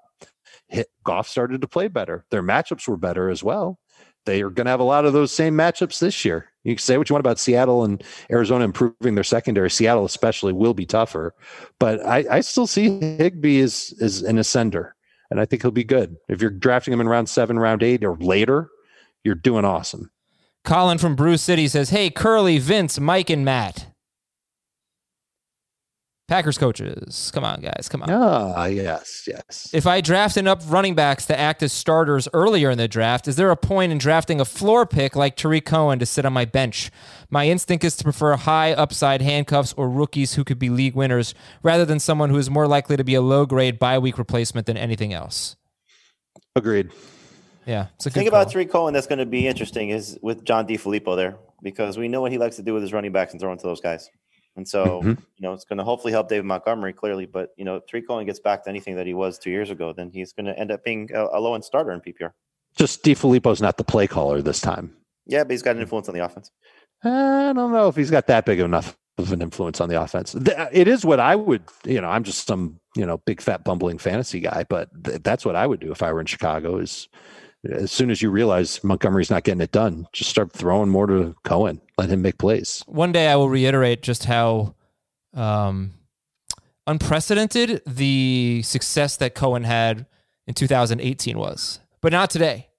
Hit, 0.68 0.88
Goff 1.04 1.28
started 1.28 1.62
to 1.62 1.68
play 1.68 1.88
better. 1.88 2.26
Their 2.32 2.42
matchups 2.42 2.88
were 2.88 2.98
better 2.98 3.30
as 3.30 3.44
well. 3.44 3.80
They 4.26 4.42
are 4.42 4.50
going 4.50 4.66
to 4.66 4.72
have 4.72 4.80
a 4.80 4.84
lot 4.84 5.06
of 5.06 5.14
those 5.14 5.32
same 5.32 5.54
matchups 5.54 6.00
this 6.00 6.26
year. 6.26 6.52
You 6.64 6.74
can 6.74 6.82
say 6.82 6.98
what 6.98 7.08
you 7.08 7.14
want 7.14 7.22
about 7.22 7.38
Seattle 7.38 7.84
and 7.84 8.04
Arizona 8.32 8.66
improving 8.66 9.14
their 9.14 9.24
secondary. 9.24 9.70
Seattle, 9.70 10.06
especially, 10.06 10.52
will 10.52 10.74
be 10.74 10.88
tougher. 10.88 11.36
But 11.80 12.04
I, 12.04 12.26
I 12.32 12.42
still 12.42 12.66
see 12.66 13.00
Higbee 13.00 13.62
as, 13.62 13.94
as 14.02 14.24
an 14.24 14.38
ascender 14.38 14.94
and 15.36 15.42
I 15.42 15.46
think 15.46 15.64
he'll 15.64 15.72
be 15.72 15.84
good. 15.84 16.16
If 16.30 16.42
you're 16.42 16.50
drafting 16.50 16.94
him 16.94 17.02
in 17.02 17.10
round 17.10 17.28
seven, 17.28 17.60
round 17.60 17.84
eight, 17.84 18.06
or 18.06 18.16
later, 18.16 18.70
you're 19.22 19.36
doing 19.36 19.66
awesome. 19.66 20.10
Colin 20.64 20.98
from 20.98 21.18
Brew 21.18 21.36
City 21.36 21.68
says, 21.68 21.90
Hey, 21.90 22.10
Curly, 22.10 22.58
Vince, 22.58 23.02
Mike, 23.02 23.30
and 23.30 23.44
Matt. 23.44 23.88
Packers 26.28 26.58
coaches. 26.58 27.30
Come 27.36 27.44
on, 27.44 27.62
guys. 27.62 27.88
Come 27.88 28.02
on. 28.02 28.10
Ah, 28.10 28.66
yes, 28.66 29.28
yes. 29.28 29.70
If 29.72 29.86
I 29.86 30.02
draft 30.02 30.38
enough 30.38 30.72
running 30.72 30.96
backs 30.96 31.28
to 31.28 31.40
act 31.40 31.62
as 31.62 31.72
starters 31.72 32.28
earlier 32.34 32.72
in 32.72 32.80
the 32.80 32.88
draft, 32.88 33.28
is 33.28 33.36
there 33.36 33.52
a 33.52 33.56
point 33.56 33.92
in 33.92 34.00
drafting 34.00 34.42
a 34.42 34.46
floor 34.46 34.88
pick 34.88 35.16
like 35.16 35.36
Tarik 35.36 35.66
Cohen 35.66 36.00
to 36.00 36.06
sit 36.06 36.26
on 36.26 36.34
my 36.34 36.46
bench? 36.46 36.90
My 37.30 37.48
instinct 37.48 37.84
is 37.84 37.96
to 37.98 38.04
prefer 38.04 38.36
high 38.38 38.74
upside 38.74 39.22
handcuffs 39.22 39.74
or 39.74 39.88
rookies 39.88 40.34
who 40.34 40.44
could 40.44 40.58
be 40.58 40.70
league 40.70 40.96
winners 40.96 41.36
rather 41.62 41.86
than 41.86 42.00
someone 42.00 42.32
who 42.32 42.38
is 42.38 42.50
more 42.50 42.68
likely 42.68 42.98
to 42.98 43.04
be 43.04 43.14
a 43.14 43.22
low 43.22 43.46
grade 43.46 43.78
bye 43.78 44.00
week 44.00 44.18
replacement 44.18 44.66
than 44.66 44.78
anything 44.78 45.14
else. 45.14 45.56
Agreed. 46.56 46.90
Yeah. 47.68 47.88
It's 47.96 48.08
a 48.08 48.10
The 48.10 48.14
good 48.14 48.20
thing 48.22 48.28
about 48.30 48.46
call. 48.46 48.54
Tarik 48.54 48.72
Cohen 48.72 48.94
that's 48.96 49.08
going 49.08 49.20
to 49.20 49.28
be 49.28 49.48
interesting 49.48 49.90
is 49.90 50.18
with 50.24 50.44
John 50.44 50.66
DeFilippo 50.66 51.16
there 51.16 51.38
because 51.62 52.00
we 52.00 52.08
know 52.08 52.22
what 52.22 52.32
he 52.32 52.40
likes 52.40 52.56
to 52.56 52.64
do 52.64 52.74
with 52.74 52.82
his 52.82 52.94
running 52.94 53.12
backs 53.12 53.32
and 53.32 53.40
throw 53.40 53.52
into 53.52 53.68
those 53.68 53.80
guys. 53.82 54.10
And 54.56 54.68
so, 54.68 55.02
Mhm. 55.02 55.18
you 55.38 55.42
know, 55.42 55.54
it's 55.54 55.66
going 55.66 55.78
to 55.78 55.84
hopefully 55.84 56.14
help 56.14 56.30
David 56.30 56.46
Montgomery 56.46 56.94
clearly. 56.94 57.26
But, 57.26 57.50
you 57.58 57.66
know, 57.66 57.76
if 57.78 57.88
Tarik 57.88 58.08
Cohen 58.08 58.26
gets 58.26 58.40
back 58.40 58.64
to 58.64 58.70
anything 58.70 58.96
that 58.96 59.06
he 59.06 59.14
was 59.14 59.38
two 59.38 59.50
years 59.52 59.70
ago, 59.70 59.92
then 59.94 60.12
he's 60.12 60.32
going 60.34 60.46
to 60.46 60.58
end 60.58 60.72
up 60.72 60.84
being 60.84 61.10
a, 61.14 61.26
a 61.34 61.40
low 61.40 61.56
end 61.56 61.66
starter 61.66 61.92
in 61.92 62.00
PPR. 62.02 62.32
Just 62.78 63.04
DeFilippo's 63.04 63.62
not 63.62 63.78
the 63.78 63.84
play 63.84 64.08
caller 64.08 64.42
this 64.42 64.62
time. 64.62 64.96
Yeah, 65.26 65.44
but 65.44 65.52
he's 65.52 65.62
got 65.62 65.76
an 65.76 65.82
influence 65.82 66.08
on 66.08 66.16
the 66.16 66.24
offense. 66.24 66.52
I 67.04 67.52
don't 67.54 67.72
know 67.72 67.88
if 67.88 67.96
he's 67.96 68.12
got 68.12 68.28
that 68.28 68.46
big 68.46 68.60
enough 68.60 68.98
of 69.18 69.32
an 69.32 69.42
influence 69.42 69.80
on 69.82 69.90
the 69.90 70.02
offense. 70.02 70.36
It 70.36 70.88
is 70.88 71.06
what 71.06 71.20
I 71.20 71.36
would, 71.36 71.64
you 71.86 72.02
know, 72.02 72.10
I'm 72.10 72.24
just 72.24 72.48
some 72.48 72.80
you 72.98 73.06
know, 73.06 73.18
big 73.26 73.42
fat 73.42 73.66
bumbling 73.66 73.98
fantasy 73.98 74.40
guy, 74.40 74.66
but 74.70 74.90
th- 75.04 75.22
that's 75.22 75.46
what 75.46 75.56
I 75.58 75.68
would 75.68 75.82
do 75.82 75.92
if 75.92 76.02
I 76.02 76.14
were 76.14 76.22
in 76.22 76.26
Chicago. 76.26 76.78
Is 76.78 77.10
as 77.72 77.92
soon 77.92 78.10
as 78.10 78.22
you 78.22 78.30
realize 78.30 78.84
Montgomery's 78.84 79.30
not 79.30 79.44
getting 79.44 79.62
it 79.62 79.72
done, 79.72 80.08
just 80.14 80.30
start 80.30 80.52
throwing 80.52 80.90
more 80.90 81.08
to 81.08 81.36
Cohen. 81.44 81.82
Let 81.98 82.10
him 82.10 82.22
make 82.22 82.38
plays. 82.38 82.84
One 82.88 83.12
day 83.12 83.28
I 83.28 83.36
will 83.36 83.50
reiterate 83.50 84.02
just 84.02 84.26
how 84.26 84.76
um, 85.34 85.94
unprecedented 86.88 87.82
the 87.86 88.62
success 88.64 89.18
that 89.18 89.36
Cohen 89.36 89.64
had 89.64 90.06
in 90.48 90.54
2018 90.54 91.38
was, 91.38 91.80
but 92.02 92.12
not 92.12 92.30
today. 92.30 92.70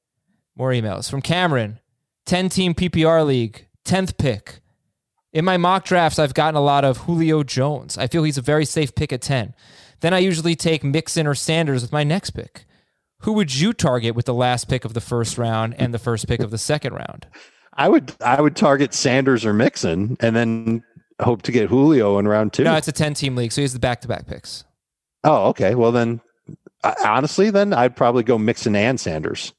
More 0.56 0.70
emails 0.70 1.10
from 1.10 1.20
Cameron, 1.20 1.80
10 2.26 2.48
team 2.48 2.74
PPR 2.74 3.26
league, 3.26 3.66
10th 3.84 4.16
pick. 4.16 4.60
In 5.32 5.44
my 5.44 5.58
mock 5.58 5.84
drafts, 5.84 6.18
I've 6.18 6.32
gotten 6.32 6.56
a 6.56 6.62
lot 6.62 6.84
of 6.84 6.98
Julio 6.98 7.42
Jones. 7.42 7.98
I 7.98 8.06
feel 8.06 8.22
he's 8.22 8.38
a 8.38 8.42
very 8.42 8.64
safe 8.64 8.94
pick 8.94 9.12
at 9.12 9.20
10. 9.20 9.54
Then 10.00 10.14
I 10.14 10.18
usually 10.18 10.56
take 10.56 10.82
Mixon 10.82 11.26
or 11.26 11.34
Sanders 11.34 11.82
with 11.82 11.92
my 11.92 12.04
next 12.04 12.30
pick. 12.30 12.64
Who 13.20 13.32
would 13.32 13.54
you 13.54 13.72
target 13.72 14.14
with 14.14 14.26
the 14.26 14.34
last 14.34 14.68
pick 14.68 14.84
of 14.84 14.94
the 14.94 15.00
first 15.00 15.38
round 15.38 15.74
and 15.78 15.92
the 15.94 15.98
first 15.98 16.28
pick 16.28 16.40
of 16.40 16.50
the 16.50 16.58
second 16.58 16.92
round? 16.94 17.26
I 17.78 17.88
would 17.88 18.14
I 18.24 18.40
would 18.40 18.56
target 18.56 18.94
Sanders 18.94 19.44
or 19.44 19.52
Mixon 19.52 20.16
and 20.20 20.34
then 20.34 20.82
hope 21.20 21.42
to 21.42 21.52
get 21.52 21.68
Julio 21.68 22.18
in 22.18 22.26
round 22.26 22.52
two. 22.52 22.64
No, 22.64 22.74
it's 22.74 22.88
a 22.88 22.92
10 22.92 23.14
team 23.14 23.36
league, 23.36 23.52
so 23.52 23.60
he's 23.60 23.74
the 23.74 23.78
back 23.78 24.00
to 24.02 24.08
back 24.08 24.26
picks. 24.26 24.64
Oh, 25.24 25.48
okay. 25.48 25.74
Well, 25.74 25.92
then, 25.92 26.20
I, 26.84 26.94
honestly, 27.04 27.50
then 27.50 27.72
I'd 27.74 27.96
probably 27.96 28.22
go 28.22 28.38
Mixon 28.38 28.76
and 28.76 28.98
Sanders. 28.98 29.52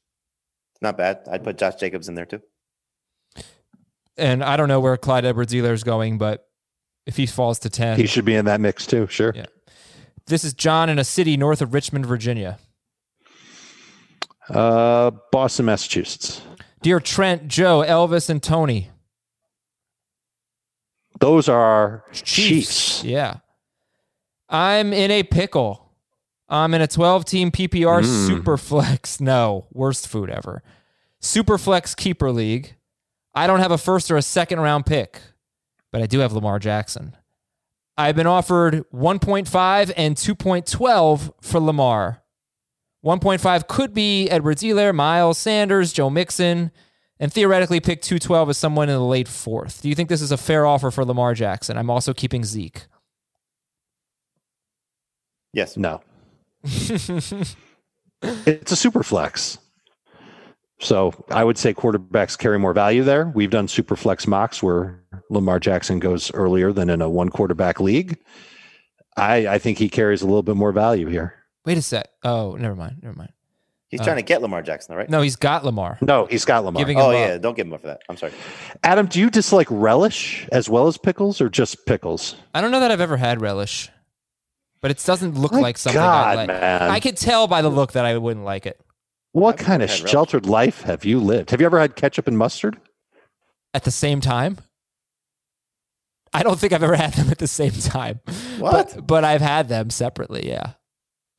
Not 0.80 0.96
bad. 0.96 1.20
I'd 1.30 1.44
put 1.44 1.58
Josh 1.58 1.76
Jacobs 1.76 2.08
in 2.08 2.14
there 2.14 2.26
too. 2.26 2.40
And 4.16 4.42
I 4.42 4.56
don't 4.56 4.68
know 4.68 4.80
where 4.80 4.96
Clyde 4.96 5.24
Edwards-Helaire 5.24 5.72
is 5.72 5.84
going, 5.84 6.18
but 6.18 6.44
if 7.06 7.16
he 7.16 7.26
falls 7.26 7.60
to 7.60 7.70
10, 7.70 7.98
He 7.98 8.06
should 8.06 8.24
be 8.24 8.34
in 8.34 8.46
that 8.46 8.60
mix 8.60 8.84
too. 8.86 9.06
Sure. 9.08 9.32
Yeah. 9.34 9.46
This 10.26 10.42
is 10.42 10.54
John 10.54 10.88
in 10.88 10.98
a 10.98 11.04
city 11.04 11.36
north 11.36 11.62
of 11.62 11.72
Richmond, 11.72 12.04
Virginia. 12.06 12.58
Uh, 14.48 15.10
Boston, 15.32 15.66
Massachusetts. 15.66 16.40
Dear 16.82 17.00
Trent, 17.00 17.48
Joe, 17.48 17.84
Elvis, 17.86 18.30
and 18.30 18.42
Tony. 18.42 18.90
Those 21.20 21.48
are 21.48 21.58
our 21.60 22.04
Chiefs. 22.12 23.02
Yeah. 23.04 23.38
I'm 24.48 24.92
in 24.92 25.10
a 25.10 25.22
pickle. 25.24 25.84
I'm 26.48 26.72
in 26.74 26.80
a 26.80 26.86
12 26.86 27.24
team 27.24 27.50
PPR 27.50 28.02
Mm. 28.02 28.26
super 28.26 28.56
flex. 28.56 29.20
No, 29.20 29.66
worst 29.72 30.06
food 30.08 30.30
ever. 30.30 30.62
Super 31.20 31.58
flex 31.58 31.94
keeper 31.94 32.30
league. 32.30 32.76
I 33.34 33.46
don't 33.46 33.58
have 33.60 33.72
a 33.72 33.78
first 33.78 34.10
or 34.10 34.16
a 34.16 34.22
second 34.22 34.60
round 34.60 34.86
pick, 34.86 35.20
but 35.92 36.00
I 36.00 36.06
do 36.06 36.20
have 36.20 36.32
Lamar 36.32 36.58
Jackson. 36.58 37.16
I've 37.96 38.14
been 38.16 38.28
offered 38.28 38.84
1.5 38.94 39.92
and 39.96 40.16
2.12 40.16 41.32
for 41.42 41.60
Lamar. 41.60 42.22
1.5 43.04 43.68
could 43.68 43.94
be 43.94 44.28
Edwards-Helaire, 44.28 44.94
Miles 44.94 45.38
Sanders, 45.38 45.92
Joe 45.92 46.10
Mixon, 46.10 46.72
and 47.20 47.32
theoretically 47.32 47.80
pick 47.80 48.02
212 48.02 48.50
as 48.50 48.58
someone 48.58 48.88
in 48.88 48.94
the 48.94 49.04
late 49.04 49.28
fourth. 49.28 49.82
Do 49.82 49.88
you 49.88 49.94
think 49.94 50.08
this 50.08 50.22
is 50.22 50.32
a 50.32 50.36
fair 50.36 50.66
offer 50.66 50.90
for 50.90 51.04
Lamar 51.04 51.34
Jackson? 51.34 51.76
I'm 51.76 51.90
also 51.90 52.12
keeping 52.12 52.44
Zeke. 52.44 52.86
Yes. 55.52 55.76
No. 55.76 56.02
It's 58.22 58.72
a 58.72 58.76
super 58.76 59.02
flex. 59.02 59.58
So 60.80 61.12
I 61.30 61.42
would 61.44 61.58
say 61.58 61.74
quarterbacks 61.74 62.38
carry 62.38 62.58
more 62.58 62.72
value 62.72 63.02
there. 63.02 63.32
We've 63.34 63.50
done 63.50 63.68
super 63.68 63.96
flex 63.96 64.26
mocks 64.26 64.62
where 64.62 65.02
Lamar 65.30 65.58
Jackson 65.58 65.98
goes 65.98 66.32
earlier 66.32 66.72
than 66.72 66.88
in 66.88 67.02
a 67.02 67.08
one 67.10 67.30
quarterback 67.30 67.80
league. 67.80 68.18
I, 69.16 69.48
I 69.48 69.58
think 69.58 69.78
he 69.78 69.88
carries 69.88 70.22
a 70.22 70.26
little 70.26 70.44
bit 70.44 70.56
more 70.56 70.72
value 70.72 71.08
here. 71.08 71.34
Wait 71.64 71.78
a 71.78 71.82
sec. 71.82 72.08
Oh, 72.22 72.56
never 72.58 72.74
mind. 72.74 72.98
Never 73.02 73.14
mind. 73.16 73.32
He's 73.88 74.00
Uh, 74.00 74.04
trying 74.04 74.16
to 74.16 74.22
get 74.22 74.42
Lamar 74.42 74.62
Jackson, 74.62 74.94
right? 74.96 75.08
No, 75.08 75.22
he's 75.22 75.36
got 75.36 75.64
Lamar. 75.64 75.96
No, 76.02 76.26
he's 76.26 76.44
got 76.44 76.64
Lamar. 76.64 76.80
Giving 76.80 76.98
him 76.98 77.04
Oh 77.04 77.08
up. 77.10 77.14
yeah, 77.14 77.38
don't 77.38 77.56
give 77.56 77.66
him 77.66 77.72
up 77.72 77.80
for 77.80 77.86
that. 77.86 78.02
I'm 78.08 78.16
sorry. 78.18 78.32
Adam, 78.84 79.06
do 79.06 79.18
you 79.18 79.30
dislike 79.30 79.66
relish 79.70 80.46
as 80.52 80.68
well 80.68 80.86
as 80.88 80.98
pickles 80.98 81.40
or 81.40 81.48
just 81.48 81.86
pickles? 81.86 82.36
I 82.54 82.60
don't 82.60 82.70
know 82.70 82.80
that 82.80 82.90
I've 82.90 83.00
ever 83.00 83.16
had 83.16 83.40
relish, 83.40 83.88
but 84.82 84.90
it 84.90 85.02
doesn't 85.04 85.36
look 85.38 85.52
My 85.52 85.60
like 85.60 85.78
something 85.78 85.98
God, 85.98 86.26
I 86.26 86.34
like. 86.34 86.48
man. 86.48 86.82
I 86.90 87.00
could 87.00 87.16
tell 87.16 87.46
by 87.48 87.62
the 87.62 87.70
look 87.70 87.92
that 87.92 88.04
I 88.04 88.16
wouldn't 88.18 88.44
like 88.44 88.66
it. 88.66 88.78
What 89.32 89.58
I've 89.58 89.64
kind 89.66 89.82
of 89.82 89.88
had 89.88 89.98
relish. 90.00 90.10
sheltered 90.10 90.44
life 90.46 90.82
have 90.82 91.04
you 91.06 91.18
lived? 91.18 91.50
Have 91.50 91.60
you 91.60 91.66
ever 91.66 91.80
had 91.80 91.96
ketchup 91.96 92.26
and 92.26 92.36
mustard? 92.36 92.78
At 93.72 93.84
the 93.84 93.90
same 93.90 94.20
time, 94.20 94.58
I 96.32 96.42
don't 96.42 96.58
think 96.58 96.72
I've 96.74 96.82
ever 96.82 96.96
had 97.06 97.14
them 97.14 97.30
at 97.30 97.38
the 97.38 97.46
same 97.46 97.72
time. 97.72 98.20
What? 98.58 98.94
But, 98.94 99.06
but 99.06 99.24
I've 99.24 99.40
had 99.40 99.68
them 99.68 99.88
separately. 99.90 100.46
Yeah, 100.48 100.72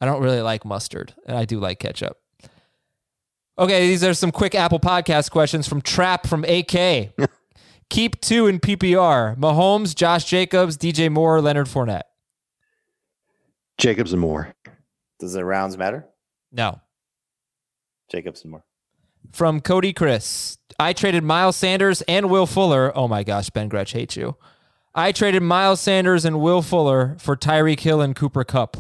I 0.02 0.06
don't 0.06 0.22
really 0.22 0.42
like 0.42 0.66
mustard, 0.66 1.14
and 1.26 1.38
I 1.38 1.46
do 1.46 1.60
like 1.60 1.80
ketchup. 1.80 2.18
Okay, 3.58 3.88
these 3.88 4.04
are 4.04 4.14
some 4.14 4.32
quick 4.32 4.56
Apple 4.56 4.80
Podcast 4.80 5.32
questions 5.32 5.68
from 5.68 5.82
Trap 5.82 6.26
from 6.26 6.46
AK. 6.46 7.12
Keep 7.90 8.22
two 8.22 8.48
in 8.48 8.60
PPR: 8.60 9.36
Mahomes, 9.38 9.94
Josh 9.96 10.26
Jacobs, 10.26 10.78
DJ 10.78 11.12
Moore, 11.12 11.42
Leonard 11.42 11.68
Fournette. 11.68 12.04
Jacobs 13.78 14.14
and 14.14 14.22
Moore. 14.22 14.54
Does 15.20 15.34
the 15.34 15.44
rounds 15.44 15.78
matter? 15.78 16.08
No. 16.52 16.80
Jacobs 18.10 18.44
and 18.44 18.52
Moore. 18.52 18.64
From 19.32 19.60
Cody 19.62 19.94
Chris. 19.94 20.58
I 20.80 20.94
traded 20.94 21.24
Miles 21.24 21.58
Sanders 21.58 22.02
and 22.04 22.30
Will 22.30 22.46
Fuller. 22.46 22.92
Oh 22.98 23.08
my 23.08 23.24
gosh, 23.24 23.50
Ben 23.50 23.68
Gretch 23.68 23.92
hates 23.92 24.16
you. 24.16 24.38
I 24.96 25.12
traded 25.12 25.44
Miles 25.44 25.82
Sanders 25.82 26.26
and 26.26 26.40
Will 26.40 26.62
Fuller 26.62 27.16
for 27.20 27.36
Tyreek 27.36 27.82
Hill 27.82 28.02
and 28.02 28.16
Cooper 28.16 28.44
Kupp. 28.44 28.78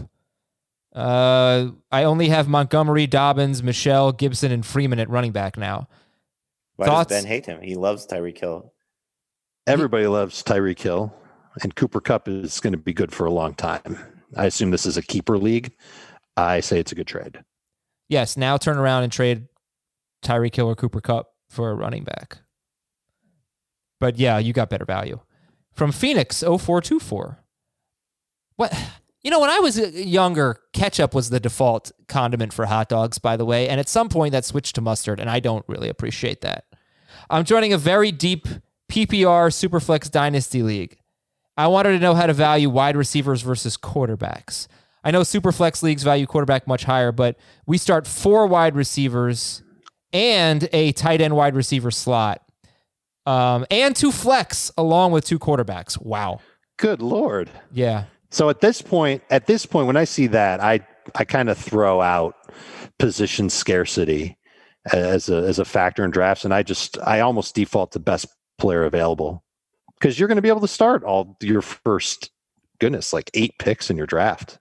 Uh, 0.93 1.69
I 1.91 2.03
only 2.03 2.29
have 2.29 2.47
Montgomery, 2.47 3.07
Dobbins, 3.07 3.61
Michel, 3.61 4.11
Gibson, 4.11 4.51
and 4.51 4.65
Freeman 4.65 4.99
at 4.99 5.09
running 5.09 5.31
back 5.31 5.57
now. 5.57 5.87
Why 6.75 6.85
Thoughts? 6.85 7.09
does 7.09 7.23
Ben 7.23 7.27
hate 7.27 7.45
him? 7.45 7.61
He 7.61 7.75
loves 7.75 8.07
Tyreek 8.07 8.37
Hill. 8.37 8.73
Everybody 9.67 10.07
loves 10.07 10.41
Tyreek 10.43 10.79
Hill, 10.79 11.13
and 11.61 11.75
Cooper 11.75 12.01
Kupp 12.01 12.27
is 12.27 12.59
going 12.59 12.73
to 12.73 12.79
be 12.79 12.93
good 12.93 13.11
for 13.11 13.25
a 13.25 13.31
long 13.31 13.53
time. 13.53 13.97
I 14.35 14.45
assume 14.45 14.71
this 14.71 14.85
is 14.85 14.97
a 14.97 15.01
keeper 15.01 15.37
league. 15.37 15.71
I 16.35 16.59
say 16.61 16.79
it's 16.79 16.91
a 16.91 16.95
good 16.95 17.07
trade. 17.07 17.43
Yes, 18.07 18.37
now 18.37 18.57
turn 18.57 18.77
around 18.77 19.03
and 19.03 19.11
trade 19.11 19.47
Tyreek 20.23 20.55
Hill 20.55 20.69
or 20.69 20.75
Cooper 20.75 21.01
Kupp 21.01 21.27
for 21.49 21.69
a 21.69 21.75
running 21.75 22.03
back. 22.03 22.39
But 23.99 24.17
yeah, 24.17 24.37
you 24.37 24.53
got 24.53 24.69
better 24.69 24.85
value. 24.85 25.19
From 25.73 25.91
Phoenix 25.91 26.39
0424. 26.41 27.43
What? 28.55 28.73
You 29.21 29.31
know, 29.31 29.39
when 29.39 29.49
I 29.49 29.59
was 29.59 29.77
uh, 29.77 29.87
younger, 29.93 30.57
ketchup 30.73 31.13
was 31.13 31.29
the 31.29 31.39
default 31.39 31.91
condiment 32.07 32.53
for 32.53 32.65
hot 32.65 32.87
dogs, 32.87 33.19
by 33.19 33.35
the 33.35 33.45
way. 33.45 33.67
And 33.67 33.79
at 33.79 33.89
some 33.89 34.07
point 34.09 34.31
that 34.31 34.45
switched 34.45 34.75
to 34.75 34.81
mustard, 34.81 35.19
and 35.19 35.29
I 35.29 35.39
don't 35.39 35.65
really 35.67 35.89
appreciate 35.89 36.41
that. 36.41 36.65
I'm 37.29 37.43
joining 37.43 37.73
a 37.73 37.77
very 37.77 38.11
deep 38.11 38.47
PPR 38.89 39.51
Superflex 39.51 40.09
Dynasty 40.09 40.63
League. 40.63 40.97
I 41.57 41.67
wanted 41.67 41.91
to 41.91 41.99
know 41.99 42.15
how 42.15 42.25
to 42.25 42.33
value 42.33 42.69
wide 42.69 42.95
receivers 42.95 43.41
versus 43.41 43.75
quarterbacks. 43.75 44.67
I 45.03 45.11
know 45.11 45.21
Superflex 45.21 45.83
leagues 45.83 46.03
value 46.03 46.25
quarterback 46.25 46.67
much 46.67 46.85
higher, 46.85 47.11
but 47.11 47.37
we 47.65 47.77
start 47.77 48.07
four 48.07 48.47
wide 48.47 48.75
receivers 48.75 49.61
and 50.13 50.67
a 50.73 50.91
tight 50.93 51.21
end 51.21 51.35
wide 51.35 51.55
receiver 51.55 51.91
slot, 51.91 52.41
um, 53.25 53.65
and 53.69 53.95
two 53.95 54.11
flex 54.11 54.71
along 54.77 55.11
with 55.11 55.25
two 55.25 55.39
quarterbacks. 55.39 56.01
Wow. 56.01 56.39
Good 56.77 57.01
lord. 57.01 57.49
Yeah. 57.71 58.05
So 58.31 58.49
at 58.49 58.61
this 58.61 58.81
point, 58.81 59.23
at 59.29 59.47
this 59.47 59.65
point, 59.65 59.87
when 59.87 59.97
I 59.97 60.03
see 60.03 60.27
that, 60.27 60.61
I 60.61 60.85
I 61.15 61.25
kind 61.25 61.49
of 61.49 61.57
throw 61.57 62.01
out 62.01 62.35
position 62.99 63.49
scarcity 63.49 64.37
as 64.93 65.29
a 65.29 65.37
as 65.37 65.59
a 65.59 65.65
factor 65.65 66.03
in 66.05 66.11
drafts, 66.11 66.45
and 66.45 66.53
I 66.53 66.63
just 66.63 66.97
I 66.99 67.19
almost 67.21 67.55
default 67.55 67.91
to 67.93 67.99
best 67.99 68.27
player 68.57 68.83
available 68.83 69.43
because 69.99 70.19
you're 70.19 70.27
going 70.27 70.35
to 70.35 70.41
be 70.41 70.49
able 70.49 70.61
to 70.61 70.67
start 70.67 71.03
all 71.03 71.37
your 71.41 71.61
first 71.61 72.29
goodness 72.79 73.11
like 73.13 73.29
eight 73.33 73.53
picks 73.59 73.89
in 73.89 73.97
your 73.97 74.05
draft. 74.07 74.59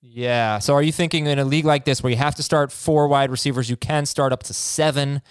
Yeah. 0.00 0.58
So 0.58 0.74
are 0.74 0.82
you 0.82 0.92
thinking 0.92 1.26
in 1.26 1.38
a 1.38 1.44
league 1.44 1.64
like 1.64 1.84
this 1.84 2.02
where 2.02 2.10
you 2.10 2.16
have 2.18 2.34
to 2.36 2.42
start 2.42 2.70
four 2.70 3.08
wide 3.08 3.30
receivers, 3.30 3.68
you 3.68 3.76
can 3.76 4.06
start 4.06 4.32
up 4.32 4.42
to 4.44 4.54
seven, 4.54 5.22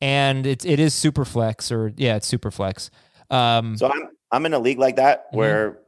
and 0.00 0.46
it 0.46 0.64
it 0.64 0.80
is 0.80 0.94
super 0.94 1.24
flex 1.24 1.70
or 1.70 1.92
yeah, 1.96 2.16
it's 2.16 2.26
super 2.26 2.50
flex. 2.50 2.90
Um, 3.30 3.76
So 3.76 3.90
I'm 3.90 4.08
I'm 4.32 4.46
in 4.46 4.54
a 4.54 4.58
league 4.58 4.78
like 4.78 4.96
that 4.96 5.30
Mhm. 5.32 5.36
where 5.36 5.78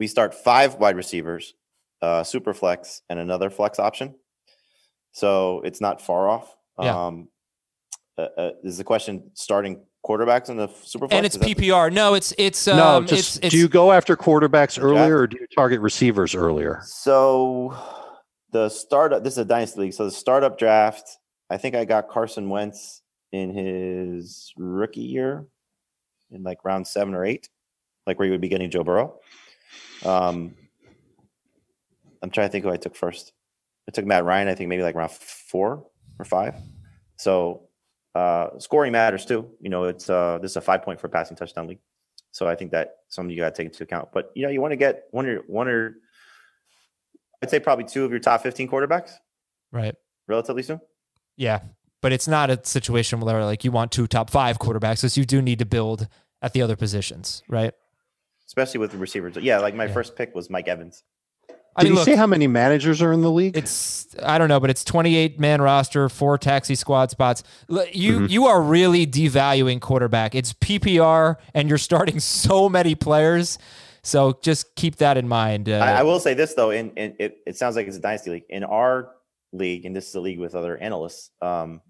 we 0.00 0.08
start 0.08 0.34
five 0.34 0.76
wide 0.76 0.96
receivers, 0.96 1.54
uh, 2.02 2.24
super 2.24 2.52
flex, 2.54 3.02
and 3.08 3.20
another 3.20 3.50
flex 3.50 3.78
option. 3.78 4.16
So 5.12 5.60
it's 5.64 5.80
not 5.80 6.00
far 6.00 6.28
off. 6.28 6.56
Yeah. 6.80 7.06
Um, 7.06 7.28
uh, 8.18 8.28
uh, 8.36 8.50
is 8.64 8.78
the 8.78 8.84
question 8.84 9.30
starting 9.34 9.82
quarterbacks 10.04 10.48
in 10.48 10.56
the 10.56 10.68
super 10.82 11.06
flex? 11.06 11.14
and 11.14 11.26
it's 11.26 11.36
Is 11.36 11.40
that 11.40 11.46
the- 11.46 11.54
PPR. 11.54 11.92
No, 11.92 12.14
it's 12.14 12.32
it's 12.38 12.66
um, 12.66 12.76
no, 12.76 13.00
just 13.02 13.36
it's, 13.36 13.46
it's 13.46 13.52
do 13.52 13.58
you 13.58 13.68
go 13.68 13.92
after 13.92 14.16
quarterbacks 14.16 14.74
Draft? 14.74 14.80
earlier 14.80 15.18
or 15.18 15.26
do 15.26 15.36
you 15.38 15.46
target 15.54 15.80
receivers 15.80 16.34
earlier? 16.34 16.80
So 16.84 17.76
the 18.50 18.68
startup. 18.70 19.22
This 19.22 19.34
is 19.34 19.38
a 19.38 19.44
dynasty 19.44 19.82
league. 19.82 19.92
So 19.92 20.06
the 20.06 20.10
startup 20.10 20.58
draft. 20.58 21.18
I 21.50 21.56
think 21.58 21.74
I 21.74 21.84
got 21.84 22.08
Carson 22.08 22.48
Wentz 22.48 23.02
in 23.32 23.52
his 23.52 24.52
rookie 24.56 25.00
year, 25.00 25.46
in 26.30 26.44
like 26.44 26.64
round 26.64 26.86
seven 26.86 27.12
or 27.14 27.24
eight, 27.24 27.48
like 28.06 28.18
where 28.18 28.26
you 28.26 28.32
would 28.32 28.40
be 28.40 28.48
getting 28.48 28.70
Joe 28.70 28.84
Burrow. 28.84 29.18
Um, 30.04 30.54
I'm 32.22 32.30
trying 32.30 32.48
to 32.48 32.52
think 32.52 32.64
who 32.64 32.70
I 32.70 32.76
took 32.76 32.94
first. 32.96 33.32
I 33.88 33.92
took 33.92 34.04
Matt 34.06 34.24
Ryan. 34.24 34.48
I 34.48 34.54
think 34.54 34.68
maybe 34.68 34.82
like 34.82 34.94
around 34.94 35.10
four 35.12 35.86
or 36.18 36.24
five. 36.24 36.54
So 37.16 37.68
uh, 38.14 38.58
scoring 38.58 38.92
matters 38.92 39.24
too. 39.24 39.50
You 39.60 39.70
know, 39.70 39.84
it's 39.84 40.08
uh, 40.10 40.38
this 40.40 40.52
is 40.52 40.56
a 40.56 40.60
five 40.60 40.82
point 40.82 41.00
for 41.00 41.08
passing 41.08 41.36
touchdown 41.36 41.66
league. 41.66 41.80
So 42.32 42.46
I 42.46 42.54
think 42.54 42.70
that 42.72 42.96
something 43.08 43.30
you 43.30 43.38
got 43.42 43.54
to 43.54 43.62
take 43.62 43.72
into 43.72 43.82
account. 43.82 44.10
But 44.12 44.30
you 44.34 44.42
know, 44.44 44.50
you 44.50 44.60
want 44.60 44.72
to 44.72 44.76
get 44.76 45.04
one 45.10 45.26
or 45.26 45.38
one 45.46 45.68
or 45.68 45.94
I'd 47.42 47.50
say 47.50 47.58
probably 47.58 47.84
two 47.86 48.04
of 48.04 48.10
your 48.10 48.20
top 48.20 48.42
15 48.42 48.68
quarterbacks 48.68 49.12
Right. 49.72 49.94
relatively 50.28 50.62
soon. 50.62 50.80
Yeah. 51.36 51.60
But 52.02 52.12
it's 52.12 52.28
not 52.28 52.50
a 52.50 52.60
situation 52.64 53.20
where 53.20 53.44
like 53.44 53.64
you 53.64 53.72
want 53.72 53.92
two 53.92 54.06
top 54.06 54.30
five 54.30 54.58
quarterbacks, 54.58 54.96
because 54.96 55.16
you 55.16 55.24
do 55.24 55.40
need 55.42 55.58
to 55.58 55.64
build 55.66 56.06
at 56.42 56.52
the 56.52 56.62
other 56.62 56.76
positions, 56.76 57.42
right? 57.48 57.72
Especially 58.50 58.80
with 58.80 58.90
the 58.90 58.98
receivers. 58.98 59.36
Yeah, 59.36 59.58
like 59.58 59.74
my 59.76 59.84
Yeah. 59.86 59.92
first 59.92 60.16
pick 60.16 60.34
was 60.34 60.50
Mike 60.50 60.66
Evans. 60.66 61.04
I 61.76 61.82
Did 61.82 61.84
mean, 61.84 61.92
you 61.92 61.96
look, 62.00 62.04
say 62.04 62.16
how 62.16 62.26
many 62.26 62.48
managers 62.48 63.00
are 63.00 63.12
in 63.12 63.20
the 63.22 63.30
league? 63.30 63.56
it's 63.56 64.08
I 64.20 64.38
don't 64.38 64.48
know, 64.48 64.58
but 64.58 64.70
it's 64.70 64.82
28 64.82 65.38
man 65.38 65.62
roster, 65.62 66.08
four 66.08 66.36
taxi 66.36 66.74
squad 66.74 67.10
spots. 67.12 67.44
You 67.92 68.12
Mm-hmm. 68.14 68.26
you 68.26 68.46
are 68.46 68.60
really 68.60 69.06
devaluing 69.06 69.80
quarterback. 69.80 70.34
It's 70.34 70.52
PPR, 70.54 71.36
and 71.54 71.68
you're 71.68 71.78
starting 71.78 72.18
so 72.46 72.68
many 72.68 72.96
players. 72.96 73.56
So 74.02 74.36
just 74.42 74.74
keep 74.74 74.96
that 74.96 75.16
in 75.16 75.28
mind. 75.28 75.68
Uh, 75.68 75.74
I, 75.78 76.00
I 76.00 76.02
will 76.02 76.18
say 76.18 76.34
this 76.34 76.54
though, 76.54 76.70
in, 76.70 76.90
in 76.96 77.14
it, 77.20 77.38
it 77.46 77.56
sounds 77.56 77.76
like 77.76 77.86
it's 77.86 77.96
a 77.98 78.00
dynasty 78.00 78.30
league. 78.30 78.44
In 78.48 78.64
our 78.64 79.10
league, 79.52 79.84
and 79.84 79.94
this 79.94 80.08
is 80.08 80.14
a 80.16 80.20
league 80.20 80.40
with 80.40 80.56
other 80.56 80.76
analysts, 80.76 81.30
um, 81.40 81.80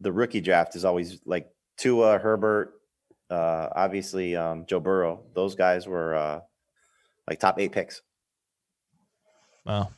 the 0.00 0.12
rookie 0.12 0.42
draft 0.42 0.76
is 0.76 0.84
always 0.84 1.18
like 1.24 1.48
Tua, 1.78 2.18
Herbert, 2.18 2.74
uh, 3.30 3.68
obviously 3.74 4.36
um, 4.36 4.64
Joe 4.66 4.80
Burrow. 4.80 5.22
Those 5.34 5.54
guys 5.54 5.86
were 5.86 6.14
uh, 6.14 6.40
like 7.28 7.40
top 7.40 7.58
eight 7.58 7.72
picks. 7.72 8.02
Wow. 9.64 9.90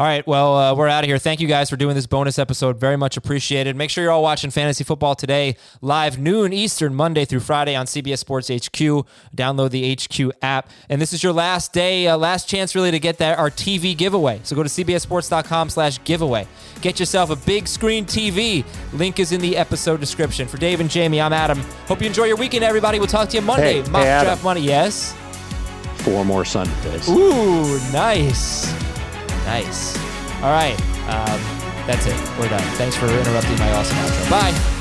All 0.00 0.06
right. 0.06 0.26
Well, 0.26 0.56
uh, 0.56 0.74
we're 0.74 0.88
out 0.88 1.04
of 1.04 1.08
here. 1.08 1.18
Thank 1.18 1.40
you 1.40 1.46
guys 1.46 1.68
for 1.68 1.76
doing 1.76 1.94
this 1.94 2.06
bonus 2.06 2.38
episode. 2.38 2.80
Very 2.80 2.96
much 2.96 3.18
appreciated. 3.18 3.76
Make 3.76 3.90
sure 3.90 4.02
you're 4.02 4.14
all 4.14 4.22
watching 4.22 4.50
Fantasy 4.50 4.82
Football 4.82 5.14
today, 5.14 5.56
live 5.82 6.18
noon 6.18 6.54
Eastern, 6.54 6.94
Monday 6.94 7.26
through 7.26 7.40
Friday 7.40 7.76
on 7.76 7.84
CBS 7.84 8.16
Sports 8.16 8.48
HQ. 8.48 9.04
Download 9.36 9.68
the 9.68 9.94
HQ 9.94 10.34
app. 10.40 10.70
And 10.88 11.02
this 11.02 11.12
is 11.12 11.22
your 11.22 11.34
last 11.34 11.74
day, 11.74 12.08
uh, 12.08 12.16
last 12.16 12.48
chance 12.48 12.74
really 12.74 12.90
to 12.92 12.98
get 12.98 13.18
that 13.18 13.38
our 13.38 13.50
TV 13.50 13.94
giveaway. 13.94 14.40
So 14.42 14.56
go 14.56 14.62
to 14.62 14.70
cbssports.com 14.70 15.68
slash 15.68 16.02
giveaway. 16.04 16.48
Get 16.80 16.98
yourself 16.98 17.28
a 17.28 17.36
big 17.36 17.68
screen 17.68 18.06
TV. 18.06 18.64
Link 18.94 19.18
is 19.18 19.32
in 19.32 19.42
the 19.42 19.54
episode 19.54 20.00
description. 20.00 20.48
For 20.48 20.56
Dave 20.56 20.80
and 20.80 20.88
Jamey, 20.88 21.22
I'm 21.22 21.34
Adam. 21.34 21.60
Hope 21.88 22.00
you 22.00 22.06
enjoy 22.06 22.24
your 22.24 22.38
weekend, 22.38 22.64
everybody. 22.64 22.98
We'll 22.98 23.06
talk 23.06 23.28
to 23.28 23.36
you 23.36 23.42
Monday. 23.42 23.82
Hey, 23.82 23.90
Mock 23.90 24.02
hey, 24.02 24.22
draft 24.22 24.44
money. 24.44 24.62
Yes. 24.62 25.14
Four 25.96 26.24
more 26.24 26.46
Sundays. 26.46 27.06
Ooh, 27.06 27.78
nice. 27.92 28.72
Nice. 29.44 29.96
All 30.42 30.50
right. 30.50 30.78
Um, 31.08 31.40
that's 31.86 32.06
it. 32.06 32.38
We're 32.38 32.48
done. 32.48 32.62
Thanks 32.76 32.96
for 32.96 33.06
interrupting 33.06 33.58
my 33.58 33.72
awesome 33.72 33.96
outro. 33.98 34.30
Bye. 34.30 34.79